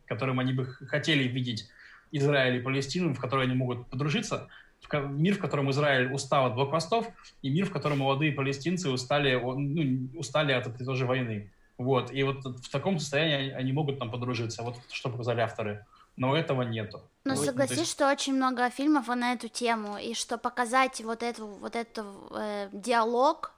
которым 0.06 0.40
они 0.40 0.52
бы 0.52 0.66
хотели 0.66 1.28
видеть 1.28 1.68
Израиль 2.12 2.56
и 2.56 2.60
Палестину, 2.60 3.14
в 3.14 3.20
которой 3.20 3.46
они 3.46 3.54
могут 3.54 3.86
подружиться, 3.86 4.48
мир, 4.92 5.34
в 5.34 5.38
котором 5.38 5.70
Израиль 5.70 6.12
устал 6.12 6.46
от 6.46 6.54
блокпостов, 6.54 7.06
и 7.42 7.50
мир, 7.50 7.66
в 7.66 7.72
котором 7.72 7.98
молодые 7.98 8.32
палестинцы 8.32 8.90
устали, 8.90 9.34
ну, 9.34 10.08
устали 10.18 10.52
от 10.52 10.66
этой 10.66 10.84
тоже 10.84 11.06
войны. 11.06 11.50
Вот. 11.76 12.12
И 12.12 12.22
вот 12.22 12.44
в 12.44 12.68
таком 12.70 12.98
состоянии 12.98 13.52
они 13.52 13.72
могут 13.72 13.98
там 13.98 14.10
подружиться. 14.10 14.62
Вот 14.62 14.76
что 14.90 15.10
показали 15.10 15.40
авторы. 15.40 15.86
Но 16.16 16.36
этого 16.36 16.62
нету. 16.62 17.00
Но 17.24 17.34
ну, 17.34 17.40
согласись, 17.40 17.78
есть... 17.78 17.92
что 17.92 18.10
очень 18.10 18.34
много 18.34 18.68
фильмов 18.70 19.06
на 19.06 19.34
эту 19.34 19.48
тему, 19.48 19.98
и 19.98 20.14
что 20.14 20.36
показать 20.36 21.00
вот 21.00 21.22
эту 21.22 21.46
вот 21.46 21.76
эту 21.76 22.04
э, 22.32 22.68
диалог, 22.72 23.52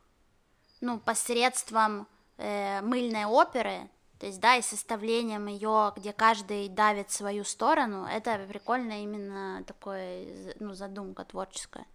ну 0.83 0.99
посредством 0.99 2.07
э, 2.37 2.83
мыльной 2.83 3.25
оперы, 3.25 3.89
то 4.21 4.27
есть, 4.27 4.39
да, 4.39 4.57
и 4.57 4.63
составлением 4.63 5.47
ее, 5.47 5.95
где 5.97 6.13
каждый 6.13 6.69
давит 6.69 7.11
свою 7.11 7.43
сторону, 7.43 8.05
это 8.05 8.39
прикольно 8.47 9.03
именно 9.03 9.65
такое, 9.67 10.55
ну, 10.61 10.75
задумка 10.75 11.25
творческая. 11.25 11.87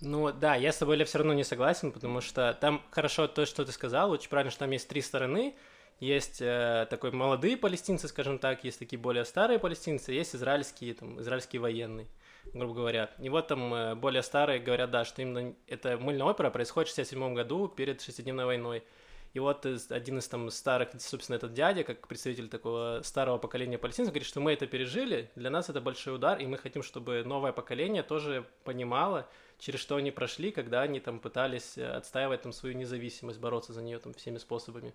Ну 0.00 0.32
да, 0.32 0.54
я 0.54 0.70
с 0.70 0.78
тобой 0.78 1.02
все 1.02 1.18
равно 1.18 1.34
не 1.34 1.42
согласен, 1.42 1.90
потому 1.90 2.20
что 2.20 2.56
там 2.60 2.80
хорошо 2.92 3.26
то, 3.26 3.44
что 3.44 3.64
ты 3.64 3.72
сказал, 3.72 4.12
очень 4.12 4.30
правильно, 4.30 4.52
что 4.52 4.60
там 4.60 4.70
есть 4.70 4.88
три 4.88 5.02
стороны. 5.02 5.56
Есть 5.98 6.40
э, 6.40 6.86
такой 6.90 7.10
молодые 7.10 7.56
палестинцы, 7.56 8.06
скажем 8.06 8.38
так, 8.38 8.62
есть 8.62 8.78
такие 8.78 9.00
более 9.00 9.24
старые 9.24 9.58
палестинцы, 9.58 10.12
есть 10.12 10.36
израильские, 10.36 10.94
там, 10.94 11.20
израильские 11.20 11.60
военные, 11.60 12.06
грубо 12.54 12.72
говоря. 12.74 13.10
И 13.18 13.28
вот 13.28 13.48
там 13.48 13.74
э, 13.74 13.94
более 13.96 14.22
старые 14.22 14.60
говорят, 14.60 14.92
да, 14.92 15.04
что 15.04 15.22
именно 15.22 15.56
эта 15.66 15.98
мыльная 15.98 16.26
опера 16.26 16.50
происходит 16.50 16.88
в 16.88 16.94
67 16.94 17.34
году 17.34 17.66
перед 17.66 18.00
шестидневной 18.00 18.44
войной. 18.44 18.84
И 19.34 19.40
вот 19.40 19.66
один 19.90 20.18
из 20.18 20.28
там 20.28 20.50
старых, 20.50 20.88
собственно, 20.98 21.36
этот 21.36 21.52
дядя, 21.52 21.84
как 21.84 22.08
представитель 22.08 22.48
такого 22.48 23.02
старого 23.02 23.38
поколения 23.38 23.78
палестинцев, 23.78 24.12
говорит, 24.12 24.26
что 24.26 24.40
мы 24.40 24.52
это 24.52 24.66
пережили, 24.66 25.30
для 25.36 25.50
нас 25.50 25.68
это 25.68 25.80
большой 25.80 26.14
удар, 26.14 26.38
и 26.38 26.46
мы 26.46 26.56
хотим, 26.56 26.82
чтобы 26.82 27.22
новое 27.24 27.52
поколение 27.52 28.02
тоже 28.02 28.46
понимало, 28.64 29.28
через 29.58 29.80
что 29.80 29.96
они 29.96 30.10
прошли, 30.10 30.50
когда 30.50 30.82
они 30.82 30.98
там 31.00 31.20
пытались 31.20 31.76
э, 31.76 31.86
отстаивать 31.86 32.42
там 32.42 32.52
свою 32.52 32.74
независимость, 32.76 33.38
бороться 33.38 33.72
за 33.72 33.82
нее 33.82 33.98
там 33.98 34.14
всеми 34.14 34.38
способами. 34.38 34.94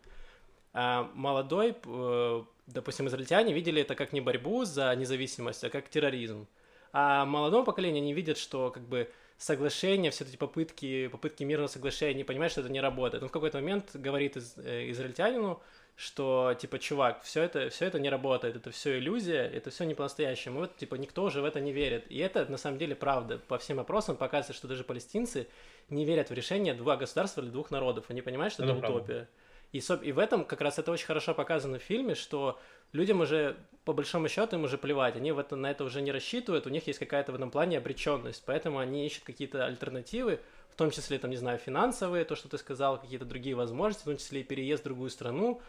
А 0.74 1.10
молодой, 1.14 1.76
э, 1.86 2.44
допустим, 2.66 3.08
израильтяне 3.08 3.54
видели 3.54 3.82
это 3.82 3.94
как 3.94 4.14
не 4.14 4.22
борьбу 4.22 4.66
за 4.66 4.96
независимость, 4.96 5.64
а 5.64 5.70
как 5.70 5.90
терроризм. 5.90 6.48
А 6.92 7.26
молодому 7.26 7.64
поколению 7.64 8.02
они 8.02 8.14
видят, 8.14 8.38
что 8.38 8.72
как 8.72 8.84
бы 8.84 9.12
соглашения, 9.44 10.10
все 10.10 10.24
эти 10.24 10.38
попытки, 10.38 11.08
попытки 11.08 11.44
мирного 11.44 11.68
соглашения, 11.68 12.24
понимает, 12.24 12.52
что 12.54 12.62
это 12.62 12.72
не 12.72 12.80
работает. 12.80 13.24
Он 13.24 13.30
в 13.30 13.32
какой-то 13.32 13.58
момент 13.58 13.92
говорит 13.94 14.38
из, 14.38 14.58
э, 14.58 14.90
израильтянину, 14.92 15.62
что, 15.96 16.56
типа, 16.60 16.80
чувак, 16.80 17.22
все 17.24 17.44
это, 17.44 17.70
все 17.70 17.86
это 17.86 18.00
не 18.00 18.10
работает, 18.10 18.56
это 18.56 18.72
все 18.72 18.98
иллюзия, 18.98 19.44
это 19.44 19.70
все 19.70 19.84
не 19.84 19.96
по-настоящему. 19.96 20.62
вот, 20.62 20.78
типа, 20.78 20.96
никто 20.96 21.24
уже 21.24 21.42
в 21.42 21.46
это 21.46 21.60
не 21.60 21.74
верит. 21.74 22.10
И 22.10 22.18
это, 22.20 22.50
на 22.50 22.58
самом 22.58 22.78
деле, 22.78 22.96
правда. 22.96 23.38
По 23.38 23.58
всем 23.58 23.80
опросам 23.80 24.16
показывается, 24.16 24.54
что 24.54 24.68
даже 24.68 24.86
палестинцы 24.86 25.48
не 25.90 26.06
верят 26.06 26.30
в 26.30 26.34
решение 26.34 26.74
двух 26.74 26.98
государств 26.98 27.38
или 27.38 27.48
двух 27.48 27.70
народов. 27.70 28.06
Они 28.08 28.22
понимают, 28.22 28.54
что 28.54 28.64
это, 28.64 28.74
это 28.74 28.88
утопия. 28.88 29.28
И, 29.74 29.80
и 30.04 30.12
в 30.12 30.20
этом 30.20 30.46
как 30.46 30.62
раз 30.62 30.80
это 30.80 30.92
очень 30.92 31.08
хорошо 31.08 31.34
показано 31.34 31.80
в 31.80 31.84
фильме, 31.84 32.16
что 32.16 32.60
людям 32.94 33.22
уже, 33.22 33.58
по 33.84 33.94
большому 33.94 34.30
счету, 34.30 34.56
им 34.56 34.64
уже 34.64 34.78
плевать, 34.78 35.18
они 35.18 35.32
в 35.32 35.40
это, 35.40 35.56
на 35.56 35.70
это 35.70 35.84
уже 35.84 36.02
не 36.02 36.12
рассчитывают, 36.12 36.66
у 36.66 36.70
них 36.70 36.88
есть 36.88 37.00
какая-то 37.00 37.32
в 37.32 37.36
этом 37.36 37.52
плане 37.52 37.78
обреченность, 37.78 38.44
поэтому 38.46 38.80
они 38.80 39.06
ищут 39.06 39.24
какие-то 39.24 39.66
альтернативы, 39.66 40.40
в 40.72 40.76
том 40.76 40.90
числе, 40.90 41.20
там, 41.20 41.30
не 41.30 41.38
знаю, 41.38 41.60
финансовые, 41.60 42.26
то, 42.26 42.36
что 42.36 42.50
ты 42.50 42.58
сказал, 42.58 43.00
какие-то 43.00 43.26
другие 43.26 43.56
возможности, 43.56 44.04
в 44.04 44.06
том 44.06 44.18
числе 44.18 44.42
и 44.42 44.44
переезд 44.44 44.82
в 44.82 44.86
другую 44.86 45.10
страну, 45.10 45.62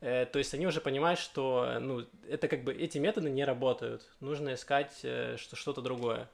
э, 0.00 0.26
то 0.26 0.38
есть 0.38 0.52
они 0.52 0.66
уже 0.66 0.80
понимают, 0.80 1.20
что, 1.20 1.78
ну, 1.80 2.04
это 2.28 2.48
как 2.48 2.64
бы, 2.64 2.74
эти 2.74 2.98
методы 2.98 3.30
не 3.30 3.44
работают, 3.44 4.02
нужно 4.20 4.54
искать 4.54 4.98
э, 5.02 5.36
что-то 5.38 5.80
другое. 5.80 6.28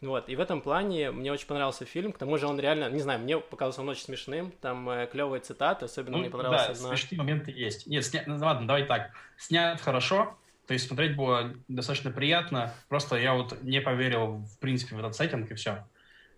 Вот, 0.00 0.30
и 0.30 0.36
в 0.36 0.40
этом 0.40 0.62
плане 0.62 1.10
мне 1.10 1.30
очень 1.30 1.46
понравился 1.46 1.84
фильм, 1.84 2.12
к 2.12 2.18
тому 2.18 2.38
же 2.38 2.46
он 2.46 2.58
реально, 2.58 2.88
не 2.88 3.00
знаю, 3.00 3.20
мне 3.20 3.38
показался 3.38 3.82
он 3.82 3.88
очень 3.90 4.04
смешным, 4.04 4.50
там 4.62 4.88
э, 4.88 5.06
клевые 5.06 5.40
цитаты, 5.40 5.84
особенно 5.84 6.16
ну, 6.16 6.22
мне 6.22 6.30
понравилась 6.30 6.66
да, 6.66 6.72
одна. 6.72 6.88
смешные 6.96 7.18
моменты 7.18 7.50
есть. 7.50 7.86
Нет, 7.86 8.06
сня... 8.06 8.24
ну, 8.26 8.38
ладно, 8.38 8.66
давай 8.66 8.84
так, 8.84 9.10
снят 9.36 9.78
хорошо, 9.78 10.38
то 10.66 10.72
есть 10.72 10.86
смотреть 10.86 11.16
было 11.16 11.52
достаточно 11.68 12.10
приятно, 12.10 12.72
просто 12.88 13.16
я 13.16 13.34
вот 13.34 13.60
не 13.62 13.82
поверил, 13.82 14.36
в 14.38 14.58
принципе, 14.58 14.96
в 14.96 15.00
этот 15.00 15.16
сеттинг 15.16 15.50
и 15.50 15.54
все. 15.54 15.84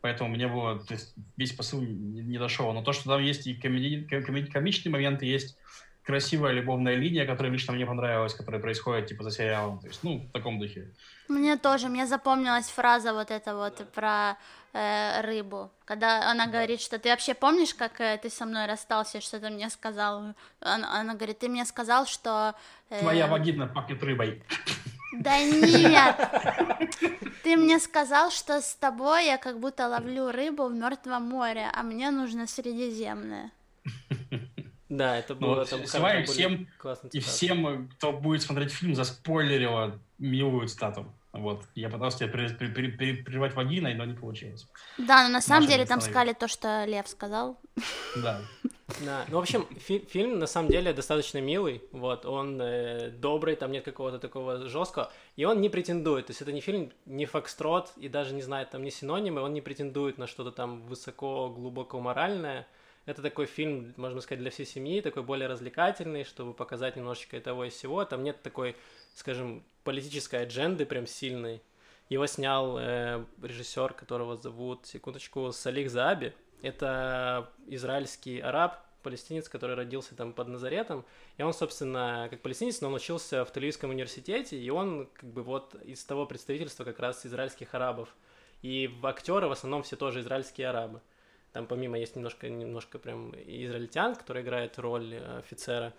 Поэтому 0.01 0.31
мне 0.31 0.49
было, 0.49 0.81
то 0.81 0.95
есть 0.95 1.15
весь 1.37 1.53
посыл 1.53 1.81
не, 1.81 2.23
не 2.23 2.39
дошел. 2.39 2.73
Но 2.73 2.83
то, 2.83 2.93
что 2.93 3.05
там 3.05 3.23
есть 3.23 3.47
и 3.47 3.55
комеди... 3.55 4.05
коми... 4.05 4.43
комичные 4.43 4.91
моменты, 4.91 5.27
есть 5.27 5.57
красивая 6.03 6.53
любовная 6.53 6.97
линия, 6.97 7.25
которая 7.25 7.53
лично 7.53 7.73
мне 7.73 7.87
понравилась, 7.87 8.35
которая 8.35 8.61
происходит 8.61 9.07
типа 9.07 9.23
за 9.23 9.31
сериалом. 9.31 9.79
То 9.79 9.87
есть, 9.87 10.03
ну, 10.03 10.19
в 10.19 10.33
таком 10.33 10.59
духе. 10.59 10.91
Мне 11.33 11.57
тоже, 11.57 11.89
мне 11.89 12.07
запомнилась 12.07 12.69
фраза 12.69 13.13
вот 13.13 13.31
эта 13.31 13.55
вот 13.55 13.91
про 13.93 14.37
э, 14.73 15.21
рыбу, 15.23 15.71
когда 15.85 16.31
она 16.31 16.47
да. 16.47 16.53
говорит, 16.53 16.81
что 16.81 16.99
ты 16.99 17.09
вообще 17.09 17.35
помнишь, 17.35 17.75
как 17.75 18.01
э, 18.01 18.19
ты 18.23 18.31
со 18.31 18.45
мной 18.45 18.67
расстался, 18.67 19.21
что 19.21 19.41
ты 19.41 19.51
мне 19.51 19.71
сказал? 19.71 20.35
Она, 20.61 21.01
она 21.01 21.15
говорит, 21.15 21.39
ты 21.39 21.49
мне 21.49 21.65
сказал, 21.65 22.07
что... 22.07 22.55
Э, 22.91 23.01
Твоя 23.01 23.27
вагина 23.27 23.67
пахнет 23.67 24.03
рыбой. 24.03 24.43
Да 25.13 25.39
нет! 25.39 26.17
Ты 27.43 27.57
мне 27.57 27.79
сказал, 27.79 28.31
что 28.31 28.61
с 28.61 28.75
тобой 28.75 29.27
я 29.27 29.37
как 29.37 29.59
будто 29.59 29.89
ловлю 29.89 30.31
рыбу 30.31 30.67
в 30.67 30.73
Мертвом 30.73 31.29
море, 31.29 31.69
а 31.73 31.83
мне 31.83 32.11
нужно 32.11 32.47
Средиземное. 32.47 33.51
Да, 34.89 35.17
это 35.17 35.35
было 35.35 35.57
Ну, 35.57 35.65
там 35.65 35.85
всем 36.27 36.69
И 37.13 37.21
всем, 37.21 37.89
кто 37.97 38.13
будет 38.13 38.43
смотреть 38.43 38.73
фильм, 38.73 38.95
заспойлерила 38.95 39.99
милую 40.19 40.69
цитату. 40.69 41.07
Вот. 41.33 41.63
Я 41.75 41.89
пытался 41.89 42.19
тебя 42.19 42.29
при- 42.29 42.49
при- 42.49 42.69
при- 42.69 42.91
при- 42.91 43.23
прервать 43.23 43.55
вагиной, 43.55 43.95
но 43.95 44.05
не 44.05 44.15
получилось. 44.15 44.67
Да, 44.99 45.23
но 45.25 45.31
на 45.31 45.41
самом 45.41 45.63
Маша 45.63 45.73
деле 45.73 45.85
не 45.85 45.89
там 45.89 46.01
сказали 46.01 46.33
то, 46.35 46.47
что 46.47 46.85
Лев 46.85 47.09
сказал. 47.09 47.59
Да. 48.17 48.41
Да, 49.01 49.25
ну, 49.29 49.39
в 49.39 49.41
общем, 49.41 49.67
фи- 49.79 50.05
фильм 50.07 50.39
на 50.39 50.47
самом 50.47 50.71
деле 50.71 50.93
достаточно 50.93 51.39
милый, 51.41 51.83
вот, 51.93 52.27
он 52.27 52.61
э, 52.61 53.09
добрый, 53.11 53.57
там 53.57 53.73
нет 53.73 53.85
какого-то 53.87 54.19
такого 54.19 54.69
жесткого, 54.69 55.11
и 55.37 55.47
он 55.47 55.63
не 55.63 55.71
претендует, 55.71 56.27
то 56.27 56.33
есть 56.33 56.43
это 56.43 56.53
не 56.53 56.61
фильм, 56.61 56.93
не 57.07 57.25
фокстрот, 57.25 57.93
и 57.97 58.09
даже 58.09 58.35
не 58.35 58.43
знает 58.43 58.69
там 58.71 58.83
ни 58.83 58.91
синонимы, 58.91 59.41
он 59.41 59.55
не 59.55 59.63
претендует 59.63 60.19
на 60.19 60.27
что-то 60.27 60.51
там 60.53 60.83
высоко, 60.83 61.49
глубоко 61.49 62.01
моральное, 62.01 62.67
это 63.07 63.23
такой 63.23 63.47
фильм, 63.47 63.95
можно 63.97 64.21
сказать, 64.21 64.41
для 64.41 64.51
всей 64.51 64.67
семьи, 64.67 65.01
такой 65.01 65.23
более 65.23 65.49
развлекательный, 65.49 66.25
чтобы 66.25 66.53
показать 66.53 66.95
немножечко 66.97 67.39
и 67.39 67.41
того 67.41 67.65
и 67.65 67.71
всего, 67.71 68.05
там 68.05 68.23
нет 68.23 68.43
такой, 68.43 68.77
скажем, 69.15 69.65
политической 69.85 70.43
адженды 70.43 70.87
прям 70.87 71.07
сильной, 71.07 71.63
его 72.09 72.27
снял 72.27 72.79
э, 72.79 73.25
режиссер, 73.43 73.95
которого 73.95 74.37
зовут, 74.37 74.87
секундочку, 74.87 75.51
Салих 75.53 75.91
Зааби. 75.91 76.35
Это 76.61 77.51
израильский 77.67 78.39
араб, 78.41 78.85
палестинец, 79.03 79.49
который 79.49 79.75
родился 79.75 80.15
там 80.15 80.33
под 80.33 80.49
Назаретом. 80.49 81.05
И 81.39 81.43
он, 81.43 81.53
собственно, 81.53 82.29
как 82.31 82.43
палестинец, 82.43 82.81
но 82.81 82.89
он 82.89 82.95
учился 82.95 83.45
в 83.45 83.53
Тель-Авивском 83.53 83.89
университете, 83.89 84.59
и 84.59 84.71
он 84.71 85.09
как 85.15 85.31
бы 85.31 85.43
вот 85.43 85.75
из 85.85 86.05
того 86.05 86.27
представительства 86.27 86.85
как 86.85 86.99
раз 87.01 87.25
израильских 87.27 87.75
арабов. 87.75 88.15
И 88.61 88.91
актеры 89.03 89.49
в 89.49 89.53
основном 89.53 89.83
все 89.83 89.97
тоже 89.97 90.21
израильские 90.21 90.69
арабы. 90.69 91.01
Там 91.53 91.67
помимо 91.67 91.99
есть 91.99 92.15
немножко, 92.15 92.49
немножко 92.49 92.99
прям 92.99 93.35
израильтян, 93.35 94.15
который 94.17 94.43
играет 94.43 94.79
роль 94.79 95.15
э, 95.15 95.39
офицера 95.39 95.93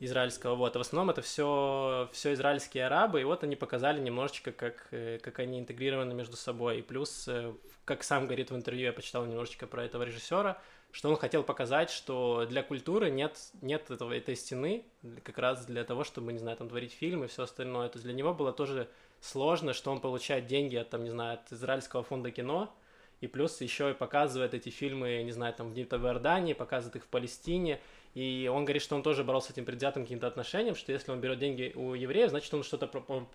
израильского, 0.00 0.54
вот, 0.54 0.74
а 0.74 0.78
в 0.78 0.82
основном 0.82 1.10
это 1.10 1.22
все, 1.22 2.08
все 2.12 2.32
израильские 2.32 2.86
арабы, 2.86 3.20
и 3.20 3.24
вот 3.24 3.44
они 3.44 3.56
показали 3.56 4.00
немножечко, 4.00 4.52
как, 4.52 4.88
э, 4.90 5.18
как 5.22 5.38
они 5.38 5.58
интегрированы 5.58 6.14
между 6.14 6.36
собой, 6.36 6.78
и 6.78 6.82
плюс, 6.82 7.26
э, 7.28 7.52
как 7.84 8.02
сам 8.02 8.26
говорит 8.26 8.50
в 8.50 8.56
интервью, 8.56 8.86
я 8.86 8.92
почитал 8.92 9.24
немножечко 9.24 9.66
про 9.66 9.84
этого 9.84 10.02
режиссера, 10.02 10.60
что 10.90 11.08
он 11.10 11.16
хотел 11.16 11.42
показать, 11.42 11.90
что 11.90 12.46
для 12.48 12.62
культуры 12.62 13.10
нет, 13.10 13.36
нет 13.62 13.90
этого, 13.90 14.12
этой 14.12 14.36
стены, 14.36 14.84
как 15.22 15.38
раз 15.38 15.64
для 15.66 15.84
того, 15.84 16.04
чтобы, 16.04 16.32
не 16.32 16.38
знаю, 16.38 16.56
там 16.56 16.68
творить 16.68 16.92
фильмы 16.92 17.26
и 17.26 17.28
все 17.28 17.44
остальное, 17.44 17.88
то 17.88 17.96
есть 17.96 18.04
для 18.04 18.14
него 18.14 18.34
было 18.34 18.52
тоже 18.52 18.88
сложно, 19.20 19.72
что 19.72 19.90
он 19.90 20.00
получает 20.00 20.46
деньги 20.46 20.76
от, 20.76 20.90
там, 20.90 21.02
не 21.02 21.10
знаю, 21.10 21.34
от 21.34 21.52
израильского 21.52 22.02
фонда 22.02 22.30
кино, 22.30 22.72
и 23.20 23.26
плюс 23.26 23.60
еще 23.60 23.90
и 23.90 23.94
показывает 23.94 24.54
эти 24.54 24.68
фильмы, 24.68 25.22
не 25.22 25.32
знаю, 25.32 25.54
там 25.54 25.72
в 25.72 25.78
Иордании, 25.78 26.52
показывает 26.52 26.96
их 26.96 27.04
в 27.04 27.06
Палестине, 27.08 27.80
и 28.14 28.48
он 28.52 28.64
говорит, 28.64 28.82
что 28.82 28.94
он 28.94 29.02
тоже 29.02 29.24
боролся 29.24 29.48
с 29.48 29.50
этим 29.50 29.64
предвзятым 29.64 30.04
каким-то 30.04 30.28
отношением, 30.28 30.76
что 30.76 30.92
если 30.92 31.10
он 31.10 31.20
берет 31.20 31.40
деньги 31.40 31.72
у 31.74 31.94
евреев, 31.94 32.30
значит, 32.30 32.54
он 32.54 32.62
что-то 32.62 32.86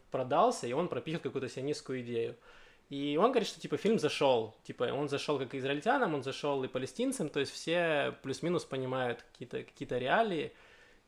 продался, 0.10 0.68
и 0.68 0.74
он 0.74 0.88
пропихал 0.88 1.22
какую-то 1.22 1.50
сионистскую 1.50 2.02
идею. 2.02 2.38
И 2.90 3.18
он 3.18 3.32
говорит, 3.32 3.48
что 3.48 3.60
типа 3.60 3.78
фильм 3.78 4.00
зашел, 4.00 4.56
типа 4.64 4.86
он 4.86 5.10
зашел 5.10 5.38
как 5.38 5.54
израильтянам, 5.54 6.16
он 6.16 6.24
зашел 6.24 6.64
и 6.64 6.68
палестинцам, 6.68 7.30
то 7.30 7.40
есть 7.40 7.52
все 7.52 8.16
плюс-минус 8.24 8.66
понимают 8.66 9.24
какие-то 9.34 9.64
какие 9.64 10.00
реалии. 10.00 10.54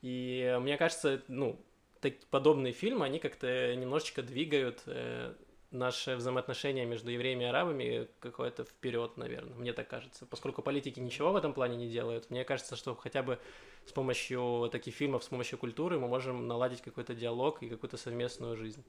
И 0.02 0.58
мне 0.60 0.78
кажется, 0.78 1.24
ну, 1.28 1.60
так, 2.02 2.20
подобные 2.30 2.74
фильмы, 2.74 3.06
они 3.06 3.20
как-то 3.20 3.76
немножечко 3.76 4.22
двигают 4.22 4.82
э, 4.86 5.34
наши 5.72 6.16
взаимоотношения 6.16 6.86
между 6.86 7.10
евреями 7.12 7.44
и 7.44 7.48
арабами 7.48 8.08
какое-то 8.20 8.64
вперед, 8.66 9.18
наверное, 9.18 9.56
мне 9.56 9.74
так 9.74 9.88
кажется. 9.88 10.26
Поскольку 10.26 10.62
политики 10.62 11.00
ничего 11.00 11.32
в 11.32 11.36
этом 11.36 11.54
плане 11.54 11.78
не 11.78 11.90
делают, 11.90 12.30
мне 12.30 12.44
кажется, 12.44 12.76
что 12.76 12.96
хотя 12.96 13.24
бы 13.24 13.40
с 13.86 13.92
помощью 13.92 14.70
таких 14.72 14.94
фильмов, 14.96 15.24
с 15.24 15.28
помощью 15.28 15.58
культуры 15.58 16.00
мы 16.00 16.08
можем 16.08 16.48
наладить 16.48 16.82
какой-то 16.82 17.16
диалог 17.16 17.64
и 17.64 17.70
какую-то 17.70 17.98
совместную 17.98 18.58
жизнь. 18.58 18.84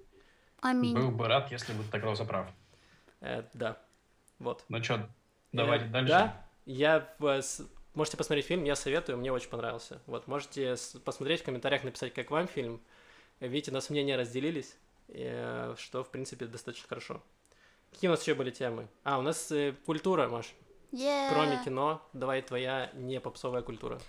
Аминь. 0.61 0.95
Был 0.95 1.11
бы 1.11 1.27
рад, 1.29 1.51
если 1.51 1.73
бы 1.73 1.83
ты 1.91 1.97
оказался 1.97 2.25
прав. 2.25 2.49
Э, 3.21 3.45
да, 3.55 3.81
вот. 4.39 4.65
Ну 4.69 4.83
что, 4.83 5.09
давайте 5.53 5.87
Э, 5.87 5.89
дальше. 5.89 6.09
Да, 6.09 6.47
я 6.67 7.15
э, 7.21 7.43
с- 7.43 7.67
можете 7.95 8.17
посмотреть 8.17 8.47
фильм, 8.47 8.65
я 8.65 8.75
советую, 8.77 9.19
мне 9.19 9.33
очень 9.33 9.49
понравился. 9.49 10.03
Вот, 10.07 10.27
можете 10.27 10.77
посмотреть 11.05 11.41
в 11.43 11.45
комментариях, 11.45 11.85
написать, 11.85 12.13
как 12.13 12.31
вам 12.31 12.49
фильм. 12.49 12.81
Видите, 13.41 13.71
у 13.71 13.75
нас 13.75 13.91
мнения 13.91 14.17
разделились, 14.17 14.77
что, 15.77 16.05
в 16.05 16.11
принципе, 16.11 16.47
достаточно 16.47 16.89
хорошо. 16.89 17.23
Какие 17.93 18.09
у 18.09 18.13
нас 18.13 18.23
еще 18.23 18.35
были 18.35 18.51
темы? 18.51 18.89
А, 19.05 19.19
у 19.19 19.23
нас 19.23 19.53
э, 19.53 19.75
культура, 19.85 20.29
Маш. 20.29 20.55
Yeah. 20.93 21.31
Кроме 21.31 21.63
кино, 21.65 22.03
давай 22.13 22.43
твоя 22.43 22.91
не 22.95 23.21
попсовая 23.21 23.63
культура. 23.63 24.01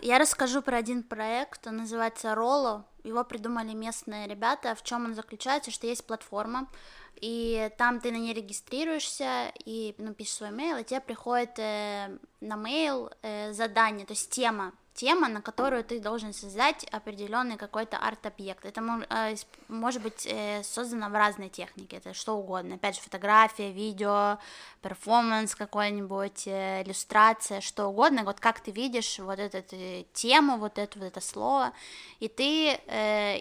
Я 0.00 0.18
расскажу 0.18 0.62
про 0.62 0.78
один 0.78 1.02
проект, 1.02 1.66
он 1.66 1.76
называется 1.76 2.34
Ролло. 2.34 2.84
Его 3.04 3.24
придумали 3.24 3.72
местные 3.72 4.26
ребята. 4.26 4.74
В 4.74 4.82
чем 4.82 5.04
он 5.04 5.14
заключается? 5.14 5.70
Что 5.70 5.86
есть 5.86 6.06
платформа, 6.06 6.68
и 7.16 7.70
там 7.78 8.00
ты 8.00 8.10
на 8.10 8.16
ней 8.16 8.34
регистрируешься 8.34 9.52
и 9.64 9.94
ну, 9.98 10.14
пишешь 10.14 10.34
свой 10.34 10.50
mail, 10.50 10.80
и 10.80 10.84
тебе 10.84 11.00
приходит 11.00 11.58
э, 11.58 12.18
на 12.40 12.54
mail 12.54 13.12
э, 13.22 13.52
задание, 13.52 14.06
то 14.06 14.12
есть 14.12 14.30
тема, 14.30 14.72
тема, 14.94 15.28
на 15.28 15.40
которую 15.40 15.84
ты 15.84 16.00
должен 16.00 16.32
создать 16.32 16.84
определенный 16.84 17.56
какой-то 17.56 17.96
арт-объект. 17.96 18.64
Это 18.66 18.82
э, 19.10 19.36
может 19.68 20.02
быть 20.02 20.26
э, 20.26 20.62
создано 20.62 21.08
в 21.08 21.14
разной 21.14 21.48
технике, 21.48 21.96
это 21.96 22.12
что 22.12 22.36
угодно. 22.36 22.74
Опять 22.74 22.96
же, 22.96 23.00
фотография, 23.00 23.72
видео, 23.72 24.38
перформанс 24.82 25.54
какой-нибудь, 25.54 26.46
э, 26.46 26.82
иллюстрация, 26.82 27.60
что 27.60 27.86
угодно. 27.86 28.24
Вот 28.24 28.38
как 28.38 28.60
ты 28.60 28.70
видишь 28.70 29.18
вот 29.18 29.38
эту 29.38 29.66
тему, 30.12 30.58
вот 30.58 30.78
это 30.78 30.98
вот 30.98 31.06
это 31.06 31.20
слово, 31.20 31.72
и 32.20 32.28
ты, 32.28 32.74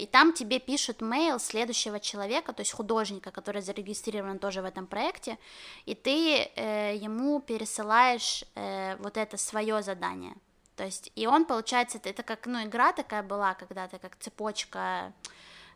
и 0.02 0.10
там 0.12 0.34
тебе 0.34 0.60
пишут 0.60 1.02
mail 1.02 1.40
следующего 1.40 2.00
человека, 2.00 2.54
то 2.54 2.62
есть 2.62 2.72
художника, 2.72 3.32
который 3.32 3.62
зарегистрирован 3.62 4.40
тоже 4.40 4.62
в 4.62 4.66
этом 4.66 4.88
проекте, 4.88 5.38
и 5.86 5.96
ты 5.96 6.50
ему 6.56 7.40
пересылаешь 7.42 8.44
вот 9.00 9.18
это 9.18 9.38
свое 9.38 9.82
задание. 9.84 10.36
То 10.82 10.86
есть, 10.86 11.12
и 11.16 11.28
он, 11.28 11.46
получается, 11.46 12.00
это, 12.04 12.24
как, 12.24 12.48
ну, 12.48 12.64
игра 12.64 12.92
такая 12.92 13.22
была 13.22 13.54
когда-то, 13.54 14.00
как 14.00 14.16
цепочка, 14.16 15.14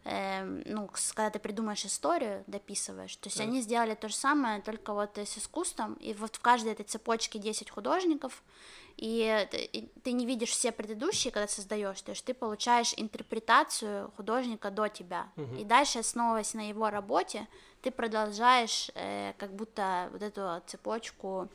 эм, 0.03 0.64
ну, 0.66 0.89
когда 1.14 1.30
ты 1.30 1.38
придумаешь 1.38 1.86
историю, 1.86 2.43
дописываешь. 2.47 3.16
То 3.18 3.28
есть 3.28 3.38
Да. 3.38 3.43
они 3.43 3.62
сделали 3.62 3.93
то 3.93 4.10
же 4.10 4.16
самое, 4.16 4.64
только 4.64 4.93
вот 4.95 5.16
э, 5.20 5.28
с 5.28 5.38
искусством, 5.38 5.93
и 5.93 6.16
вот 6.16 6.38
в 6.38 6.39
каждой 6.39 6.72
этой 6.72 6.86
цепочке 6.86 7.38
10 7.38 7.70
художников, 7.70 8.41
и 8.97 9.47
ты, 10.03 10.12
не 10.14 10.26
видишь 10.26 10.49
все 10.49 10.72
предыдущие, 10.72 11.32
когда 11.32 11.47
создаешь, 11.47 12.01
то 12.01 12.10
есть 12.10 12.26
ты 12.26 12.34
получаешь 12.34 12.95
интерпретацию 12.97 14.12
художника 14.18 14.72
до 14.72 14.88
тебя, 14.88 15.28
Мгм. 15.36 15.58
и 15.58 15.64
дальше, 15.66 15.99
основываясь 15.99 16.56
на 16.56 16.68
его 16.68 16.89
работе, 16.89 17.47
ты 17.84 17.91
продолжаешь 17.91 18.89
э, 18.95 19.34
как 19.38 19.53
будто 19.53 20.10
вот 20.12 20.24
эту 20.24 20.64
цепочку 20.66 21.47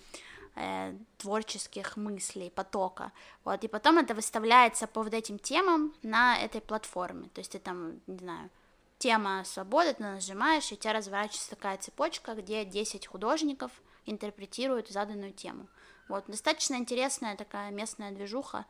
э, 0.60 0.94
творческих 1.18 1.96
мыслей, 1.96 2.50
потока. 2.50 3.12
Вот, 3.44 3.64
и 3.64 3.68
потом 3.68 3.98
это 3.98 4.14
выставляется 4.14 4.86
по 4.86 5.02
вот 5.02 5.14
этим 5.14 5.38
темам 5.38 5.94
на 6.02 6.38
этой 6.38 6.60
платформе. 6.60 7.28
То 7.34 7.40
есть 7.40 7.52
ты 7.52 7.58
там, 7.58 8.00
не 8.06 8.18
знаю, 8.18 8.50
тема 8.98 9.42
свободы, 9.44 9.94
ты 9.94 10.02
нажимаешь, 10.02 10.70
и 10.70 10.74
у 10.74 10.76
тебя 10.76 10.92
разворачивается 10.92 11.50
такая 11.50 11.78
цепочка, 11.78 12.34
где 12.34 12.64
10 12.64 13.06
художников 13.06 13.70
интерпретируют 14.06 14.88
заданную 14.88 15.32
тему. 15.32 15.66
Вот, 16.08 16.24
достаточно 16.26 16.74
интересная 16.74 17.36
такая 17.36 17.70
местная 17.70 18.10
движуха. 18.10 18.66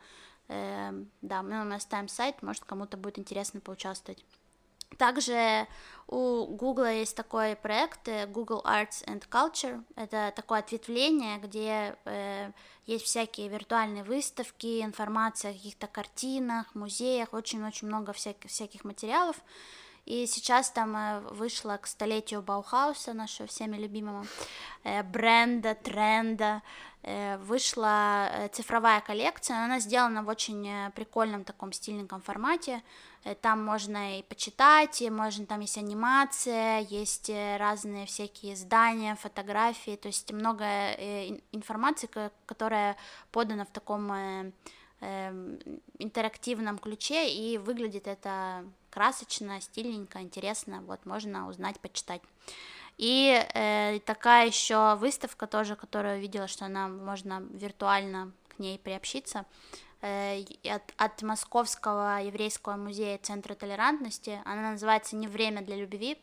Эм, 0.47 1.09
да, 1.21 1.41
мы, 1.43 1.63
мы 1.63 1.75
оставим 1.75 2.07
сайт, 2.07 2.41
может, 2.41 2.63
кому-то 2.63 2.97
будет 2.97 3.19
интересно 3.19 3.59
поучаствовать. 3.59 4.23
Также 4.97 5.67
у 6.11 6.45
Google 6.45 6.87
есть 6.87 7.15
такой 7.15 7.55
проект 7.55 8.07
э, 8.09 8.27
Google 8.27 8.61
Arts 8.65 9.05
and 9.05 9.23
Culture. 9.29 9.81
Это 9.95 10.33
такое 10.35 10.59
ответвление, 10.59 11.37
где 11.37 11.95
э, 12.03 12.51
есть 12.85 13.05
всякие 13.05 13.47
виртуальные 13.47 14.03
выставки, 14.03 14.83
информация 14.83 15.51
о 15.51 15.53
каких-то 15.53 15.87
картинах, 15.87 16.75
музеях, 16.75 17.31
очень-очень 17.31 17.87
много 17.87 18.11
всяких, 18.11 18.49
всяких 18.49 18.83
материалов. 18.83 19.37
И 20.05 20.25
сейчас 20.27 20.69
там 20.69 20.97
э, 20.97 21.19
вышло 21.29 21.79
к 21.81 21.87
столетию 21.87 22.41
Баухауса, 22.41 23.13
нашего 23.13 23.47
всеми 23.47 23.77
любимого, 23.77 24.25
э, 24.83 25.03
бренда, 25.03 25.75
тренда, 25.75 26.61
вышла 27.39 28.29
цифровая 28.51 29.01
коллекция, 29.01 29.65
она 29.65 29.79
сделана 29.79 30.21
в 30.21 30.27
очень 30.27 30.91
прикольном 30.91 31.43
таком 31.43 31.73
стильненьком 31.73 32.21
формате, 32.21 32.83
там 33.41 33.63
можно 33.63 34.19
и 34.19 34.23
почитать, 34.23 35.01
и 35.01 35.09
можно, 35.09 35.45
там 35.45 35.59
есть 35.59 35.77
анимация, 35.77 36.79
есть 36.79 37.29
э, 37.29 37.57
разные 37.57 38.05
всякие 38.05 38.53
издания, 38.55 39.15
фотографии, 39.15 39.95
то 39.95 40.07
есть 40.07 40.31
много 40.31 40.63
э, 40.63 41.29
ин- 41.29 41.41
информации, 41.51 42.07
ко- 42.07 42.31
которая 42.45 42.97
подана 43.31 43.65
в 43.65 43.69
таком 43.71 44.11
э, 44.11 44.51
эм, 45.01 45.59
интерактивном 45.99 46.79
ключе, 46.79 47.29
и 47.29 47.57
выглядит 47.59 48.07
это 48.07 48.65
красочно, 48.89 49.61
стильненько, 49.61 50.19
интересно, 50.21 50.81
вот 50.87 51.05
можно 51.05 51.47
узнать, 51.47 51.79
почитать. 51.79 52.21
И 52.97 53.45
э, 53.53 53.99
такая 54.05 54.47
еще 54.47 54.95
выставка 54.95 55.45
тоже, 55.47 55.75
которую 55.75 56.19
видела, 56.19 56.47
что 56.47 56.65
она 56.65 56.87
можно 56.87 57.41
виртуально 57.51 58.31
к 58.49 58.59
ней 58.59 58.79
приобщиться, 58.79 59.39
э, 59.39 59.90
от, 60.01 60.93
от 60.97 61.21
Московского 61.21 62.21
еврейского 62.23 62.75
музея 62.75 63.17
Центра 63.19 63.53
толерантности. 63.55 64.41
Она 64.45 64.71
называется 64.71 65.15
«Не 65.15 65.27
время 65.27 65.61
для 65.61 65.75
любви», 65.75 66.17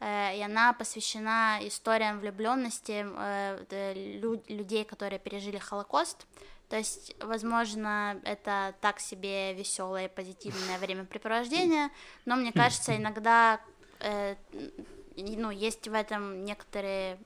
э, 0.00 0.36
и 0.36 0.42
она 0.42 0.72
посвящена 0.72 1.58
историям 1.62 2.18
влюбленности 2.18 3.06
э, 3.06 4.42
людей, 4.48 4.84
которые 4.84 5.18
пережили 5.18 5.58
Холокост. 5.58 6.26
То 6.68 6.76
есть, 6.76 7.14
возможно, 7.20 8.20
это 8.24 8.74
так 8.80 8.98
себе 8.98 9.54
веселое, 9.54 10.08
позитивное 10.08 10.78
времяпрепровождение, 10.78 11.90
но 12.24 12.34
мне 12.34 12.52
кажется, 12.52 12.96
иногда 12.96 13.60
э, 14.00 14.34
ну, 15.16 15.50
есть 15.50 15.86
в 15.86 15.94
этом 15.94 16.44
некоторые 16.44 17.18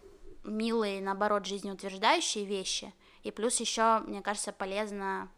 милые, 0.44 1.00
наоборот, 1.00 1.46
жизнеутверждающие 1.46 2.44
вещи. 2.44 2.92
И 3.22 3.30
плюс 3.30 3.60
еще, 3.60 4.00
мне 4.00 4.22
кажется, 4.22 4.52
полезно 4.52 5.30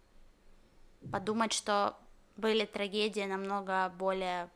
подумать, 1.11 1.53
что 1.53 1.96
были 2.36 2.64
трагедии 2.64 3.22
намного 3.22 3.92
более 3.98 4.48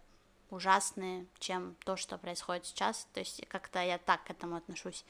ужасные, 0.51 1.27
чем 1.39 1.77
то, 1.85 1.97
что 1.97 2.19
происходит 2.19 2.67
сейчас. 2.67 3.09
То 3.13 3.21
есть 3.21 3.47
как-то 3.49 3.83
я 3.83 3.99
так 3.99 4.25
к 4.25 4.31
этому 4.31 4.57
отношусь. 4.57 5.05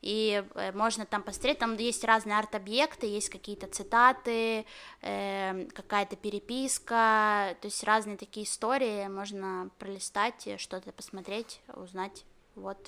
И 0.00 0.44
э, 0.54 0.72
можно 0.72 1.06
там 1.06 1.22
посмотреть, 1.22 1.58
там 1.58 1.76
есть 1.76 2.04
разные 2.04 2.38
арт-объекты, 2.38 3.06
есть 3.06 3.28
какие-то 3.28 3.66
цитаты, 3.66 4.64
э, 5.02 5.66
какая-то 5.74 6.16
переписка, 6.16 7.56
то 7.60 7.66
есть 7.66 7.82
разные 7.84 8.16
такие 8.16 8.46
истории, 8.46 9.08
можно 9.08 9.70
пролистать, 9.78 10.48
что-то 10.58 10.92
посмотреть, 10.92 11.60
узнать. 11.74 12.24
Вот 12.54 12.78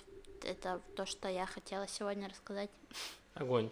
это 0.44 0.80
то, 0.96 1.05
что 1.05 1.28
я 1.28 1.46
хотела 1.46 1.88
сегодня 1.88 2.28
рассказать. 2.28 2.70
Огонь. 3.34 3.70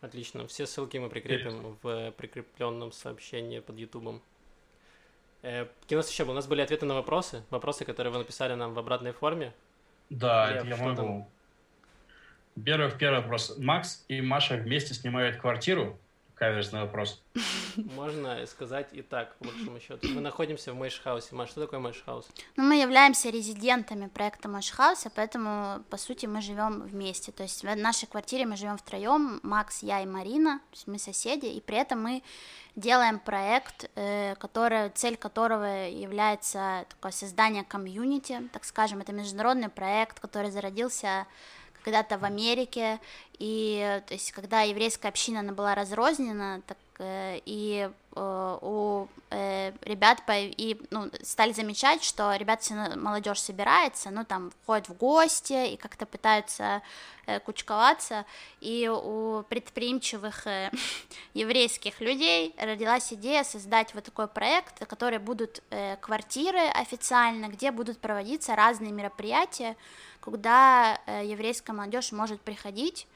Отлично. 0.00 0.46
Все 0.46 0.66
ссылки 0.66 0.96
мы 0.96 1.10
прикрепим 1.10 1.76
в 1.82 2.12
прикрепленном 2.12 2.92
сообщении 2.92 3.60
под 3.60 3.78
Ютубом. 3.78 4.22
Э, 5.42 5.66
у 5.90 5.94
нас 5.94 6.10
еще 6.10 6.24
были? 6.24 6.32
У 6.32 6.36
нас 6.36 6.46
были 6.46 6.62
ответы 6.62 6.86
на 6.86 6.94
вопросы, 6.94 7.42
вопросы, 7.50 7.84
которые 7.84 8.12
вы 8.12 8.18
написали 8.18 8.54
нам 8.54 8.72
в 8.74 8.78
обратной 8.78 9.12
форме. 9.12 9.52
Да, 10.08 10.50
Лев, 10.50 10.64
это 10.64 10.68
я 10.68 10.76
могу. 10.76 10.96
Там? 10.96 11.28
Первый, 12.64 12.90
первый 12.98 13.20
вопрос. 13.20 13.56
Макс 13.58 14.04
и 14.08 14.20
Маша 14.20 14.56
вместе 14.56 14.94
снимают 14.94 15.36
квартиру? 15.36 15.98
Каверзный 16.40 16.80
вопрос. 16.80 17.22
Можно 17.76 18.46
сказать 18.46 18.88
и 18.92 19.02
так, 19.02 19.36
по 19.36 19.44
большому 19.44 19.78
счету. 19.78 20.08
Мы 20.08 20.22
находимся 20.22 20.72
в 20.72 20.76
Мойше 20.76 21.03
Хаусе. 21.03 21.34
Маш, 21.34 21.50
что 21.50 21.60
такое 21.60 21.80
Moishe 21.80 22.04
House? 22.04 22.28
Ну, 22.56 22.62
мы 22.62 22.80
являемся 22.80 23.28
резидентами 23.28 24.08
проекта 24.08 24.48
Мойше 24.48 24.77
Хауса, 24.77 25.10
поэтому, 25.14 25.84
по 25.90 25.98
сути, 25.98 26.24
мы 26.24 26.40
живем 26.40 26.80
вместе. 26.80 27.30
То 27.30 27.42
есть 27.42 27.62
в 27.62 27.76
нашей 27.76 28.06
квартире 28.06 28.46
мы 28.46 28.56
живем 28.56 28.78
втроем, 28.78 29.40
Макс, 29.42 29.82
я 29.82 30.02
и 30.02 30.06
Марина, 30.06 30.60
то 30.70 30.76
есть 30.76 30.86
мы 30.86 30.98
соседи, 30.98 31.44
и 31.44 31.60
при 31.60 31.76
этом 31.76 32.02
мы 32.02 32.22
делаем 32.74 33.18
проект, 33.18 33.90
э, 33.94 34.34
который, 34.36 34.88
цель 34.94 35.18
которого 35.18 35.88
является 35.90 36.86
такое 36.88 37.12
создание 37.12 37.64
комьюнити, 37.64 38.48
так 38.50 38.64
скажем, 38.64 39.00
это 39.00 39.12
международный 39.12 39.68
проект, 39.68 40.20
который 40.20 40.50
зародился 40.50 41.26
когда-то 41.82 42.18
в 42.18 42.24
Америке, 42.24 43.00
и 43.38 44.02
то 44.06 44.14
есть 44.14 44.32
когда 44.32 44.62
еврейская 44.62 45.08
община 45.08 45.40
она 45.40 45.52
была 45.52 45.74
разрознена, 45.74 46.62
так 46.66 46.76
и 47.02 47.90
э, 48.16 48.58
у 48.62 49.08
э, 49.30 49.72
ребят 49.82 50.22
и 50.28 50.80
ну, 50.90 51.10
стали 51.22 51.52
замечать, 51.52 52.02
что 52.02 52.34
ребят 52.34 52.66
молодежь 52.96 53.40
собирается, 53.40 54.10
ну 54.10 54.24
там 54.24 54.52
ходят 54.66 54.88
в 54.88 54.96
гости 54.96 55.72
и 55.72 55.76
как-то 55.76 56.04
пытаются 56.06 56.82
э, 57.26 57.40
кучковаться, 57.40 58.26
и 58.60 58.88
у 58.88 59.42
предприимчивых 59.48 60.46
э, 60.46 60.70
еврейских 61.34 62.00
людей 62.00 62.54
родилась 62.58 63.12
идея 63.12 63.44
создать 63.44 63.94
вот 63.94 64.04
такой 64.04 64.28
проект, 64.28 64.86
который 64.86 65.18
будут 65.18 65.62
э, 65.70 65.96
квартиры 65.96 66.60
официально, 66.74 67.46
где 67.46 67.70
будут 67.70 67.98
проводиться 67.98 68.54
разные 68.56 68.92
мероприятия, 68.92 69.76
куда 70.20 71.00
э, 71.06 71.22
еврейская 71.24 71.72
молодежь 71.72 72.12
может 72.12 72.40
приходить 72.40 73.06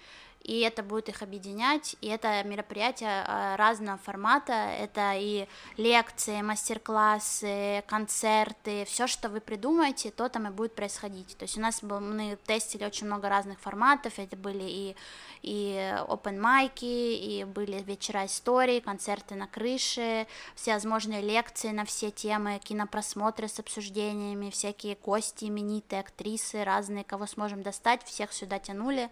и 0.45 0.61
это 0.61 0.83
будет 0.83 1.09
их 1.09 1.23
объединять, 1.23 1.97
и 2.03 2.09
это 2.09 2.45
мероприятия 2.45 3.25
э, 3.27 3.57
разного 3.57 3.97
формата, 3.97 4.53
это 4.53 5.15
и 5.17 5.49
лекции, 5.79 6.43
мастер-классы, 6.43 7.83
концерты, 7.87 8.85
все, 8.85 9.07
что 9.07 9.31
вы 9.31 9.41
придумаете, 9.41 10.11
то 10.11 10.29
там 10.29 10.47
и 10.47 10.51
будет 10.51 10.75
происходить. 10.75 11.35
То 11.39 11.45
есть 11.45 11.57
у 11.57 11.63
нас 11.63 11.83
был, 11.83 11.99
мы 12.01 12.37
тестили 12.45 12.85
очень 12.85 13.07
много 13.07 13.31
разных 13.31 13.59
форматов, 13.59 14.19
это 14.19 14.37
были 14.37 14.65
и, 14.65 14.97
и 15.41 15.95
open 16.09 16.39
майки, 16.39 16.85
и 16.85 17.45
были 17.45 17.83
вечера 17.83 18.27
истории, 18.27 18.81
концерты 18.81 19.37
на 19.37 19.47
крыше, 19.47 20.27
всевозможные 20.57 21.23
лекции 21.23 21.71
на 21.71 21.87
все 21.87 22.11
темы, 22.11 22.61
кинопросмотры 22.63 23.49
с 23.49 23.59
обсуждениями, 23.59 24.51
всякие 24.51 24.99
гости, 25.03 25.47
именитые 25.47 26.01
актрисы, 26.01 26.65
разные, 26.65 27.03
кого 27.03 27.27
сможем 27.27 27.63
достать, 27.63 28.05
всех 28.05 28.35
сюда 28.35 28.59
тянули, 28.59 29.09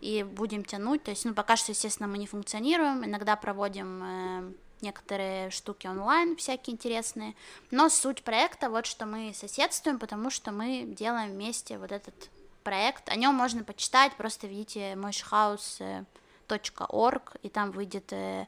и 0.00 0.22
будем 0.22 0.64
тянуть. 0.64 1.02
То 1.02 1.10
есть, 1.10 1.24
ну, 1.24 1.34
пока 1.34 1.56
что, 1.56 1.72
естественно, 1.72 2.08
мы 2.08 2.18
не 2.18 2.26
функционируем, 2.26 3.04
иногда 3.04 3.36
проводим 3.36 4.02
э, 4.02 4.52
некоторые 4.80 5.50
штуки 5.50 5.86
онлайн, 5.86 6.36
всякие 6.36 6.74
интересные, 6.74 7.34
но 7.70 7.88
суть 7.88 8.22
проекта 8.22 8.68
вот, 8.70 8.86
что 8.86 9.06
мы 9.06 9.32
соседствуем, 9.34 9.98
потому 9.98 10.30
что 10.30 10.52
мы 10.52 10.84
делаем 10.86 11.32
вместе 11.32 11.78
вот 11.78 11.92
этот 11.92 12.14
проект, 12.62 13.08
о 13.08 13.16
нем 13.16 13.34
можно 13.34 13.64
почитать, 13.64 14.16
просто 14.16 14.46
видите 14.46 14.94
moshhouse.org, 14.94 17.36
и 17.42 17.48
там 17.48 17.72
выйдет 17.72 18.12
э, 18.12 18.46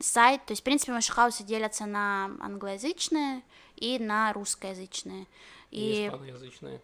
сайт, 0.00 0.44
то 0.46 0.52
есть, 0.52 0.62
в 0.62 0.64
принципе, 0.64 0.92
мошхаусы 0.92 1.44
делятся 1.44 1.86
на 1.86 2.30
англоязычные 2.40 3.42
и 3.76 3.98
на 3.98 4.32
русскоязычные. 4.32 5.26
И, 5.70 6.04
и 6.04 6.08
испаноязычные. 6.08 6.80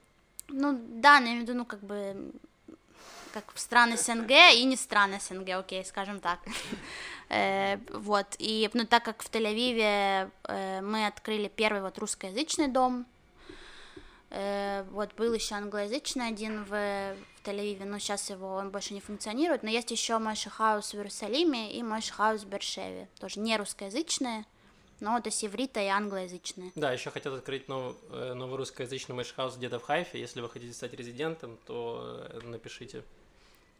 Ну, 0.48 0.80
да, 0.88 1.20
но 1.20 1.26
я 1.26 1.32
имею 1.32 1.44
в 1.44 1.48
виду, 1.48 1.58
ну, 1.58 1.64
как 1.64 1.80
бы 1.80 2.32
как 3.32 3.52
в 3.52 3.58
страны 3.58 3.96
СНГ 3.96 4.30
и 4.54 4.64
не 4.64 4.76
страны 4.76 5.20
СНГ, 5.20 5.50
окей, 5.50 5.84
скажем 5.84 6.20
так. 6.20 6.40
Э, 7.28 7.78
вот, 7.92 8.36
и, 8.38 8.70
ну, 8.72 8.86
так 8.86 9.04
как 9.04 9.20
в 9.20 9.28
Тель-Авиве 9.28 10.30
э, 10.44 10.80
мы 10.80 11.08
открыли 11.08 11.48
первый 11.48 11.82
вот 11.82 11.98
русскоязычный 11.98 12.68
дом, 12.68 13.04
э, 14.30 14.84
вот 14.92 15.12
был 15.14 15.34
еще 15.34 15.56
англоязычный 15.56 16.28
один 16.28 16.62
в, 16.62 16.68
в 16.68 17.44
Тель-Авиве, 17.44 17.84
но 17.84 17.98
сейчас 17.98 18.30
его 18.30 18.54
он 18.54 18.70
больше 18.70 18.94
не 18.94 19.00
функционирует, 19.00 19.64
но 19.64 19.70
есть 19.70 19.90
еще 19.90 20.18
Мойши 20.18 20.50
Хаус 20.50 20.92
в 20.92 20.94
Иерусалиме 20.94 21.72
и 21.72 21.82
Мойши 21.82 22.12
Хаус 22.12 22.44
в 22.44 22.46
Бершеве, 22.46 23.08
тоже 23.18 23.40
не 23.40 23.56
русскоязычные, 23.56 24.44
но 25.00 25.20
то 25.20 25.28
есть 25.28 25.44
иврита 25.44 25.80
и 25.80 25.86
англоязычные. 25.86 26.72
Да, 26.74 26.92
еще 26.92 27.10
хотят 27.10 27.32
открыть 27.34 27.68
нов, 27.68 27.96
новый 28.10 28.56
русскоязычный 28.56 29.14
Moishe 29.14 29.37
House 29.37 29.56
где-то 29.56 29.78
в 29.78 29.84
Хайфе. 29.84 30.20
Если 30.20 30.40
вы 30.40 30.48
хотите 30.48 30.72
стать 30.72 30.94
резидентом, 30.94 31.58
то 31.66 32.28
напишите. 32.44 33.02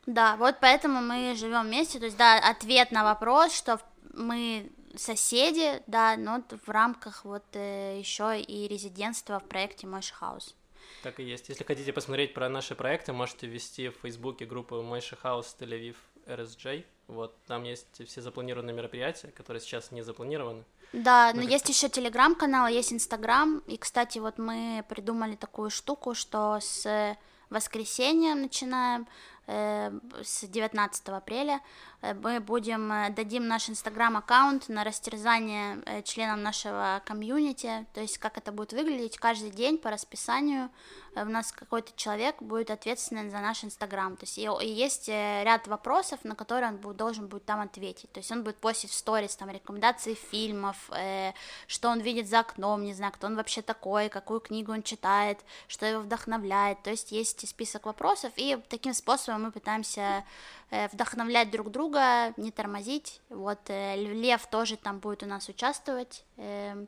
Да, 0.07 0.37
вот 0.37 0.57
поэтому 0.61 1.01
мы 1.01 1.35
живем 1.35 1.67
вместе. 1.67 1.99
То 1.99 2.05
есть, 2.05 2.17
да, 2.17 2.39
ответ 2.39 2.93
на 2.93 3.03
вопрос, 3.03 3.53
что 3.55 3.81
мы 4.15 4.71
соседи, 4.97 5.83
да, 5.87 6.17
но 6.17 6.43
в 6.65 6.69
рамках 6.71 7.25
вот 7.25 7.45
э, 7.53 7.99
еще 7.99 8.41
и 8.41 8.69
резидентства 8.69 9.41
в 9.41 9.45
проекте 9.45 9.87
House. 10.13 10.55
Так 11.03 11.21
и 11.21 11.25
есть. 11.25 11.49
Если 11.49 11.65
хотите 11.65 11.93
посмотреть 11.93 12.35
про 12.35 12.49
наши 12.49 12.75
проекты, 12.75 13.13
можете 13.13 13.47
ввести 13.47 13.89
в 13.89 13.97
Фейсбуке 14.03 14.47
группу 14.47 14.81
Moishe 14.83 15.17
House 15.17 15.57
Тель-Авив 15.59 15.97
RSJ. 16.27 16.85
Вот, 17.09 17.37
там 17.47 17.63
есть 17.65 18.07
все 18.07 18.21
запланированные 18.21 18.75
мероприятия, 18.75 19.29
которые 19.29 19.61
сейчас 19.61 19.93
не 19.93 20.03
запланированы. 20.03 20.65
Да, 20.93 21.33
но, 21.35 21.43
но 21.43 21.49
есть 21.49 21.69
еще 21.69 21.89
телеграм-канал, 21.89 22.67
есть 22.67 22.93
инстаграм. 22.93 23.59
И, 23.67 23.77
кстати, 23.77 24.19
вот 24.19 24.39
мы 24.39 24.85
придумали 24.89 25.37
такую 25.37 25.71
штуку, 25.71 26.15
что 26.15 26.59
с 26.61 27.17
воскресенья 27.49 28.35
начинаем 28.35 29.07
Э, 29.49 29.93
с 30.25 30.45
19 30.45 31.09
апреля 31.09 31.61
Э, 31.61 31.96
мы 32.15 32.41
будем, 32.41 32.93
э, 32.93 33.11
дадим 33.11 33.47
наш 33.47 33.69
инстаграм-аккаунт 33.69 34.69
на 34.69 34.85
растерзание 34.85 35.83
э, 35.87 36.03
членам 36.03 36.43
нашего 36.43 37.03
комьюнити, 37.05 37.87
то 37.95 38.01
есть 38.01 38.19
как 38.19 38.39
это 38.39 38.53
будет 38.53 38.73
выглядеть? 38.73 39.19
Каждый 39.19 39.51
день 39.51 39.79
по 39.79 39.91
расписанию, 39.91 40.71
у 41.15 41.25
нас 41.25 41.51
какой-то 41.51 41.93
человек 41.97 42.43
будет 42.43 42.71
ответственен 42.71 43.31
за 43.31 43.39
наш 43.39 43.65
инстаграм, 43.65 44.17
то 44.17 44.25
есть 44.25 44.37
и, 44.37 44.43
есть 44.67 45.09
ряд 45.09 45.67
вопросов, 45.67 46.21
на 46.25 46.35
которые 46.35 46.69
он 46.69 46.77
будет, 46.77 46.97
должен 46.97 47.27
будет 47.27 47.47
там 47.47 47.61
ответить, 47.61 48.13
то 48.13 48.21
есть 48.21 48.31
он 48.31 48.43
будет 48.45 48.57
постить 48.57 48.91
в 48.91 48.95
сторис 48.95 49.35
там 49.35 49.49
рекомендации 49.49 50.13
фильмов, 50.15 50.77
э, 50.91 51.33
что 51.67 51.89
он 51.89 52.01
видит 52.01 52.29
за 52.29 52.41
окном, 52.41 52.85
не 52.85 52.93
знаю, 52.93 53.13
кто 53.13 53.29
он 53.29 53.37
вообще 53.37 53.63
такой, 53.63 54.11
какую 54.11 54.41
книгу 54.41 54.73
он 54.73 54.83
читает, 54.83 55.39
что 55.69 55.87
его 55.87 56.03
вдохновляет, 56.03 56.83
то 56.83 56.91
есть 56.91 57.13
есть 57.13 57.49
список 57.49 57.87
вопросов, 57.87 58.33
и 58.37 58.59
таким 58.69 58.93
способом 58.93 59.45
мы 59.45 59.51
пытаемся 59.51 60.25
Э, 60.66 60.66
вдохновлять 60.71 61.51
друг 61.51 61.71
друга, 61.71 62.33
не 62.37 62.51
тормозить. 62.51 63.21
Вот 63.29 63.61
э, 63.69 63.97
Лев 63.97 64.47
тоже 64.49 64.77
там 64.77 64.99
будет 64.99 65.23
у 65.23 65.27
нас 65.27 65.49
участвовать, 65.49 66.25
э, 66.37 66.87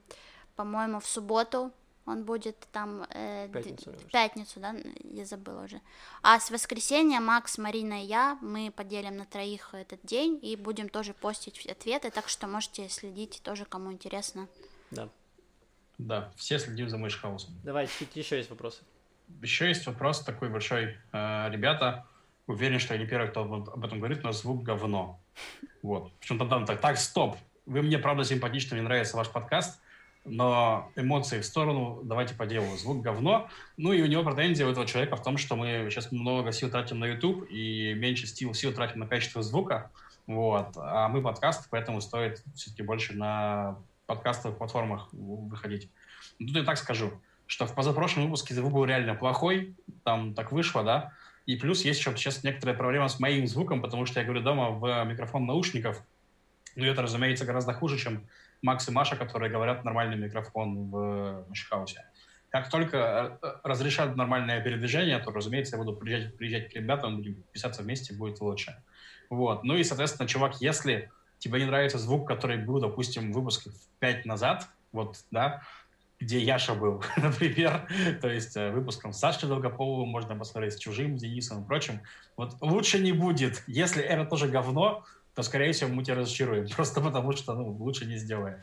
по-моему, 0.57 0.99
в 0.99 1.07
субботу 1.07 1.71
Он 2.09 2.25
будет 2.25 2.57
там... 2.73 3.05
Э, 3.11 3.49
Пятницу, 3.53 3.93
в 3.93 4.05
пятницу, 4.11 4.61
да, 4.61 4.75
я 5.05 5.27
забыла 5.27 5.65
уже. 5.65 5.81
А 6.23 6.41
с 6.41 6.51
воскресенья 6.51 7.21
Макс, 7.21 7.59
Марина 7.59 8.03
и 8.03 8.07
я, 8.07 8.39
мы 8.41 8.71
поделим 8.71 9.19
на 9.19 9.27
троих 9.27 9.75
этот 9.75 10.01
день 10.05 10.39
и 10.43 10.57
будем 10.57 10.89
тоже 10.89 11.13
постить 11.13 11.67
ответы, 11.67 12.11
так 12.11 12.29
что 12.29 12.47
можете 12.47 12.89
следить 12.89 13.41
тоже, 13.43 13.67
кому 13.67 13.93
интересно. 13.93 14.49
Да. 14.91 15.09
Да, 15.99 16.33
все 16.37 16.59
следим 16.59 16.89
за 16.89 16.97
Мэйшхаусом. 16.97 17.53
Давай, 17.63 17.89
еще 18.15 18.39
есть 18.39 18.49
вопросы? 18.49 18.83
Еще 19.43 19.69
есть 19.69 19.87
вопрос 19.87 20.25
такой 20.25 20.49
большой. 20.49 20.97
Э, 21.13 21.51
ребята, 21.51 22.07
уверен, 22.49 22.81
что 22.81 22.95
я 22.95 23.01
не 23.01 23.07
первый, 23.07 23.29
кто 23.29 23.43
об 23.43 23.85
этом 23.85 23.99
говорит, 23.99 24.25
но 24.25 24.33
звук 24.33 24.65
говно. 24.65 25.21
Вот. 25.83 26.13
Причем 26.19 26.39
там 26.49 26.65
так, 26.65 26.81
так, 26.81 26.99
стоп. 26.99 27.37
Вы 27.67 27.83
мне, 27.83 27.99
правда, 27.99 28.25
симпатичны, 28.25 28.77
мне 28.77 28.83
нравится 28.83 29.17
ваш 29.17 29.29
подкаст, 29.29 29.81
но 30.25 30.91
эмоции 30.97 31.41
в 31.41 31.45
сторону, 31.45 32.01
давайте 32.03 32.35
по 32.35 32.47
делу. 32.47 32.77
Звук 32.77 33.03
говно. 33.03 33.49
Ну 33.77 33.93
и 33.93 34.03
у 34.03 34.07
него 34.07 34.25
претензия 34.25 34.67
у 34.67 34.71
этого 34.71 34.87
человека 34.87 35.17
в 35.17 35.23
том, 35.23 35.37
что 35.37 35.55
мы 35.55 35.89
сейчас 35.91 36.11
много 36.11 36.51
сил 36.53 36.71
тратим 36.71 36.99
на 36.99 37.05
YouTube 37.05 37.47
и 37.51 37.95
меньше 37.95 38.27
сил, 38.27 38.55
сил 38.55 38.73
тратим 38.73 39.01
на 39.01 39.07
качество 39.07 39.43
звука. 39.43 39.91
Вот. 40.27 40.71
А 40.77 41.09
мы 41.09 41.23
подкаст, 41.23 41.69
поэтому 41.71 42.01
стоит 42.01 42.43
все-таки 42.55 42.83
больше 42.83 43.15
на 43.15 43.79
подкастовых 44.07 44.57
платформах 44.57 45.09
выходить. 45.13 45.91
Тут 46.39 46.57
я 46.57 46.65
так 46.65 46.79
скажу, 46.79 47.13
что 47.47 47.67
в 47.67 47.75
позапрошлом 47.75 48.25
выпуске 48.25 48.55
звук 48.55 48.73
был 48.73 48.85
реально 48.87 49.15
плохой, 49.15 49.75
там 50.05 50.35
так 50.35 50.53
вышло, 50.53 50.83
да, 50.83 51.13
и 51.49 51.57
плюс 51.57 51.83
есть 51.83 51.99
еще 51.99 52.15
сейчас 52.15 52.45
некоторая 52.45 52.77
проблема 52.77 53.09
с 53.09 53.21
моим 53.21 53.47
звуком, 53.47 53.81
потому 53.81 54.05
что 54.05 54.21
я 54.21 54.27
говорю 54.27 54.43
дома 54.43 54.69
в 54.69 55.05
микрофон 55.05 55.47
наушников, 55.47 56.03
ну 56.77 56.85
это, 56.85 57.01
разумеется, 57.01 57.47
гораздо 57.47 57.73
хуже, 57.73 57.97
чем 57.97 58.29
Макс 58.61 58.87
и 58.87 58.93
Маша, 58.93 59.17
которые 59.17 59.51
говорят 59.51 59.83
нормальный 59.83 60.19
микрофон 60.19 60.91
в 60.91 61.47
Мышхаусе. 61.49 62.05
Как 62.51 62.69
только 62.69 63.39
э, 63.41 63.53
разрешат 63.65 64.15
нормальное 64.15 64.61
передвижение, 64.63 65.19
то, 65.21 65.31
разумеется, 65.31 65.77
я 65.77 65.83
буду 65.83 65.97
приезжать, 65.97 66.37
приезжать 66.37 66.71
к 66.71 66.75
ребятам, 66.75 67.17
будем 67.17 67.43
писаться 67.51 67.83
вместе, 67.83 68.13
будет 68.13 68.43
лучше. 68.43 68.77
Вот. 69.31 69.65
Ну 69.65 69.75
и, 69.75 69.85
соответственно, 69.85 70.29
чувак, 70.29 70.61
если 70.61 71.11
тебе 71.39 71.61
не 71.61 71.65
нравится 71.65 71.97
звук, 71.97 72.29
который 72.29 72.59
был, 72.59 72.79
допустим, 72.79 73.33
в 73.33 73.35
выпуске 73.35 73.71
5 74.01 74.27
назад, 74.27 74.69
вот, 74.93 75.25
да, 75.31 75.63
где 76.21 76.39
Яша 76.41 76.75
был, 76.75 77.03
например, 77.17 77.89
то 78.21 78.29
есть 78.29 78.57
э, 78.57 78.71
выпуском 78.71 79.13
с 79.13 79.19
Сашей 79.19 79.49
Долгополовым 79.49 80.09
можно 80.09 80.37
посмотреть, 80.37 80.75
с 80.75 80.79
Чужим, 80.79 81.17
Денисом 81.17 81.63
и 81.63 81.67
прочим. 81.67 82.01
Вот 82.37 82.57
лучше 82.61 82.99
не 82.99 83.13
будет. 83.13 83.63
Если 83.67 84.03
это 84.03 84.25
тоже 84.25 84.49
говно, 84.49 85.05
то, 85.35 85.43
скорее 85.43 85.73
всего, 85.73 85.91
мы 85.91 86.03
тебя 86.03 86.17
разочаруем, 86.17 86.69
просто 86.77 87.01
потому 87.01 87.33
что, 87.33 87.55
ну, 87.55 87.71
лучше 87.71 88.07
не 88.07 88.17
сделаем. 88.17 88.61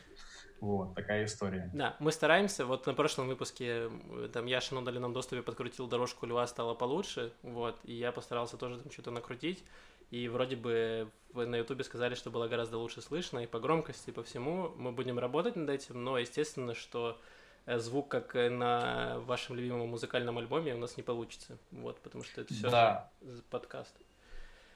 Вот, 0.62 0.96
такая 0.96 1.26
история. 1.26 1.70
Да, 1.74 1.96
мы 2.00 2.12
стараемся. 2.12 2.66
Вот 2.66 2.88
на 2.88 2.94
прошлом 2.94 3.28
выпуске 3.28 3.90
там 4.34 4.46
Яша 4.46 4.74
на 4.74 4.82
удаленном 4.82 5.14
доступе 5.14 5.42
подкрутил 5.42 5.88
дорожку 5.88 6.26
льва, 6.26 6.48
стало 6.48 6.74
получше, 6.74 7.34
вот, 7.44 7.78
и 7.84 7.94
я 7.94 8.12
постарался 8.12 8.58
тоже 8.58 8.80
там 8.80 8.92
что-то 8.92 9.12
накрутить. 9.12 9.64
И 10.12 10.28
вроде 10.28 10.56
бы 10.56 11.10
на 11.34 11.56
Ютубе 11.58 11.84
сказали, 11.84 12.16
что 12.16 12.32
было 12.32 12.48
гораздо 12.48 12.78
лучше 12.78 13.02
слышно, 13.02 13.40
и 13.40 13.48
по 13.48 13.60
громкости, 13.60 14.10
и 14.10 14.14
по 14.14 14.24
всему. 14.24 14.72
Мы 14.78 14.92
будем 14.92 15.20
работать 15.20 15.56
над 15.56 15.70
этим, 15.70 16.04
но 16.04 16.18
естественно, 16.18 16.74
что 16.74 17.20
э, 17.20 17.35
звук, 17.68 18.10
как 18.10 18.34
на 18.34 19.20
вашем 19.20 19.56
любимом 19.56 19.90
музыкальном 19.90 20.38
альбоме, 20.38 20.76
у 20.76 20.78
нас 20.78 20.98
не 20.98 21.04
получится. 21.04 21.58
Вот, 21.72 22.00
потому 22.02 22.24
что 22.24 22.42
это 22.42 22.54
все 22.54 22.70
да. 22.70 23.10
подкаст. 23.50 23.96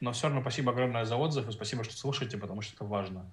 Но 0.02 0.12
все 0.14 0.28
равно 0.28 0.42
спасибо 0.42 0.72
огромное 0.72 1.06
за 1.06 1.18
отзыв 1.18 1.48
и 1.50 1.52
спасибо, 1.52 1.84
что 1.84 1.96
слушаете, 1.96 2.38
потому 2.38 2.62
что 2.62 2.76
это 2.76 2.86
важно. 2.86 3.30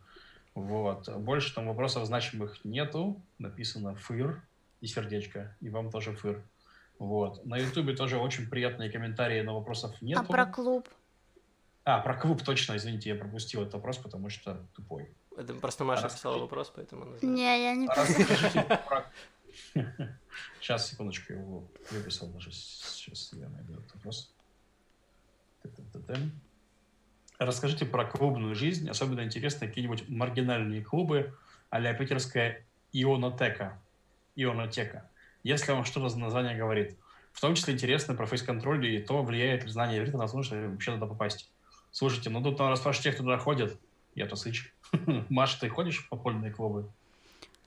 Вот. 0.54 1.08
Больше 1.18 1.54
там 1.54 1.68
вопросов 1.68 2.06
значимых 2.06 2.64
нету. 2.64 3.20
Написано 3.38 3.94
фыр 3.94 4.42
и 4.80 4.86
сердечко. 4.86 5.56
И 5.60 5.68
вам 5.68 5.90
тоже 5.90 6.12
фыр. 6.12 6.42
Вот. 6.98 7.44
На 7.44 7.58
Ютубе 7.58 7.94
тоже 7.94 8.18
очень 8.18 8.48
приятные 8.48 8.90
комментарии, 8.90 9.42
но 9.42 9.54
вопросов 9.54 10.00
нету. 10.00 10.22
А 10.22 10.24
про 10.24 10.46
клуб? 10.46 10.88
А, 11.84 12.00
про 12.00 12.14
клуб 12.14 12.42
точно, 12.42 12.76
извините, 12.76 13.10
я 13.10 13.14
пропустил 13.14 13.62
этот 13.62 13.74
вопрос, 13.74 13.98
потому 13.98 14.28
что 14.28 14.66
тупой. 14.74 15.08
Это 15.36 15.52
просто 15.54 15.84
Маша 15.84 16.08
писала 16.08 16.38
вопрос, 16.38 16.72
поэтому 16.74 17.02
она 17.02 17.18
знает. 17.18 17.36
Не, 17.36 17.62
я 17.62 17.74
не 17.74 17.86
писала. 17.86 19.06
Сейчас, 20.60 20.90
секундочку, 20.90 21.32
я 21.32 21.40
его 21.40 21.68
выписал 21.90 22.28
даже. 22.28 22.50
Сейчас 22.52 23.32
я 23.32 23.48
найду 23.48 23.74
этот 23.74 23.94
вопрос. 23.94 24.32
Расскажите 27.38 27.84
про 27.84 28.04
клубную 28.04 28.54
жизнь. 28.54 28.88
Особенно 28.88 29.22
интересны 29.22 29.66
какие-нибудь 29.66 30.08
маргинальные 30.08 30.82
клубы 30.82 31.34
а-ля 31.70 31.92
питерская 31.94 32.64
ионотека. 32.92 33.80
Ионотека. 34.34 35.10
Если 35.42 35.72
вам 35.72 35.84
что-то 35.84 36.08
за 36.08 36.18
название 36.18 36.56
говорит. 36.56 36.96
В 37.32 37.40
том 37.40 37.54
числе 37.54 37.74
интересно 37.74 38.14
про 38.14 38.24
фейс-контроль 38.24 38.86
и 38.86 38.98
то, 38.98 39.22
влияет 39.22 39.64
ли 39.64 39.70
знание 39.70 39.98
иврита 39.98 40.16
на 40.16 40.26
то, 40.26 40.42
что 40.42 40.56
вообще 40.56 40.92
туда 40.92 41.06
попасть. 41.06 41.50
Слушайте, 41.90 42.30
ну 42.30 42.42
тут 42.42 42.58
раз 42.60 42.80
спрашиваете, 42.80 43.12
кто 43.12 43.24
туда 43.24 43.36
ходит, 43.36 43.78
я-то 44.14 44.36
сыч. 44.36 44.72
Маша, 45.28 45.60
ты 45.60 45.68
ходишь 45.68 45.98
в 45.98 46.08
подпольные 46.08 46.50
клубы? 46.50 46.90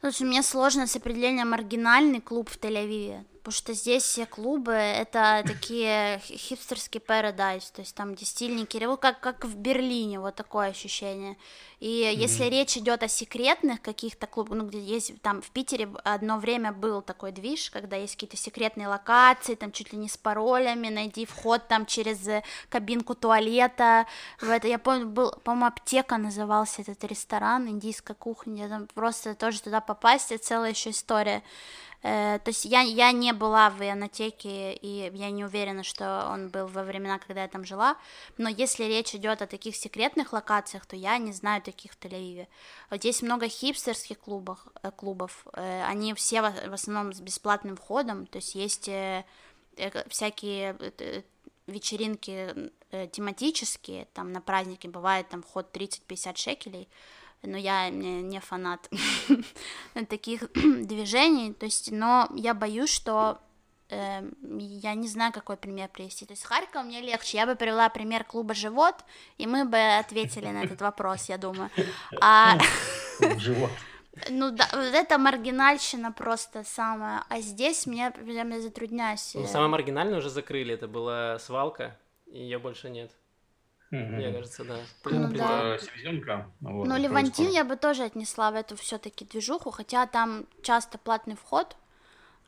Слушай, 0.02 0.28
мне 0.28 0.44
сложно 0.44 0.88
с 0.88 0.96
определением 0.96 1.50
маргинальный 1.50 2.22
клуб 2.22 2.50
в 2.50 2.58
Тель-Авиве 2.58 3.26
потому 3.40 3.54
что 3.54 3.74
здесь 3.74 4.04
все 4.04 4.26
клубы 4.26 4.74
это 4.74 5.44
такие 5.46 6.20
хипстерский 6.20 7.00
парадайз, 7.00 7.72
то 7.72 7.82
есть 7.82 7.96
там 7.96 8.16
дистильники, 8.16 8.78
вот 8.86 9.00
как, 9.00 9.20
как 9.20 9.46
в 9.46 9.56
Берлине, 9.56 10.20
вот 10.20 10.36
такое 10.36 10.70
ощущение. 10.70 11.38
И 11.80 12.04
mm-hmm. 12.04 12.16
если 12.16 12.44
речь 12.46 12.78
идет 12.78 13.04
о 13.04 13.08
секретных 13.08 13.82
каких-то 13.82 14.28
клубах, 14.28 14.58
ну, 14.58 14.68
где 14.68 14.80
есть, 14.80 15.22
там 15.22 15.42
в 15.42 15.50
Питере 15.52 15.90
одно 16.04 16.38
время 16.38 16.74
был 16.74 17.02
такой 17.02 17.32
движ, 17.32 17.70
когда 17.70 17.96
есть 17.96 18.16
какие-то 18.16 18.36
секретные 18.36 18.88
локации, 18.88 19.56
там 19.56 19.72
чуть 19.72 19.94
ли 19.94 19.98
не 19.98 20.10
с 20.10 20.18
паролями, 20.18 20.90
найди 20.90 21.26
вход 21.26 21.68
там 21.70 21.86
через 21.86 22.28
э, 22.28 22.44
кабинку 22.68 23.16
туалета, 23.16 24.08
в 24.42 24.50
это, 24.50 24.68
я 24.68 24.78
помню, 24.78 25.08
был, 25.08 25.32
по-моему, 25.44 25.68
аптека 25.68 26.18
назывался 26.18 26.82
этот 26.82 27.02
ресторан, 27.06 27.70
индийская 27.70 28.14
кухня, 28.14 28.68
там 28.68 28.88
просто 28.88 29.34
тоже 29.36 29.62
туда 29.62 29.80
попасть, 29.80 30.32
это 30.34 30.44
целая 30.44 30.72
еще 30.72 30.90
история. 30.90 31.44
Э, 32.02 32.40
то 32.40 32.50
есть 32.50 32.66
я, 32.66 32.82
я 32.82 33.12
не 33.12 33.34
была 33.34 33.70
в 33.70 33.82
ионотеке, 33.82 34.74
и 34.74 35.12
я 35.14 35.30
не 35.32 35.44
уверена, 35.44 35.84
что 35.84 36.30
он 36.32 36.50
был 36.50 36.68
во 36.68 36.84
времена, 36.84 37.20
когда 37.20 37.42
я 37.42 37.48
там 37.48 37.66
жила, 37.66 37.98
но 38.38 38.48
если 38.50 38.86
речь 38.86 39.14
идет 39.14 39.42
о 39.42 39.48
таких 39.48 39.76
секретных 39.76 40.32
локациях, 40.32 40.86
то 40.86 40.96
я 40.96 41.18
не 41.18 41.34
знаю 41.34 41.62
таких 41.62 41.92
в 41.92 42.00
Тель-Авиве. 42.00 42.48
Есть 43.02 43.22
много 43.22 43.50
хипстерских 43.50 44.20
клубов, 44.20 44.60
э, 44.82 44.92
клубов, 44.92 45.46
э, 45.54 45.84
они 45.84 46.14
все 46.14 46.42
в 46.42 46.74
основном 46.74 47.14
с 47.14 47.20
бесплатным 47.20 47.76
входом, 47.76 48.26
то 48.26 48.38
есть 48.38 48.56
есть 48.56 48.90
всякие 50.08 50.78
вечеринки 51.68 52.72
тематические, 53.12 54.08
там 54.14 54.32
на 54.34 54.42
праздники 54.42 54.88
бывает 54.88 55.30
там 55.30 55.44
вход 55.44 55.72
30-50 55.72 56.36
шекелей, 56.38 56.90
но 57.44 57.58
я 57.58 57.90
не, 57.90 58.22
не 58.22 58.40
фанат 58.40 58.90
таких 60.10 60.52
движений, 60.54 61.54
то 61.54 61.66
есть, 61.66 61.92
но 61.92 62.30
я 62.36 62.54
боюсь, 62.54 62.90
что 62.90 63.40
э, 63.90 64.22
я 64.42 64.94
не 64.96 65.08
знаю, 65.08 65.32
какой 65.32 65.58
пример 65.58 65.90
привести. 65.90 66.26
То 66.26 66.34
есть 66.34 66.44
Харьков 66.44 66.86
мне 66.86 67.02
легче. 67.02 67.38
Я 67.38 67.46
бы 67.46 67.56
привела 67.56 67.90
пример 67.90 68.24
клуба 68.24 68.54
«Живот», 68.54 68.96
и 69.38 69.48
мы 69.48 69.66
бы 69.66 69.78
ответили 69.98 70.48
на 70.48 70.64
этот 70.64 70.82
вопрос, 70.82 71.30
я 71.30 71.38
думаю. 71.38 71.70
А... 72.22 72.58
Живот. 73.38 73.72
Ну 74.30 74.52
да, 74.52 74.68
вот 74.74 74.94
это 74.94 75.18
маргинальщина 75.18 76.12
просто 76.12 76.64
самая. 76.64 77.24
А 77.30 77.40
здесь 77.40 77.86
меня 77.86 78.12
прям 78.12 78.60
затрудняюсь. 78.62 79.32
Ну, 79.34 79.46
самое 79.46 79.70
маргинальное 79.70 80.18
уже 80.18 80.30
закрыли, 80.30 80.74
это 80.74 80.88
была 80.88 81.40
свалка, 81.40 81.98
и 82.26 82.40
ее 82.40 82.60
больше 82.60 82.90
нет. 82.90 83.12
Mm-hmm. 83.92 84.16
Мне 84.16 84.32
кажется, 84.32 84.64
да. 84.64 84.78
Ну, 85.06 85.28
да. 85.30 85.78
Селезенка. 85.80 86.52
Вот, 86.62 86.88
Но 86.88 86.98
Левантин 86.98 87.50
я 87.50 87.66
бы 87.66 87.76
тоже 87.76 88.04
отнесла 88.04 88.52
в 88.52 88.56
эту 88.56 88.76
все-таки 88.76 89.26
движуху, 89.26 89.72
хотя 89.72 90.06
там 90.06 90.46
часто 90.62 90.98
платный 90.98 91.36
вход. 91.36 91.76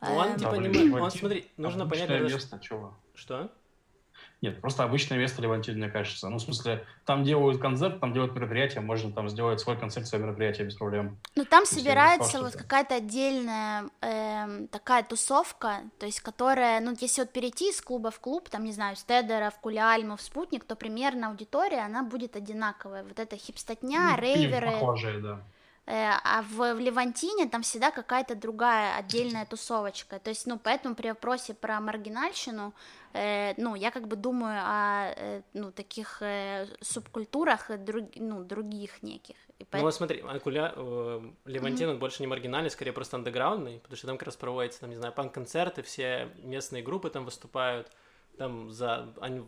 Ну, 0.00 0.14
он, 0.14 0.36
типа, 0.36 0.54
не... 0.54 0.90
он, 0.90 1.10
смотри, 1.10 1.50
нужно 1.56 1.86
понять... 1.88 2.10
Место? 2.10 2.60
Что? 3.14 3.50
Нет, 4.42 4.60
просто 4.60 4.82
обычное 4.82 5.18
место 5.18 5.40
Левантин, 5.40 5.76
мне 5.76 5.88
кажется. 5.88 6.28
Ну, 6.28 6.38
в 6.38 6.42
смысле, 6.42 6.84
там 7.06 7.22
делают 7.22 7.62
концерт, 7.62 8.00
там 8.00 8.12
делают 8.12 8.34
мероприятие, 8.34 8.80
можно 8.80 9.12
там 9.12 9.28
сделать 9.28 9.60
свой 9.60 9.78
концерт, 9.78 10.08
свое 10.08 10.24
мероприятие 10.24 10.66
без 10.66 10.74
проблем. 10.74 11.16
Ну, 11.36 11.44
там 11.44 11.60
Если 11.62 11.78
собирается 11.78 12.42
вот 12.42 12.54
какая-то 12.54 12.96
отдельная 12.96 13.84
э, 14.00 14.66
такая 14.72 15.04
тусовка, 15.04 15.82
то 16.00 16.06
есть 16.06 16.20
которая, 16.20 16.80
ну, 16.80 16.92
если 17.00 17.20
вот 17.20 17.30
перейти 17.30 17.70
из 17.70 17.80
клуба 17.80 18.10
в 18.10 18.18
клуб, 18.18 18.48
там, 18.48 18.64
не 18.64 18.72
знаю, 18.72 18.96
Стедера, 18.96 19.52
в 19.52 20.20
Спутник, 20.20 20.64
то 20.64 20.74
примерно 20.74 21.28
аудитория, 21.28 21.82
она 21.86 22.02
будет 22.02 22.34
одинаковая. 22.34 23.04
Вот 23.04 23.20
эта 23.20 23.36
хипстотня, 23.36 24.10
ну, 24.16 24.20
рейверы. 24.20 24.72
Похожие, 24.72 25.20
да. 25.20 25.40
Э, 25.84 26.12
а 26.22 26.42
в, 26.42 26.74
в 26.74 26.78
Левантине 26.78 27.48
там 27.48 27.62
всегда 27.62 27.90
какая-то 27.90 28.36
другая 28.36 28.96
отдельная 28.96 29.44
тусовочка. 29.46 30.20
То 30.20 30.30
есть, 30.30 30.46
ну, 30.46 30.58
поэтому 30.58 30.94
при 30.94 31.08
вопросе 31.08 31.54
про 31.54 31.80
маргинальщину, 31.80 32.72
э, 33.14 33.54
ну, 33.56 33.74
я 33.74 33.90
как 33.90 34.06
бы 34.06 34.14
думаю 34.14 34.60
о, 34.62 35.12
э, 35.16 35.42
ну, 35.54 35.72
таких 35.72 36.22
э, 36.22 36.68
субкультурах, 36.80 37.70
друг, 37.84 38.10
ну, 38.14 38.44
других 38.44 39.02
неких. 39.02 39.36
И 39.58 39.64
поэтому... 39.64 39.82
Ну 39.82 39.86
вот 39.86 39.94
смотри, 39.94 40.20
Акуля... 40.20 40.72
э, 40.76 41.20
Левантин, 41.46 41.88
mm-hmm. 41.88 41.92
он 41.92 41.98
больше 41.98 42.22
не 42.22 42.28
маргинальный, 42.28 42.70
скорее 42.70 42.92
просто 42.92 43.16
андеграундный, 43.16 43.80
потому 43.80 43.96
что 43.96 44.06
там 44.06 44.18
как 44.18 44.26
раз 44.26 44.36
проводятся, 44.36 44.80
там, 44.80 44.90
не 44.90 44.96
знаю, 44.96 45.12
панк-концерты, 45.12 45.82
все 45.82 46.28
местные 46.44 46.84
группы 46.84 47.10
там 47.10 47.24
выступают, 47.24 47.90
там 48.38 48.70
за... 48.70 49.12
Они... 49.20 49.42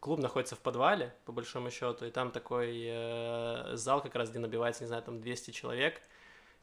Клуб 0.00 0.18
находится 0.18 0.56
в 0.56 0.60
подвале, 0.60 1.14
по 1.26 1.32
большому 1.32 1.70
счету, 1.70 2.06
и 2.06 2.10
там 2.10 2.30
такой 2.30 2.84
э, 2.86 3.76
зал 3.76 4.00
как 4.00 4.14
раз, 4.14 4.30
где 4.30 4.38
набивается, 4.38 4.82
не 4.82 4.88
знаю, 4.88 5.02
там 5.02 5.20
200 5.20 5.50
человек, 5.50 6.00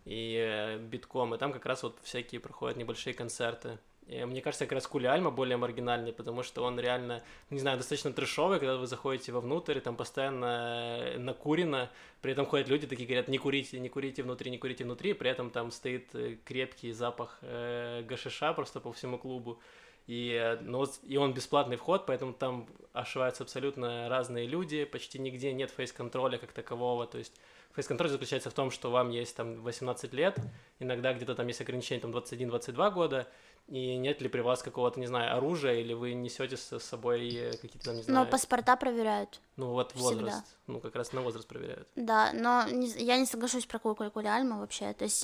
и 0.05 0.35
э, 0.35 0.77
битком, 0.79 1.35
и 1.35 1.38
там 1.38 1.53
как 1.53 1.65
раз 1.67 1.83
вот 1.83 1.99
всякие 2.01 2.41
проходят 2.41 2.77
небольшие 2.77 3.13
концерты. 3.13 3.77
И 4.07 4.23
мне 4.23 4.41
кажется, 4.41 4.65
как 4.65 4.71
раз 4.71 4.88
Кули 4.88 5.05
Альма 5.05 5.31
более 5.31 5.57
маргинальный, 5.57 6.13
потому 6.13 6.41
что 6.41 6.63
он 6.63 6.79
реально, 6.79 7.23
не 7.49 7.59
знаю, 7.59 7.77
достаточно 7.77 8.13
трешовый, 8.13 8.57
когда 8.57 8.77
вы 8.77 8.88
заходите 8.88 9.33
вовнутрь, 9.33 9.81
там 9.81 9.97
постоянно 9.97 10.97
э, 11.01 11.17
накурено, 11.19 11.91
при 12.21 12.31
этом 12.31 12.45
ходят 12.45 12.69
люди 12.69 12.88
такие 12.88 13.05
говорят, 13.05 13.27
не 13.27 13.38
курите, 13.38 13.79
не 13.79 13.89
курите 13.89 14.23
внутри, 14.23 14.49
не 14.49 14.57
курите 14.57 14.85
внутри, 14.85 15.13
при 15.13 15.29
этом 15.29 15.51
там 15.51 15.71
стоит 15.71 16.15
э, 16.15 16.38
крепкий 16.45 16.93
запах 16.93 17.38
э, 17.41 18.01
гашиша 18.03 18.53
просто 18.53 18.79
по 18.79 18.93
всему 18.93 19.17
клубу. 19.17 19.59
И, 20.08 20.32
э, 20.32 20.58
ну, 20.62 20.86
и 21.03 21.18
он 21.18 21.34
бесплатный 21.34 21.76
вход, 21.76 22.05
поэтому 22.05 22.34
там 22.34 22.68
ошиваются 22.93 23.43
абсолютно 23.43 24.10
разные 24.10 24.47
люди, 24.47 24.86
почти 24.86 25.20
нигде 25.20 25.53
нет 25.53 25.70
фейс-контроля 25.70 26.38
как 26.38 26.51
такового, 26.53 27.05
то 27.05 27.18
есть 27.18 27.34
Фейс-контроль 27.78 28.10
заключается 28.10 28.49
в 28.49 28.53
том, 28.53 28.72
что 28.72 28.89
вам 28.89 29.12
есть 29.12 29.36
там 29.36 29.62
18 29.62 30.12
лет, 30.14 30.39
иногда 30.80 31.14
где-то 31.14 31.36
там 31.36 31.45
есть 31.45 31.62
ограничение 31.62 32.01
там 32.01 32.10
21-22 32.10 32.91
года, 32.91 33.28
и 33.68 33.97
нет 33.97 34.20
ли 34.20 34.30
при 34.30 34.41
вас 34.41 34.64
какого-то, 34.64 34.99
не 34.99 35.05
знаю, 35.05 35.38
оружия, 35.38 35.76
или 35.76 35.93
вы 35.93 36.16
несете 36.16 36.58
с 36.58 36.80
собой 36.80 37.51
какие-то 37.62 37.86
там, 37.86 37.95
не 37.97 38.01
знаю... 38.01 38.26
Но 38.26 38.32
паспорта 38.32 38.78
проверяют. 38.78 39.39
Ну 39.58 39.74
вот 39.74 39.93
возраст, 39.93 40.43
Всегда. 40.43 40.43
ну 40.66 40.80
как 40.80 40.95
раз 40.95 41.14
на 41.14 41.22
возраст 41.22 41.47
проверяют. 41.47 41.88
Да, 41.95 42.32
но 42.34 42.66
я 42.66 43.18
не 43.18 43.28
соглашусь 43.28 43.68
про 43.68 43.78
Кулькуля 43.78 44.34
Альма 44.34 44.60
вообще, 44.60 44.93
то 44.93 45.03
есть... 45.03 45.24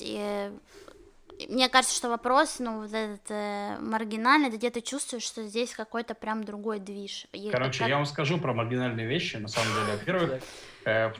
Мне 1.48 1.68
кажется, 1.68 1.96
что 1.96 2.08
вопрос, 2.08 2.58
ну, 2.58 2.82
вот 2.82 2.92
этот 2.92 3.30
э, 3.30 3.76
маргинальный, 3.80 4.50
ты 4.50 4.56
где-то 4.56 4.82
чувствуешь, 4.82 5.24
что 5.24 5.42
здесь 5.44 5.74
какой-то 5.74 6.14
прям 6.14 6.44
другой 6.44 6.78
движ. 6.78 7.26
Короче, 7.50 7.80
как... 7.80 7.88
я 7.88 7.96
вам 7.96 8.06
скажу 8.06 8.38
про 8.38 8.54
маргинальные 8.54 9.06
вещи, 9.06 9.36
на 9.36 9.48
самом 9.48 9.68
деле. 9.74 9.98
Во-первых, 9.98 10.42
э, 10.84 11.12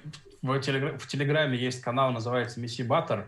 в, 0.43 0.61
телегра... 0.61 0.99
в 0.99 1.07
Телеграме 1.07 1.59
есть 1.59 1.81
канал, 1.81 2.12
называется 2.12 2.61
Месси 2.61 2.83
Баттер. 2.83 3.27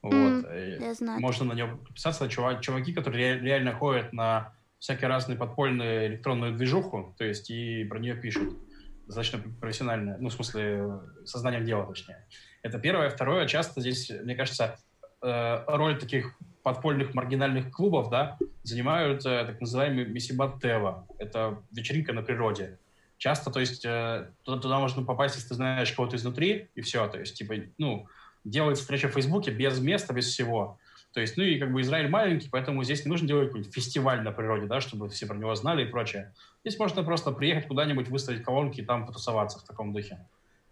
Вот. 0.00 0.14
Mm, 0.14 0.80
я 0.80 0.94
знаю. 0.94 1.20
Можно 1.20 1.46
на 1.46 1.52
него 1.52 1.76
подписаться. 1.76 2.28
Чувак, 2.28 2.60
чуваки, 2.60 2.92
которые 2.92 3.38
реально 3.38 3.74
ходят 3.74 4.12
на 4.12 4.52
всякие 4.78 5.08
разные 5.08 5.38
подпольные 5.38 6.08
электронную 6.08 6.56
движуху, 6.56 7.14
то 7.16 7.24
есть 7.24 7.50
и 7.50 7.84
про 7.84 8.00
нее 8.00 8.16
пишут. 8.16 8.58
Достаточно 9.06 9.40
профессионально, 9.60 10.16
ну, 10.18 10.28
в 10.28 10.32
смысле, 10.32 11.00
сознанием 11.24 11.64
дела, 11.64 11.86
точнее. 11.86 12.26
Это 12.62 12.78
первое. 12.78 13.10
Второе, 13.10 13.46
часто 13.46 13.80
здесь, 13.80 14.10
мне 14.10 14.34
кажется, 14.34 14.78
э, 15.22 15.64
роль 15.66 15.98
таких 15.98 16.34
подпольных 16.62 17.14
маргинальных 17.14 17.70
клубов, 17.70 18.10
да, 18.10 18.38
занимают 18.62 19.24
э, 19.26 19.44
так 19.44 19.60
называемый 19.60 20.04
Мессибат 20.04 20.60
Тева. 20.60 21.06
Это 21.18 21.58
вечеринка 21.72 22.12
на 22.12 22.22
природе 22.22 22.78
часто, 23.22 23.52
то 23.52 23.60
есть, 23.60 23.84
э, 23.84 24.30
туда, 24.42 24.58
туда 24.58 24.80
можно 24.80 25.04
попасть, 25.04 25.36
если 25.36 25.50
ты 25.50 25.54
знаешь 25.54 25.92
кого-то 25.92 26.16
изнутри, 26.16 26.68
и 26.74 26.80
все, 26.80 27.06
то 27.06 27.20
есть, 27.20 27.38
типа, 27.38 27.54
ну, 27.78 28.08
делать 28.42 28.78
встреча 28.78 29.08
в 29.08 29.12
Фейсбуке 29.12 29.52
без 29.52 29.78
места, 29.78 30.12
без 30.12 30.26
всего. 30.26 30.80
То 31.12 31.20
есть, 31.20 31.36
ну 31.36 31.44
и 31.44 31.56
как 31.60 31.72
бы 31.72 31.80
Израиль 31.82 32.08
маленький, 32.08 32.48
поэтому 32.50 32.82
здесь 32.82 33.04
не 33.04 33.10
нужно 33.10 33.28
делать 33.28 33.48
какой-нибудь 33.48 33.72
фестиваль 33.72 34.22
на 34.22 34.32
природе, 34.32 34.66
да, 34.66 34.80
чтобы 34.80 35.08
все 35.08 35.26
про 35.26 35.36
него 35.36 35.54
знали 35.54 35.84
и 35.84 35.88
прочее. 35.88 36.34
Здесь 36.64 36.80
можно 36.80 37.04
просто 37.04 37.30
приехать 37.30 37.68
куда-нибудь, 37.68 38.08
выставить 38.08 38.42
колонки 38.42 38.80
и 38.80 38.84
там 38.84 39.06
потусоваться 39.06 39.60
в 39.60 39.62
таком 39.62 39.92
духе. 39.92 40.26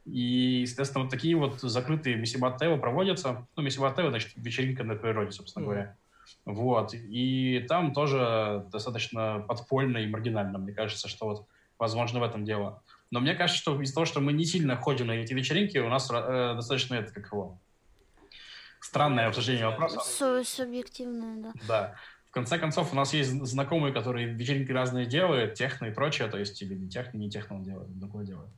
И, 0.04 0.60
естественно, 0.62 1.04
вот 1.04 1.10
такие 1.10 1.36
вот 1.36 1.60
закрытые 1.60 2.16
Мессибат 2.16 2.58
Тева 2.58 2.76
проводятся. 2.76 3.46
Ну, 3.56 3.62
Мессибат 3.62 3.96
Тева, 3.96 4.10
значит, 4.10 4.32
вечеринка 4.36 4.84
на 4.84 4.94
природе, 4.94 5.32
собственно 5.32 5.62
mm-hmm. 5.62 5.66
говоря. 5.66 5.96
Вот. 6.44 6.94
И 6.94 7.64
там 7.68 7.92
тоже 7.92 8.66
достаточно 8.72 9.44
подпольно 9.46 9.98
и 9.98 10.06
маргинально, 10.06 10.58
мне 10.58 10.72
кажется, 10.72 11.08
что 11.08 11.26
вот 11.26 11.46
Возможно, 11.80 12.20
в 12.20 12.22
этом 12.22 12.44
дело. 12.44 12.82
Но 13.10 13.20
мне 13.20 13.34
кажется, 13.34 13.60
что 13.60 13.80
из-за 13.80 13.94
того, 13.94 14.04
что 14.04 14.20
мы 14.20 14.34
не 14.34 14.44
сильно 14.44 14.76
ходим 14.76 15.06
на 15.06 15.12
эти 15.12 15.32
вечеринки, 15.32 15.78
у 15.78 15.88
нас 15.88 16.08
э, 16.12 16.52
достаточно 16.54 16.94
это 16.96 17.10
как 17.10 17.32
его 17.32 17.58
странное 18.80 19.28
обсуждение 19.28 19.66
вопроса. 19.66 19.98
Су 20.00 20.44
субъективное, 20.44 21.42
да. 21.42 21.52
Да. 21.66 21.94
В 22.28 22.32
конце 22.32 22.58
концов, 22.58 22.92
у 22.92 22.96
нас 22.96 23.14
есть 23.14 23.30
знакомые, 23.30 23.94
которые 23.94 24.26
вечеринки 24.26 24.70
разные 24.70 25.06
делают, 25.06 25.54
техно 25.54 25.86
и 25.86 25.90
прочее, 25.90 26.28
то 26.28 26.38
есть 26.38 26.60
или 26.60 26.74
не 26.74 26.90
техно, 26.90 27.16
не 27.16 27.30
техно 27.30 27.56
он 27.56 27.64
делает, 27.64 27.98
другое 27.98 28.26
делает. 28.26 28.50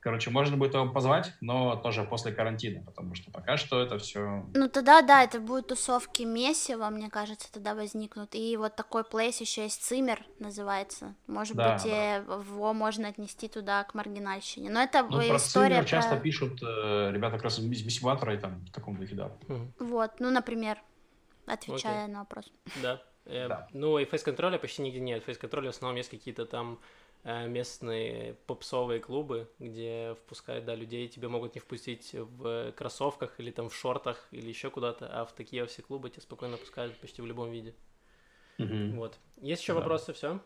Короче, 0.00 0.30
можно 0.30 0.56
будет 0.56 0.72
его 0.72 0.88
позвать, 0.88 1.34
но 1.42 1.76
тоже 1.76 2.04
после 2.04 2.32
карантина, 2.32 2.82
потому 2.82 3.14
что 3.14 3.30
пока 3.30 3.58
что 3.58 3.82
это 3.82 3.98
все. 3.98 4.46
Ну 4.54 4.68
тогда 4.70 5.02
да, 5.02 5.22
это 5.22 5.40
будут 5.40 5.68
тусовки 5.68 6.22
месиво, 6.22 6.88
мне 6.88 7.10
кажется, 7.10 7.52
тогда 7.52 7.74
возникнут. 7.74 8.34
И 8.34 8.56
вот 8.56 8.76
такой 8.76 9.04
плейс 9.04 9.40
еще 9.42 9.64
есть 9.64 9.82
Цимер, 9.82 10.24
называется. 10.38 11.14
Может 11.26 11.56
да, 11.56 11.74
быть, 11.74 11.84
да. 11.84 12.14
его 12.14 12.72
можно 12.72 13.08
отнести 13.08 13.48
туда 13.48 13.84
к 13.84 13.94
маргинальщине. 13.94 14.70
Но 14.70 14.80
это 14.82 15.02
ну, 15.02 15.20
история. 15.36 15.76
Про 15.76 15.82
про... 15.82 15.88
часто 15.88 16.16
пишут 16.18 16.62
э, 16.62 17.10
ребята 17.12 17.36
как 17.36 17.44
раз 17.44 17.58
из 17.58 17.84
Миссиватора 17.84 18.34
и 18.34 18.38
там 18.38 18.64
в 18.64 18.72
таком 18.72 18.96
духе, 18.96 19.14
да. 19.14 19.32
Вот, 19.78 20.12
ну, 20.18 20.30
например, 20.30 20.78
отвечая 21.44 22.06
okay. 22.06 22.10
на 22.10 22.20
вопрос. 22.20 22.50
Да. 22.82 23.02
Э, 23.26 23.48
да. 23.48 23.68
Ну 23.74 23.98
и 23.98 24.06
фейс-контроля 24.06 24.58
почти 24.58 24.80
нигде 24.80 25.00
нет. 25.00 25.22
Фейс-контроля 25.24 25.66
в 25.66 25.74
основном 25.74 25.98
есть 25.98 26.08
какие-то 26.08 26.46
там 26.46 26.78
Э, 26.78 26.78
местные 27.24 28.34
попсовые 28.46 29.00
клубы, 29.00 29.48
где 29.58 30.14
впускают, 30.22 30.64
да, 30.64 30.74
людей, 30.74 31.06
тебе 31.08 31.28
могут 31.28 31.54
не 31.54 31.60
впустить 31.60 32.14
в 32.14 32.72
кроссовках 32.72 33.38
или 33.38 33.50
там 33.50 33.68
в 33.68 33.74
шортах 33.74 34.26
или 34.30 34.48
еще 34.48 34.70
куда-то, 34.70 35.06
а 35.06 35.24
в 35.24 35.32
такие 35.32 35.66
все 35.66 35.82
клубы 35.82 36.10
тебя 36.10 36.22
спокойно 36.22 36.56
пускают 36.56 36.98
почти 36.98 37.20
в 37.20 37.26
любом 37.26 37.50
виде. 37.50 37.74
Угу. 38.58 38.96
Вот. 38.96 39.18
Есть 39.40 39.62
еще 39.62 39.74
да. 39.74 39.80
вопросы, 39.80 40.12
все? 40.12 40.40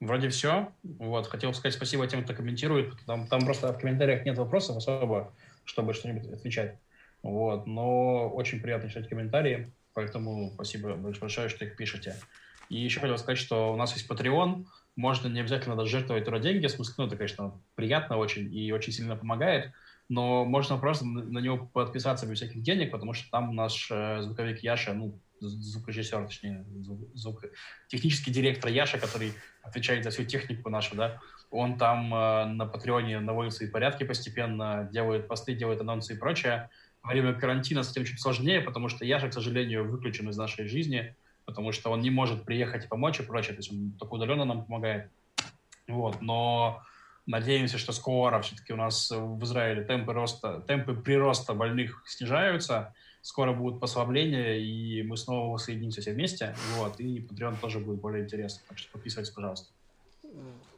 Вроде 0.00 0.30
все. 0.30 0.72
Вот, 0.82 1.26
хотел 1.26 1.52
сказать 1.52 1.74
спасибо 1.74 2.06
тем, 2.06 2.24
кто 2.24 2.32
комментирует. 2.32 2.94
Там, 3.06 3.26
там 3.28 3.44
просто 3.44 3.72
в 3.72 3.78
комментариях 3.78 4.24
нет 4.24 4.38
вопросов 4.38 4.78
особо, 4.78 5.34
чтобы 5.64 5.92
что-нибудь 5.92 6.32
отвечать. 6.32 6.78
Вот, 7.22 7.66
но 7.66 8.30
очень 8.30 8.62
приятно 8.62 8.88
читать 8.88 9.10
комментарии, 9.10 9.70
поэтому 9.92 10.52
спасибо 10.54 10.94
большое, 10.94 11.50
что 11.50 11.66
их 11.66 11.76
пишете. 11.76 12.16
И 12.70 12.78
еще 12.78 13.00
хотел 13.00 13.18
сказать, 13.18 13.36
что 13.36 13.72
у 13.72 13.76
нас 13.76 13.94
есть 13.94 14.08
Patreon, 14.08 14.64
можно 14.96 15.28
не 15.28 15.40
обязательно 15.40 15.76
даже 15.76 15.90
жертвовать 15.90 16.24
туда 16.24 16.38
деньги, 16.38 16.66
в 16.66 16.70
смысле, 16.70 16.94
ну, 16.98 17.06
это, 17.06 17.16
конечно, 17.16 17.60
приятно 17.74 18.16
очень 18.16 18.54
и 18.54 18.72
очень 18.72 18.92
сильно 18.92 19.16
помогает, 19.16 19.72
но 20.08 20.44
можно 20.44 20.76
просто 20.76 21.06
на 21.06 21.38
него 21.38 21.70
подписаться 21.72 22.26
без 22.26 22.38
всяких 22.38 22.62
денег, 22.62 22.90
потому 22.90 23.12
что 23.12 23.30
там 23.30 23.54
наш 23.54 23.88
э, 23.90 24.22
звуковик 24.22 24.62
Яша, 24.62 24.92
ну, 24.92 25.18
звукорежиссер, 25.40 26.26
точнее, 26.26 26.64
звук, 26.80 27.00
звук, 27.14 27.44
технический 27.88 28.30
директор 28.30 28.70
Яша, 28.70 28.98
который 28.98 29.32
отвечает 29.62 30.04
за 30.04 30.10
всю 30.10 30.24
технику 30.24 30.68
нашу, 30.68 30.96
да, 30.96 31.20
он 31.50 31.78
там 31.78 32.14
э, 32.14 32.44
на 32.46 32.66
Патреоне 32.66 33.20
наводит 33.20 33.54
свои 33.54 33.68
порядки 33.68 34.04
постепенно, 34.04 34.88
делает 34.92 35.28
посты, 35.28 35.54
делает 35.54 35.80
анонсы 35.80 36.14
и 36.14 36.16
прочее. 36.16 36.70
Во 37.02 37.10
время 37.10 37.32
карантина 37.32 37.82
с 37.82 37.90
этим 37.90 38.04
чуть 38.04 38.20
сложнее, 38.20 38.60
потому 38.60 38.88
что 38.88 39.04
Яша, 39.04 39.28
к 39.28 39.32
сожалению, 39.32 39.90
выключен 39.90 40.28
из 40.28 40.36
нашей 40.36 40.68
жизни, 40.68 41.16
потому 41.50 41.72
что 41.72 41.90
он 41.90 42.00
не 42.00 42.10
может 42.10 42.44
приехать 42.44 42.84
и 42.84 42.88
помочь 42.88 43.20
и 43.20 43.22
прочее, 43.22 43.54
то 43.54 43.60
есть 43.60 43.72
он 43.72 43.92
только 43.98 44.14
удаленно 44.14 44.44
нам 44.44 44.64
помогает. 44.64 45.10
Вот, 45.86 46.20
но 46.20 46.82
надеемся, 47.26 47.78
что 47.78 47.92
скоро 47.92 48.40
все-таки 48.40 48.72
у 48.72 48.76
нас 48.76 49.10
в 49.10 49.42
Израиле 49.44 49.84
темпы 49.84 50.12
роста, 50.12 50.60
темпы 50.66 50.94
прироста 50.94 51.54
больных 51.54 52.02
снижаются, 52.06 52.94
скоро 53.22 53.52
будут 53.52 53.80
послабления, 53.80 54.56
и 54.56 55.02
мы 55.02 55.16
снова 55.16 55.56
соединимся 55.58 56.00
все 56.00 56.12
вместе, 56.12 56.54
вот, 56.76 56.98
и 57.00 57.18
Patreon 57.18 57.56
тоже 57.60 57.78
будет 57.78 58.00
более 58.00 58.24
интересно, 58.24 58.62
так 58.68 58.78
что 58.78 58.90
подписывайтесь, 58.92 59.32
пожалуйста. 59.32 59.72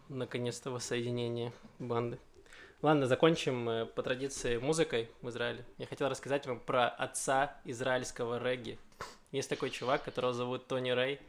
Наконец-то 0.09 0.71
воссоединение 0.71 1.53
банды. 1.79 2.19
Ладно, 2.83 3.07
закончим 3.07 3.69
э, 3.69 3.87
по 3.87 4.03
традиции 4.03 4.57
музыкой 4.57 5.09
в 5.21 5.29
Израиле. 5.29 5.65
Я 5.79 5.87
хотел 5.87 6.09
рассказать 6.09 6.49
вам 6.49 6.59
про 6.59 6.89
отца 6.89 7.57
израильского 7.65 8.43
регги. 8.43 8.77
Есть 9.31 9.49
такой 9.49 9.71
чувак, 9.71 10.03
которого 10.03 10.33
зовут 10.33 10.67
Тони 10.67 10.91
Рэй. 10.91 11.21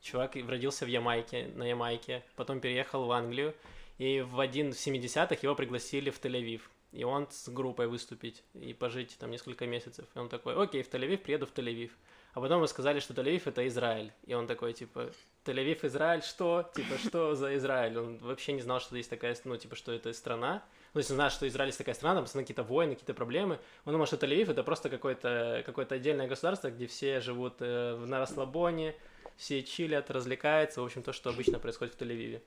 Чувак 0.00 0.34
родился 0.48 0.86
в 0.86 0.88
Ямайке, 0.88 1.50
на 1.56 1.64
Ямайке, 1.64 2.22
потом 2.36 2.58
переехал 2.58 3.04
в 3.04 3.12
Англию, 3.12 3.54
и 3.98 4.22
в 4.22 4.40
один 4.40 4.72
в 4.72 4.76
70-х 4.76 5.36
его 5.42 5.54
пригласили 5.54 6.08
в 6.08 6.18
Тель-Авив. 6.18 6.62
И 6.92 7.04
он 7.04 7.28
с 7.30 7.50
группой 7.50 7.86
выступить 7.86 8.42
и 8.54 8.72
пожить 8.72 9.18
там 9.18 9.30
несколько 9.30 9.66
месяцев. 9.66 10.06
И 10.14 10.18
он 10.18 10.30
такой, 10.30 10.54
окей, 10.54 10.82
в 10.82 10.88
Тель-Авив 10.88 11.18
приеду 11.18 11.44
в 11.44 11.52
Тель-Авив. 11.52 11.90
А 12.32 12.40
потом 12.40 12.56
ему 12.56 12.66
сказали, 12.66 13.00
что 13.00 13.12
Тель-Авив 13.12 13.42
это 13.44 13.68
Израиль. 13.68 14.10
И 14.24 14.32
он 14.32 14.46
такой, 14.46 14.72
типа, 14.72 15.10
Тель-Авив, 15.44 15.84
Израиль, 15.84 16.22
что? 16.22 16.70
Типа, 16.74 16.96
что 16.96 17.34
за 17.34 17.54
Израиль? 17.56 17.98
Он 17.98 18.16
вообще 18.18 18.54
не 18.54 18.62
знал, 18.62 18.80
что 18.80 18.96
есть 18.96 19.10
такая, 19.10 19.36
ну, 19.44 19.54
типа, 19.58 19.76
что 19.76 19.92
это 19.92 20.10
страна. 20.14 20.62
Ну, 20.94 21.00
если 21.00 21.14
знает, 21.14 21.32
что 21.32 21.46
Израиль 21.48 21.68
есть 21.68 21.78
такая 21.78 21.94
страна, 21.94 22.14
там 22.14 22.24
постоянно 22.24 22.44
какие-то 22.44 22.62
войны, 22.62 22.94
какие-то 22.94 23.14
проблемы, 23.14 23.58
он 23.84 23.92
думал, 23.92 24.06
что 24.06 24.16
Тель-Авив 24.16 24.52
это 24.52 24.62
просто 24.62 24.88
какое-то 24.88 25.62
какое 25.66 25.86
отдельное 25.86 26.28
государство, 26.28 26.70
где 26.70 26.86
все 26.86 27.20
живут 27.20 27.54
э, 27.58 27.96
на 27.96 28.20
расслабоне, 28.20 28.94
все 29.36 29.64
чилят, 29.64 30.10
развлекаются, 30.12 30.80
в 30.80 30.84
общем, 30.84 31.02
то, 31.02 31.12
что 31.12 31.30
обычно 31.30 31.58
происходит 31.58 31.94
в 31.94 31.98
Тель-Авиве. 32.00 32.40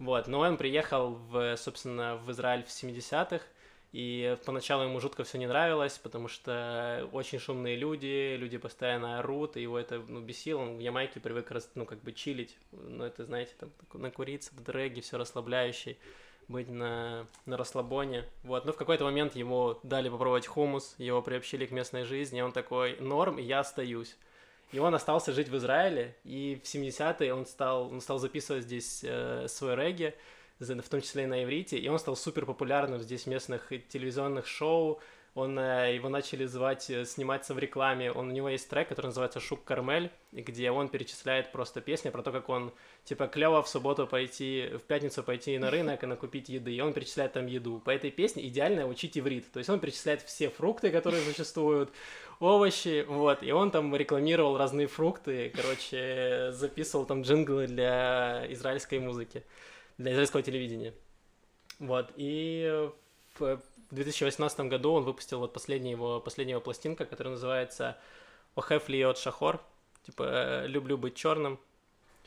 Вот, 0.00 0.26
но 0.26 0.40
он 0.40 0.56
приехал, 0.56 1.14
в, 1.14 1.56
собственно, 1.56 2.16
в 2.16 2.30
Израиль 2.32 2.64
в 2.64 2.68
70-х, 2.68 3.44
И 3.92 4.36
поначалу 4.44 4.82
ему 4.82 4.98
жутко 4.98 5.22
все 5.22 5.38
не 5.38 5.46
нравилось, 5.46 5.98
потому 5.98 6.26
что 6.26 7.08
очень 7.12 7.38
шумные 7.38 7.76
люди, 7.76 8.34
люди 8.36 8.58
постоянно 8.58 9.20
орут, 9.20 9.56
и 9.56 9.62
его 9.62 9.78
это 9.78 10.02
ну, 10.08 10.20
бесило. 10.20 10.62
Он 10.62 10.78
в 10.78 10.80
Ямайке 10.80 11.20
привык, 11.20 11.52
ну, 11.76 11.86
как 11.86 12.02
бы 12.02 12.12
чилить, 12.12 12.56
ну, 12.72 13.04
это, 13.04 13.24
знаете, 13.24 13.52
там, 13.56 13.70
накуриться 13.92 14.50
в 14.52 14.64
дрэге, 14.64 15.00
все 15.00 15.16
расслабляющий, 15.16 15.96
быть 16.48 16.68
на, 16.68 17.26
на 17.46 17.56
расслабоне. 17.56 18.24
Вот, 18.42 18.64
но 18.64 18.72
в 18.72 18.76
какой-то 18.76 19.04
момент 19.04 19.36
ему 19.36 19.78
дали 19.82 20.08
попробовать 20.08 20.46
хумус, 20.46 20.94
его 20.98 21.22
приобщили 21.22 21.66
к 21.66 21.70
местной 21.70 22.04
жизни, 22.04 22.38
и 22.38 22.42
он 22.42 22.52
такой, 22.52 22.96
норм, 23.00 23.38
я 23.38 23.60
остаюсь. 23.60 24.16
И 24.72 24.78
он 24.78 24.94
остался 24.94 25.32
жить 25.32 25.48
в 25.48 25.56
Израиле, 25.56 26.16
и 26.24 26.60
в 26.62 26.66
70-е 26.66 27.32
он 27.32 27.46
стал, 27.46 27.88
он 27.92 28.00
стал 28.00 28.18
записывать 28.18 28.64
здесь 28.64 29.04
э, 29.04 29.46
свой 29.48 29.76
регги, 29.76 30.14
в 30.58 30.88
том 30.88 31.00
числе 31.00 31.24
и 31.24 31.26
на 31.26 31.44
иврите, 31.44 31.78
и 31.78 31.88
он 31.88 31.98
стал 31.98 32.16
супер 32.16 32.46
популярным 32.46 33.00
здесь 33.00 33.26
местных 33.26 33.72
телевизионных 33.88 34.46
шоу, 34.46 35.00
он, 35.34 35.58
э, 35.58 35.94
его 35.94 36.08
начали 36.08 36.44
звать, 36.44 36.88
э, 36.90 37.04
сниматься 37.04 37.54
в 37.54 37.58
рекламе, 37.58 38.12
он, 38.12 38.28
у 38.28 38.32
него 38.32 38.48
есть 38.48 38.68
трек, 38.68 38.88
который 38.88 39.06
называется 39.06 39.40
«Шук 39.40 39.64
Кармель», 39.64 40.10
где 40.32 40.70
он 40.70 40.88
перечисляет 40.88 41.50
просто 41.50 41.80
песни 41.80 42.10
про 42.10 42.22
то, 42.22 42.30
как 42.30 42.48
он, 42.48 42.72
типа, 43.04 43.26
клево 43.26 43.62
в 43.62 43.68
субботу 43.68 44.06
пойти, 44.06 44.70
в 44.74 44.82
пятницу 44.82 45.22
пойти 45.22 45.58
на 45.58 45.70
рынок 45.70 46.02
и 46.04 46.06
накупить 46.06 46.48
еды, 46.48 46.72
и 46.72 46.80
он 46.80 46.92
перечисляет 46.92 47.32
там 47.32 47.46
еду. 47.46 47.80
По 47.84 47.90
этой 47.90 48.10
песне 48.10 48.46
идеально 48.46 48.86
учить 48.86 49.18
иврит, 49.18 49.50
то 49.50 49.58
есть 49.58 49.68
он 49.68 49.80
перечисляет 49.80 50.22
все 50.22 50.50
фрукты, 50.50 50.90
которые 50.90 51.22
существуют, 51.22 51.90
овощи, 52.38 53.04
вот, 53.08 53.42
и 53.42 53.50
он 53.50 53.70
там 53.70 53.94
рекламировал 53.96 54.56
разные 54.56 54.86
фрукты, 54.86 55.52
короче, 55.54 56.50
записывал 56.52 57.06
там 57.06 57.22
джинглы 57.22 57.66
для 57.66 58.46
израильской 58.50 59.00
музыки 59.00 59.42
для 59.98 60.12
израильского 60.12 60.42
телевидения. 60.42 60.94
Вот, 61.78 62.10
и 62.16 62.90
в 63.90 63.94
2018 63.94 64.60
году 64.60 64.92
он 64.92 65.04
выпустил 65.04 65.40
вот 65.40 65.52
последний 65.52 65.92
его, 65.92 66.20
последняя 66.20 66.52
его 66.52 66.60
пластинка, 66.60 67.04
которая 67.04 67.32
называется 67.34 67.98
«Охеф 68.54 68.88
лиот 68.88 69.18
шахор», 69.18 69.60
типа 70.04 70.66
«Люблю 70.66 70.98
быть 70.98 71.14
черным», 71.14 71.58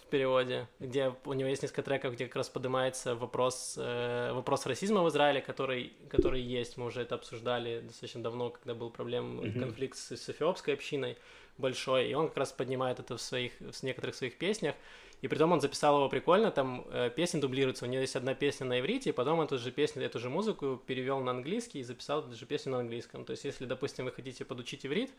в 0.07 0.09
переводе, 0.09 0.69
где 0.79 1.13
у 1.25 1.33
него 1.33 1.49
есть 1.49 1.63
несколько 1.63 1.83
треков, 1.83 2.13
где 2.13 2.27
как 2.27 2.37
раз 2.37 2.47
поднимается 2.47 3.13
вопрос, 3.13 3.75
э, 3.77 4.31
вопрос 4.31 4.65
расизма 4.65 5.03
в 5.03 5.09
Израиле, 5.09 5.41
который, 5.41 5.91
который 6.09 6.41
есть. 6.41 6.77
Мы 6.77 6.85
уже 6.85 7.01
это 7.01 7.15
обсуждали 7.15 7.81
достаточно 7.81 8.23
давно, 8.23 8.49
когда 8.51 8.73
был 8.73 8.89
проблем, 8.89 9.41
mm-hmm. 9.41 9.59
конфликт 9.59 9.97
с, 9.97 10.15
с 10.15 10.29
эфиопской 10.29 10.75
общиной 10.75 11.17
большой, 11.57 12.09
и 12.09 12.13
он 12.13 12.29
как 12.29 12.37
раз 12.37 12.53
поднимает 12.53 13.01
это 13.01 13.17
в 13.17 13.21
своих, 13.21 13.51
в 13.59 13.83
некоторых 13.83 14.15
своих 14.15 14.37
песнях. 14.37 14.75
И 15.21 15.27
при 15.27 15.37
том 15.37 15.51
он 15.51 15.61
записал 15.61 15.97
его 15.97 16.09
прикольно, 16.09 16.51
там 16.51 16.85
э, 16.91 17.09
песни 17.09 17.39
дублируются. 17.39 17.85
У 17.85 17.87
него 17.87 18.01
есть 18.01 18.15
одна 18.15 18.35
песня 18.35 18.67
на 18.67 18.79
иврите, 18.79 19.09
и 19.09 19.13
потом 19.13 19.41
эту 19.41 19.57
же 19.57 19.71
песню, 19.71 20.03
эту 20.03 20.19
же 20.19 20.29
музыку 20.29 20.79
перевел 20.85 21.19
на 21.21 21.31
английский 21.31 21.79
и 21.79 21.83
записал 21.83 22.19
эту 22.21 22.35
же 22.35 22.45
песню 22.45 22.73
на 22.73 22.79
английском. 22.79 23.25
То 23.25 23.31
есть, 23.31 23.43
если, 23.43 23.65
допустим, 23.65 24.05
вы 24.05 24.11
хотите 24.11 24.45
подучить 24.45 24.85
иврит, 24.85 25.11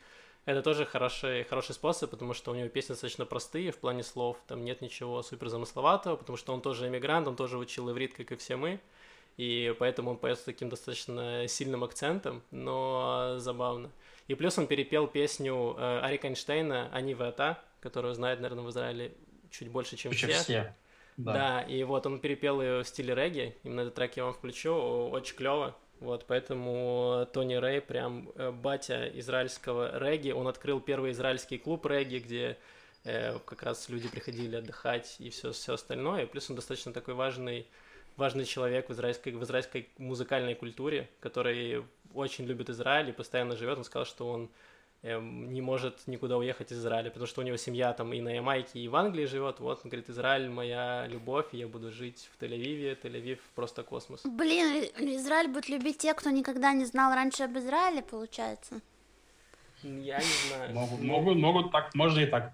это 0.44 0.62
тоже 0.62 0.84
хороший, 0.84 1.42
хороший 1.44 1.74
способ, 1.74 2.11
потому 2.11 2.32
что 2.32 2.53
у 2.53 2.55
него 2.55 2.68
песни 2.68 2.92
достаточно 2.92 3.26
простые 3.26 3.72
в 3.72 3.78
плане 3.78 4.05
слов, 4.05 4.38
там 4.46 4.64
нет 4.64 4.80
ничего 4.82 5.22
супер 5.22 5.49
замысловатого, 5.49 6.14
потому 6.16 6.36
что 6.36 6.55
он 6.55 6.61
тоже 6.61 6.86
эмигрант, 6.86 7.26
он 7.26 7.34
тоже 7.34 7.59
учил 7.59 7.90
иврит, 7.90 8.14
как 8.14 8.30
и 8.30 8.36
все 8.36 8.55
мы, 8.55 8.80
и 9.36 9.74
поэтому 9.80 10.11
он 10.11 10.16
поет 10.16 10.38
с 10.38 10.42
таким 10.42 10.68
достаточно 10.68 11.46
сильным 11.49 11.82
акцентом, 11.82 12.42
но 12.53 13.34
забавно. 13.38 13.90
И 14.28 14.34
плюс 14.34 14.57
он 14.59 14.66
перепел 14.66 15.07
песню 15.07 15.74
э, 15.76 16.01
Арика 16.03 16.28
Эйнштейна 16.28 16.88
«Они 16.92 17.14
Вата», 17.14 17.59
которую 17.80 18.14
знает, 18.14 18.40
наверное, 18.40 18.64
в 18.64 18.70
Израиле 18.70 19.14
чуть 19.51 19.68
больше, 19.68 19.96
чем 19.96 20.12
все. 20.12 20.28
все. 20.28 20.74
Да. 21.16 21.32
да, 21.32 21.62
и 21.62 21.82
вот 21.82 22.07
он 22.07 22.20
перепел 22.20 22.62
ее 22.62 22.84
в 22.84 22.88
стиле 22.88 23.12
регги, 23.12 23.57
именно 23.64 23.80
этот 23.80 23.94
трек 23.94 24.16
я 24.16 24.24
вам 24.24 24.34
включу, 24.34 24.72
очень 24.72 25.34
клево. 25.34 25.76
Вот, 26.01 26.26
поэтому 26.28 27.26
Тони 27.32 27.55
Рэй 27.55 27.80
прям 27.80 28.30
э, 28.36 28.53
батя 28.53 29.09
израильского 29.18 29.99
регги, 29.99 30.30
он 30.30 30.46
открыл 30.46 30.80
первый 30.80 31.11
израильский 31.11 31.59
клуб 31.59 31.84
регги, 31.86 32.18
где 32.18 32.57
э, 33.03 33.36
как 33.44 33.64
раз 33.64 33.88
люди 33.88 34.09
приходили 34.09 34.55
отдыхать 34.55 35.16
и 35.18 35.30
все, 35.30 35.51
все 35.51 35.74
остальное, 35.74 36.22
и 36.22 36.26
плюс 36.26 36.49
он 36.51 36.55
достаточно 36.55 36.92
такой 36.92 37.14
важный, 37.14 37.66
важный 38.16 38.44
человек 38.44 38.88
в 38.88 38.92
израильской, 38.92 39.32
в 39.32 39.42
израильской 39.42 39.88
музыкальной 39.99 40.55
культуре, 40.55 41.09
который 41.18 41.84
очень 42.14 42.44
любит 42.44 42.70
Израиль 42.70 43.09
и 43.09 43.12
постоянно 43.12 43.57
живет, 43.57 43.78
он 43.78 43.84
сказал, 43.84 44.07
что 44.07 44.28
он 44.28 44.51
не 45.03 45.61
может 45.61 46.07
никуда 46.07 46.36
уехать 46.38 46.72
из 46.72 46.78
Израиля, 46.78 47.11
потому 47.11 47.26
что 47.26 47.40
у 47.40 47.44
него 47.44 47.57
семья 47.57 47.92
там 47.92 48.12
и 48.12 48.20
на 48.20 48.34
Ямайке, 48.34 48.80
и 48.80 48.88
в 48.88 48.96
Англии 48.96 49.26
живет. 49.26 49.61
Вот, 49.61 49.80
он 49.84 49.90
говорит, 49.90 50.11
Израиль 50.11 50.49
моя 50.49 51.07
любовь, 51.07 51.46
и 51.53 51.59
я 51.59 51.68
буду 51.68 51.92
жить 51.92 52.28
в 52.32 52.42
Тель-Авиве, 52.42 53.01
Тель-Авив 53.01 53.38
просто 53.55 53.84
космос. 53.84 54.22
Блин, 54.24 54.84
Израиль 55.16 55.49
будет 55.49 55.68
любить 55.68 55.99
те, 55.99 56.14
кто 56.14 56.30
никогда 56.30 56.72
не 56.72 56.84
знал 56.84 57.14
раньше 57.14 57.44
об 57.44 57.57
Израиле, 57.59 58.03
получается? 58.03 58.80
Я 59.84 60.18
не 60.18 60.49
знаю. 60.49 60.74
Могут, 60.74 61.01
могут, 61.01 61.36
могут 61.36 61.72
так, 61.72 61.94
можно 61.94 62.20
и 62.20 62.26
так. 62.26 62.53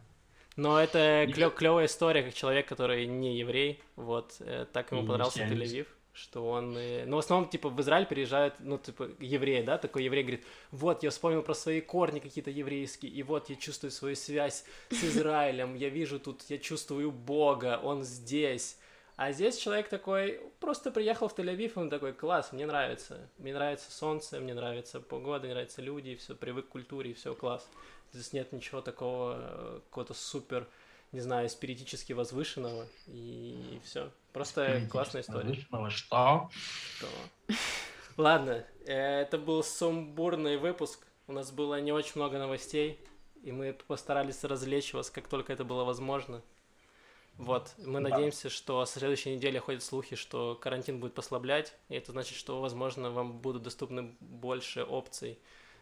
Но 0.57 0.79
это 0.79 1.25
клё- 1.29 1.51
клевая 1.51 1.87
история, 1.87 2.23
как 2.23 2.35
человек, 2.35 2.69
который 2.69 3.07
не 3.07 3.39
еврей, 3.39 3.83
вот, 3.97 4.37
э, 4.41 4.67
так 4.73 4.93
ему 4.93 5.07
понравился 5.07 5.41
Тель-Авив 5.45 5.87
что 6.15 6.49
он... 6.49 6.75
Ну, 6.75 7.17
в 7.17 7.19
основном, 7.19 7.51
типа, 7.51 7.69
в 7.69 7.81
Израиль 7.81 8.07
переезжают, 8.07 8.55
ну, 8.61 8.79
типа, 8.79 9.11
евреи, 9.19 9.63
да, 9.63 9.79
такой 9.79 10.05
еврей 10.05 10.23
говорит, 10.23 10.47
вот, 10.71 11.03
я 11.03 11.11
вспомнил 11.11 11.43
про 11.43 11.55
свои 11.55 11.81
корни 11.81 12.21
какие-то 12.21 12.51
еврейские, 12.51 13.11
и 13.11 13.23
вот 13.25 13.51
я 13.51 13.57
чувствую 13.57 13.91
свою 13.91 14.15
связь 14.15 14.65
с 14.91 15.03
Израилем, 15.05 15.75
я 15.75 15.89
вижу 15.89 16.21
тут, 16.21 16.43
я 16.49 16.59
чувствую 16.59 17.11
Бога, 17.11 17.81
он 17.83 18.05
здесь. 18.05 18.79
А 19.17 19.33
здесь 19.33 19.59
человек 19.59 19.89
такой, 19.89 20.41
просто 20.61 20.91
приехал 20.91 21.29
в 21.29 21.37
Тель-Авив, 21.37 21.73
он 21.77 21.91
такой, 21.91 22.13
класс, 22.13 22.53
мне 22.53 22.67
нравится, 22.67 23.29
мне 23.39 23.53
нравится 23.53 23.91
солнце, 23.91 24.41
мне 24.41 24.55
нравится 24.55 25.01
погода, 25.01 25.45
мне 25.45 25.55
нравятся 25.55 25.83
люди, 25.83 26.15
все, 26.15 26.35
привык 26.35 26.67
к 26.67 26.71
культуре, 26.71 27.15
все, 27.15 27.35
класс. 27.35 27.69
Здесь 28.13 28.33
нет 28.33 28.53
ничего 28.53 28.81
такого, 28.81 29.37
э, 29.39 29.81
какого-то 29.89 30.15
супер 30.15 30.69
не 31.15 31.21
знаю, 31.21 31.49
спиритически 31.49 32.13
возвышенного, 32.13 32.89
и 33.07 33.81
все. 33.85 34.11
Просто 34.33 34.87
классная 34.91 35.23
история. 35.23 35.49
Возвышенного 35.49 35.91
что? 35.91 36.51
Что? 36.97 37.07
Ладно, 38.17 38.67
это 38.85 39.39
был 39.39 39.63
сумбурный 39.63 40.57
выпуск. 40.57 41.07
У 41.29 41.33
нас 41.33 41.53
было 41.53 41.81
не 41.81 41.93
очень 41.93 42.15
много 42.17 42.39
новостей, 42.39 42.99
и 43.45 43.53
мы 43.53 43.73
постарались 43.73 44.43
развлечь 44.43 44.93
вас, 44.93 45.09
как 45.09 45.29
только 45.29 45.53
это 45.53 45.65
было 45.65 45.85
возможно. 45.85 46.43
Вот, 47.37 47.73
мы 47.79 48.01
да. 48.01 48.11
надеемся, 48.11 48.49
что 48.49 48.85
со 48.85 48.99
следующей 48.99 49.37
недели 49.37 49.59
ходят 49.59 49.85
слухи, 49.85 50.17
что 50.17 50.57
карантин 50.61 50.99
будет 50.99 51.15
послаблять, 51.15 51.75
и 51.89 51.95
это 51.95 52.11
значит, 52.11 52.37
что, 52.37 52.61
возможно, 52.61 53.11
вам 53.11 53.39
будут 53.39 53.63
доступны 53.63 54.17
больше 54.21 54.83
опций 54.83 55.39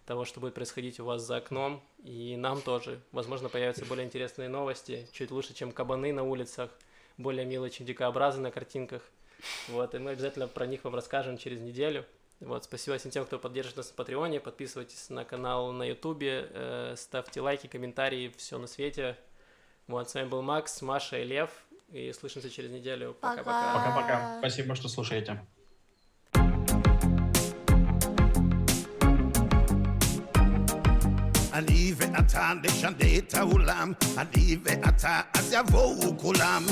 того, 0.06 0.24
что 0.24 0.40
будет 0.40 0.54
происходить 0.54 1.00
у 1.00 1.04
вас 1.04 1.22
за 1.22 1.36
окном, 1.36 1.82
и 2.02 2.36
нам 2.36 2.60
тоже. 2.60 3.00
Возможно, 3.12 3.48
появятся 3.48 3.84
более 3.84 4.06
интересные 4.06 4.48
новости, 4.48 5.06
чуть 5.12 5.30
лучше, 5.30 5.54
чем 5.54 5.72
кабаны 5.72 6.12
на 6.12 6.24
улицах, 6.24 6.70
более 7.16 7.44
милые, 7.44 7.70
чем 7.70 7.86
дикообразы 7.86 8.40
на 8.40 8.50
картинках. 8.50 9.02
Вот, 9.68 9.94
и 9.94 9.98
мы 9.98 10.10
обязательно 10.10 10.46
про 10.48 10.66
них 10.66 10.84
вам 10.84 10.94
расскажем 10.94 11.38
через 11.38 11.60
неделю. 11.60 12.04
Вот, 12.40 12.64
спасибо 12.64 12.98
всем 12.98 13.12
тем, 13.12 13.24
кто 13.24 13.38
поддержит 13.38 13.76
нас 13.76 13.90
на 13.90 13.94
Патреоне, 13.94 14.40
подписывайтесь 14.40 15.10
на 15.10 15.24
канал 15.24 15.70
на 15.72 15.84
Ютубе, 15.84 16.48
э, 16.50 16.94
ставьте 16.96 17.40
лайки, 17.40 17.68
комментарии, 17.68 18.32
все 18.36 18.58
на 18.58 18.66
свете. 18.66 19.16
Вот, 19.86 20.10
с 20.10 20.14
вами 20.14 20.28
был 20.28 20.42
Макс, 20.42 20.82
Маша 20.82 21.18
и 21.18 21.24
Лев, 21.24 21.50
и 21.92 22.12
слышимся 22.12 22.50
через 22.50 22.70
неделю. 22.70 23.16
Пока-пока. 23.20 23.74
Пока-пока. 23.74 24.38
Спасибо, 24.40 24.74
что 24.74 24.88
слушаете. 24.88 25.44
אני 31.61 31.93
ואתה 31.97 32.51
נשנה 32.63 33.17
את 33.17 33.33
העולם, 33.33 33.93
אני 34.17 34.57
ואתה 34.63 35.21
אז 35.33 35.53
יבואו 35.53 36.17
כולם. 36.17 36.63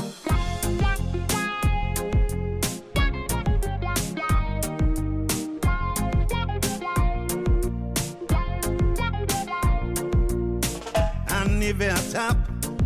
אני 11.29 11.73
ואתה 11.77 12.29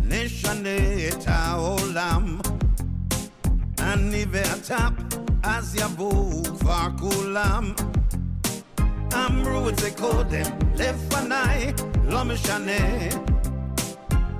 נשנה 0.04 0.76
את 1.08 1.24
העולם. 1.26 2.38
אני 3.78 4.24
ואתה 4.30 4.88
אז 5.42 5.74
יבואו 5.74 6.42
כבר 6.58 6.86
כולם. 6.98 7.72
אמרו 9.14 9.68
את 9.68 9.78
זה 9.78 9.90
קודם, 9.90 10.42
לפניי, 10.76 11.72
לא 12.04 12.24
משנה. 12.24 13.08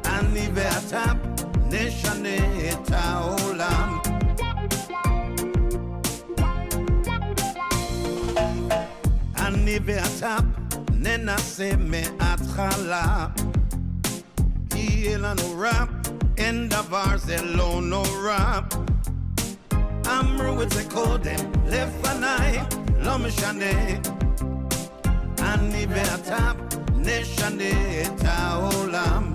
אני 0.04 0.48
ואתה 0.54 1.04
נשנה 1.66 2.36
את 2.72 2.90
העולם. 2.92 3.98
אני 9.36 9.78
ואתה 9.84 10.36
ננסה 10.94 11.70
מההתחלה. 11.78 13.26
יהיה 14.74 15.18
לנו 15.18 15.58
רע, 15.58 15.84
אין 16.36 16.68
דבר 16.68 17.16
זה 17.16 17.36
לא 17.42 17.80
נורא. 17.82 18.60
אמרו 20.06 20.62
את 20.62 20.70
זה 20.70 20.84
קודם, 20.90 21.52
לפניי, 21.66 22.60
לא 22.98 23.18
משנה. 23.18 24.13
אני 25.54 25.86
ואתה 25.90 26.52
נשנה 26.96 28.02
את 28.02 28.24
העולם. 28.24 29.33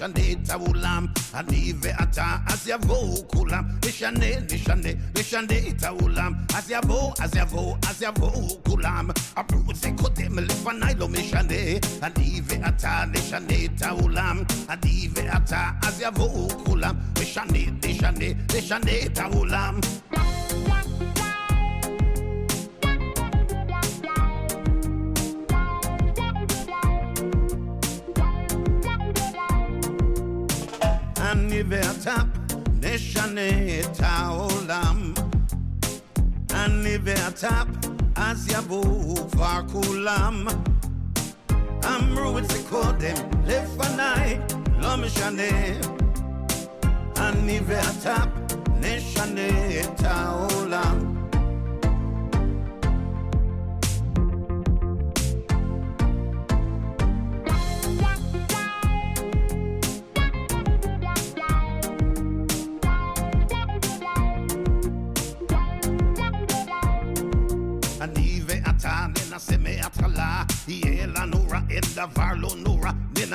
נשנה 0.00 0.32
את 0.32 0.50
העולם, 0.50 1.06
אני 1.34 1.72
ואתה, 1.80 2.36
אז 2.46 2.68
יבואו 2.68 3.28
כולם, 3.28 3.64
נשנה, 3.88 4.26
נשנה, 4.52 4.88
נשנה 5.18 5.68
את 5.68 5.82
העולם, 5.82 6.32
אז 6.54 6.70
יבואו, 6.70 7.12
אז 7.20 7.36
יבואו, 7.36 7.76
אז 7.88 8.02
יבואו 8.02 8.62
כולם, 8.64 9.10
אמרו 9.38 9.70
את 9.70 9.76
זה 9.76 9.88
קודם 9.96 10.38
לפניי, 10.38 10.94
לא 10.94 11.08
משנה, 11.08 11.54
אני 12.02 12.40
ואתה 12.44 13.04
נשנה 13.12 13.64
את 13.64 13.82
העולם, 13.82 14.42
אני 14.68 15.08
ואתה, 15.14 15.70
אז 15.82 16.00
יבואו 16.00 16.48
כולם, 16.64 16.94
נשנה, 17.20 17.58
נשנה, 17.84 18.26
נשנה 18.56 18.92
את 19.06 19.18
העולם. 19.18 19.80
נשנה 33.30 33.80
את 33.80 34.00
העולם. 34.00 35.12
אני 36.54 36.98
ואתה, 37.04 37.62
אז 38.16 38.48
יבואו 38.48 39.30
כבר 39.30 39.60
כולם. 39.72 40.46
אמרו 41.84 42.38
את 42.38 42.50
זה 42.50 42.58
קודם, 42.68 43.14
לפניי, 43.46 44.40
לא 44.78 44.96
משנה. 44.96 45.52
אני 47.16 47.60
ואתה 47.66 48.16
נשנה 48.80 49.80
את 49.80 50.04
העולם. 50.04 51.09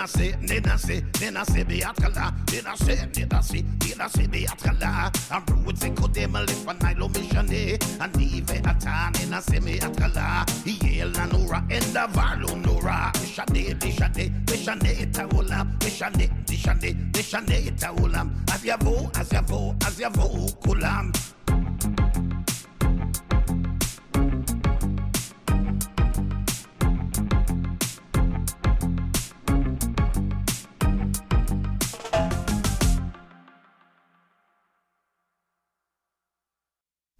ننسي 0.05 0.35
ننسي 0.41 1.03
ننسي 1.21 1.63
بيتخلى 1.63 2.31
ننسي 2.53 3.25
ننسي 3.33 3.65
ننسي 3.99 4.27
بيتخلى 4.27 5.11
عمروتي 5.31 5.89
قدام 5.89 6.37
الفنايلو 6.37 7.07
مشاني 7.07 7.79
أنيفي 8.01 8.59
أتا 8.69 9.11
ننسي 9.25 9.59
بيتخلى 9.59 10.45
يلا 10.83 11.25
نورا 11.25 11.57
إندا 11.71 12.07
فالو 12.07 12.55
نورا 12.55 13.11
بشاني 13.21 13.73
بشاني 13.73 14.29
بشاني 14.51 15.05
تاولا 15.05 15.63
بشاني 15.63 16.29
بشاني 16.49 16.91
بشاني 16.93 17.69
تاولا 17.71 18.29
أبيفو 18.53 19.09
أزيفو 19.21 19.73
أزيفو 19.87 20.45
كلام 20.47 21.11